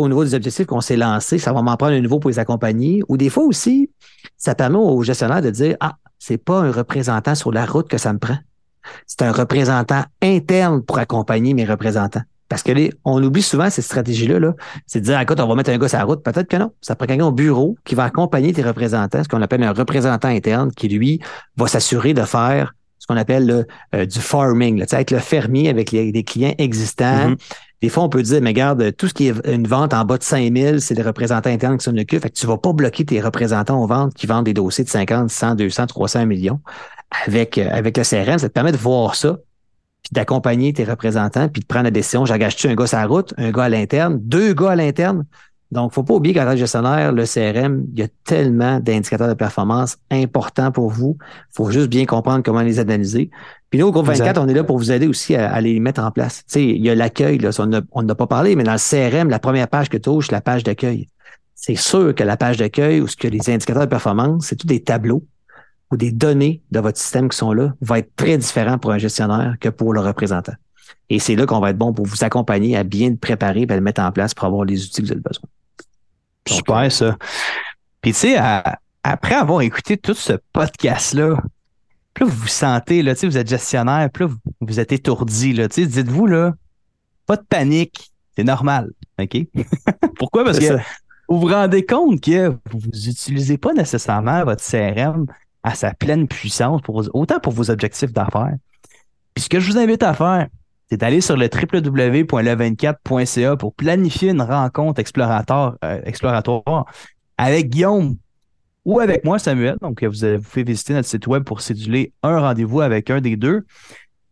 au 0.00 0.08
niveau 0.08 0.24
des 0.24 0.34
objectifs 0.34 0.66
qu'on 0.66 0.80
s'est 0.80 0.96
lancés, 0.96 1.38
ça 1.38 1.52
va 1.52 1.62
m'en 1.62 1.76
prendre 1.76 1.92
un 1.92 2.00
nouveau 2.00 2.20
pour 2.20 2.30
les 2.30 2.38
accompagner. 2.38 3.02
Ou 3.08 3.16
des 3.16 3.28
fois 3.28 3.44
aussi, 3.44 3.90
ça 4.36 4.54
permet 4.54 4.78
aux 4.78 5.02
gestionnaires 5.02 5.42
de 5.42 5.50
dire, 5.50 5.76
ah, 5.80 5.96
c'est 6.20 6.38
pas 6.38 6.60
un 6.60 6.70
représentant 6.70 7.34
sur 7.34 7.50
la 7.50 7.66
route 7.66 7.88
que 7.88 7.98
ça 7.98 8.12
me 8.12 8.18
prend. 8.18 8.36
C'est 9.06 9.22
un 9.22 9.32
représentant 9.32 10.04
interne 10.22 10.82
pour 10.82 10.98
accompagner 10.98 11.54
mes 11.54 11.64
représentants. 11.64 12.22
Parce 12.48 12.62
que 12.62 12.72
on 13.04 13.22
oublie 13.22 13.42
souvent 13.42 13.70
cette 13.70 13.84
stratégie-là, 13.84 14.38
-là, 14.40 14.52
c'est 14.86 15.00
de 15.00 15.04
dire, 15.04 15.20
écoute, 15.20 15.38
on 15.40 15.46
va 15.46 15.54
mettre 15.54 15.70
un 15.70 15.78
gars 15.78 15.88
sur 15.88 15.98
la 15.98 16.04
route. 16.04 16.22
Peut-être 16.22 16.48
que 16.48 16.56
non. 16.56 16.72
Ça 16.80 16.96
prend 16.96 17.06
quelqu'un 17.06 17.26
au 17.26 17.32
bureau 17.32 17.76
qui 17.84 17.94
va 17.94 18.04
accompagner 18.04 18.52
tes 18.52 18.62
représentants, 18.62 19.22
ce 19.22 19.28
qu'on 19.28 19.40
appelle 19.40 19.62
un 19.62 19.72
représentant 19.72 20.28
interne, 20.28 20.72
qui, 20.72 20.88
lui, 20.88 21.20
va 21.56 21.68
s'assurer 21.68 22.12
de 22.12 22.22
faire 22.22 22.74
ce 22.98 23.06
qu'on 23.06 23.16
appelle 23.16 23.66
euh, 23.94 24.04
du 24.04 24.18
farming, 24.18 24.78
là, 24.78 24.86
être 24.90 25.10
le 25.10 25.20
fermier 25.20 25.70
avec 25.70 25.90
les, 25.90 26.24
clients 26.24 26.54
existants, 26.58 27.30
mm-hmm. 27.30 27.38
Des 27.82 27.88
fois, 27.88 28.02
on 28.02 28.08
peut 28.08 28.22
dire, 28.22 28.42
mais 28.42 28.50
regarde, 28.50 28.94
tout 28.96 29.08
ce 29.08 29.14
qui 29.14 29.28
est 29.28 29.46
une 29.46 29.66
vente 29.66 29.94
en 29.94 30.04
bas 30.04 30.18
de 30.18 30.22
5000, 30.22 30.82
c'est 30.82 30.94
des 30.94 31.02
représentants 31.02 31.48
internes 31.48 31.78
qui 31.78 31.84
s'en 31.84 31.96
occupent. 31.96 32.22
Fait 32.22 32.30
que 32.30 32.38
tu 32.38 32.46
vas 32.46 32.58
pas 32.58 32.72
bloquer 32.72 33.06
tes 33.06 33.20
représentants 33.20 33.82
aux 33.82 33.86
ventes 33.86 34.12
qui 34.14 34.26
vendent 34.26 34.44
des 34.44 34.52
dossiers 34.52 34.84
de 34.84 34.90
50, 34.90 35.30
100, 35.30 35.54
200, 35.54 35.86
300 35.86 36.26
millions. 36.26 36.60
Avec, 37.26 37.56
euh, 37.56 37.68
avec 37.72 37.96
le 37.96 38.04
CRM, 38.04 38.38
ça 38.38 38.48
te 38.48 38.52
permet 38.52 38.72
de 38.72 38.76
voir 38.76 39.14
ça, 39.14 39.38
puis 40.02 40.10
d'accompagner 40.12 40.72
tes 40.72 40.84
représentants, 40.84 41.48
puis 41.48 41.60
de 41.62 41.66
prendre 41.66 41.84
la 41.84 41.90
décision, 41.90 42.24
j'engage-tu 42.24 42.68
un 42.68 42.74
gars 42.74 42.86
sur 42.86 42.98
la 42.98 43.06
route, 43.06 43.34
un 43.38 43.50
gars 43.50 43.64
à 43.64 43.68
l'interne, 43.68 44.18
deux 44.20 44.52
gars 44.52 44.70
à 44.70 44.76
l'interne? 44.76 45.24
Donc, 45.72 45.92
faut 45.92 46.02
pas 46.02 46.14
oublier 46.14 46.34
qu'en 46.34 46.44
tant 46.44 46.52
que 46.52 46.56
gestionnaire, 46.56 47.12
le 47.12 47.24
CRM, 47.24 47.86
il 47.92 48.00
y 48.00 48.02
a 48.02 48.08
tellement 48.24 48.80
d'indicateurs 48.80 49.28
de 49.28 49.34
performance 49.34 49.98
importants 50.10 50.72
pour 50.72 50.90
vous. 50.90 51.16
faut 51.52 51.70
juste 51.70 51.88
bien 51.88 52.06
comprendre 52.06 52.42
comment 52.42 52.62
les 52.62 52.80
analyser. 52.80 53.30
Puis 53.70 53.78
nous, 53.78 53.86
au 53.86 53.92
groupe 53.92 54.06
24, 54.06 54.38
on 54.38 54.48
est 54.48 54.54
là 54.54 54.64
pour 54.64 54.78
vous 54.78 54.90
aider 54.90 55.06
aussi 55.06 55.36
à, 55.36 55.60
les 55.60 55.78
mettre 55.78 56.02
en 56.02 56.10
place. 56.10 56.38
Tu 56.38 56.44
sais, 56.48 56.64
il 56.64 56.84
y 56.84 56.90
a 56.90 56.94
l'accueil, 56.96 57.38
là, 57.38 57.50
on 57.92 58.02
n'a 58.02 58.14
pas 58.16 58.26
parlé, 58.26 58.56
mais 58.56 58.64
dans 58.64 58.72
le 58.72 58.78
CRM, 58.78 59.30
la 59.30 59.38
première 59.38 59.68
page 59.68 59.88
que 59.88 59.96
touche, 59.96 60.32
la 60.32 60.40
page 60.40 60.64
d'accueil. 60.64 61.08
C'est 61.54 61.76
sûr 61.76 62.14
que 62.14 62.24
la 62.24 62.36
page 62.36 62.56
d'accueil 62.56 63.00
ou 63.00 63.06
ce 63.06 63.16
que 63.16 63.28
les 63.28 63.48
indicateurs 63.48 63.84
de 63.84 63.90
performance, 63.90 64.46
c'est 64.46 64.56
tous 64.56 64.66
des 64.66 64.82
tableaux 64.82 65.24
ou 65.92 65.96
des 65.96 66.10
données 66.10 66.62
de 66.70 66.80
votre 66.80 66.98
système 66.98 67.28
qui 67.28 67.36
sont 67.36 67.52
là, 67.52 67.74
va 67.80 67.98
être 67.98 68.10
très 68.16 68.38
différent 68.38 68.78
pour 68.78 68.92
un 68.92 68.98
gestionnaire 68.98 69.56
que 69.60 69.68
pour 69.68 69.92
le 69.92 70.00
représentant. 70.00 70.54
Et 71.10 71.18
c'est 71.18 71.36
là 71.36 71.46
qu'on 71.46 71.60
va 71.60 71.70
être 71.70 71.78
bon 71.78 71.92
pour 71.92 72.06
vous 72.06 72.24
accompagner 72.24 72.76
à 72.76 72.84
bien 72.84 73.10
le 73.10 73.16
préparer 73.16 73.62
et 73.62 73.66
le 73.66 73.80
mettre 73.80 74.00
en 74.00 74.10
place 74.10 74.32
pour 74.34 74.46
avoir 74.46 74.64
les 74.64 74.84
outils 74.84 75.02
que 75.02 75.06
vous 75.06 75.12
avez 75.12 75.20
besoin. 75.20 75.48
Super, 76.54 76.92
ça. 76.92 77.16
Puis, 78.00 78.12
tu 78.12 78.18
sais, 78.18 78.38
après 79.02 79.34
avoir 79.34 79.62
écouté 79.62 79.96
tout 79.96 80.14
ce 80.14 80.34
podcast-là, 80.52 81.36
puis 82.14 82.24
là, 82.24 82.30
vous 82.30 82.36
vous 82.36 82.48
sentez, 82.48 83.02
là, 83.02 83.14
tu 83.14 83.20
sais, 83.20 83.26
vous 83.26 83.38
êtes 83.38 83.48
gestionnaire, 83.48 84.08
puis 84.12 84.24
là, 84.24 84.30
vous, 84.60 84.80
êtes 84.80 84.92
étourdi, 84.92 85.52
là, 85.52 85.68
tu 85.68 85.82
sais, 85.82 85.86
dites-vous, 85.86 86.26
là, 86.26 86.54
pas 87.26 87.36
de 87.36 87.44
panique, 87.48 88.10
c'est 88.36 88.44
normal, 88.44 88.90
OK? 89.18 89.38
Pourquoi? 90.16 90.44
Parce 90.44 90.58
que 90.58 90.76
vous 91.28 91.40
vous 91.40 91.46
rendez 91.46 91.86
compte 91.86 92.20
que 92.20 92.48
vous 92.48 92.80
n'utilisez 92.92 93.56
pas 93.56 93.72
nécessairement 93.72 94.44
votre 94.44 94.64
CRM 94.64 95.26
à 95.62 95.74
sa 95.74 95.92
pleine 95.92 96.26
puissance, 96.26 96.80
pour, 96.82 97.04
autant 97.14 97.38
pour 97.38 97.52
vos 97.52 97.70
objectifs 97.70 98.12
d'affaires. 98.12 98.56
Puis 99.34 99.44
ce 99.44 99.48
que 99.48 99.60
je 99.60 99.70
vous 99.70 99.78
invite 99.78 100.02
à 100.02 100.14
faire, 100.14 100.48
c'est 100.90 100.96
d'aller 100.96 101.20
sur 101.20 101.36
le 101.36 101.46
www.le24.ca 101.46 103.56
pour 103.56 103.74
planifier 103.74 104.30
une 104.30 104.42
rencontre 104.42 105.00
exploratoire, 105.00 105.76
euh, 105.84 106.00
exploratoire 106.04 106.86
avec 107.38 107.68
Guillaume 107.68 108.16
ou 108.84 108.98
avec 108.98 109.24
moi, 109.24 109.38
Samuel. 109.38 109.76
Donc, 109.80 110.02
vous, 110.02 110.12
vous 110.12 110.42
pouvez 110.42 110.64
visiter 110.64 110.94
notre 110.94 111.08
site 111.08 111.28
web 111.28 111.44
pour 111.44 111.60
céduler 111.60 112.12
un 112.22 112.40
rendez-vous 112.40 112.80
avec 112.80 113.10
un 113.10 113.20
des 113.20 113.36
deux. 113.36 113.64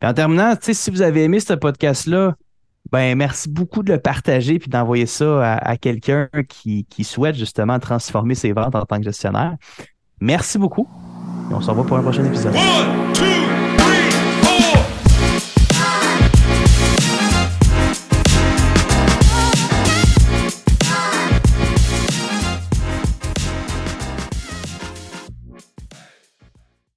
en 0.02 0.12
terminant, 0.12 0.54
si 0.60 0.90
vous 0.90 1.02
avez 1.02 1.22
aimé 1.24 1.38
ce 1.38 1.52
podcast-là, 1.52 2.34
ben 2.90 3.14
merci 3.16 3.50
beaucoup 3.50 3.82
de 3.82 3.92
le 3.92 4.00
partager 4.00 4.58
puis 4.58 4.70
d'envoyer 4.70 5.04
ça 5.04 5.56
à, 5.56 5.76
quelqu'un 5.76 6.30
qui, 6.48 6.86
qui, 6.86 7.04
souhaite 7.04 7.34
justement 7.34 7.78
transformer 7.78 8.34
ses 8.34 8.52
ventes 8.52 8.74
en 8.74 8.86
tant 8.86 8.96
que 8.96 9.04
gestionnaire. 9.04 9.56
Merci 10.20 10.58
beaucoup. 10.58 10.88
Et 11.50 11.54
on 11.54 11.60
se 11.60 11.70
revoit 11.70 11.84
pour 11.84 11.98
un 11.98 12.02
prochain 12.02 12.24
épisode. 12.24 12.54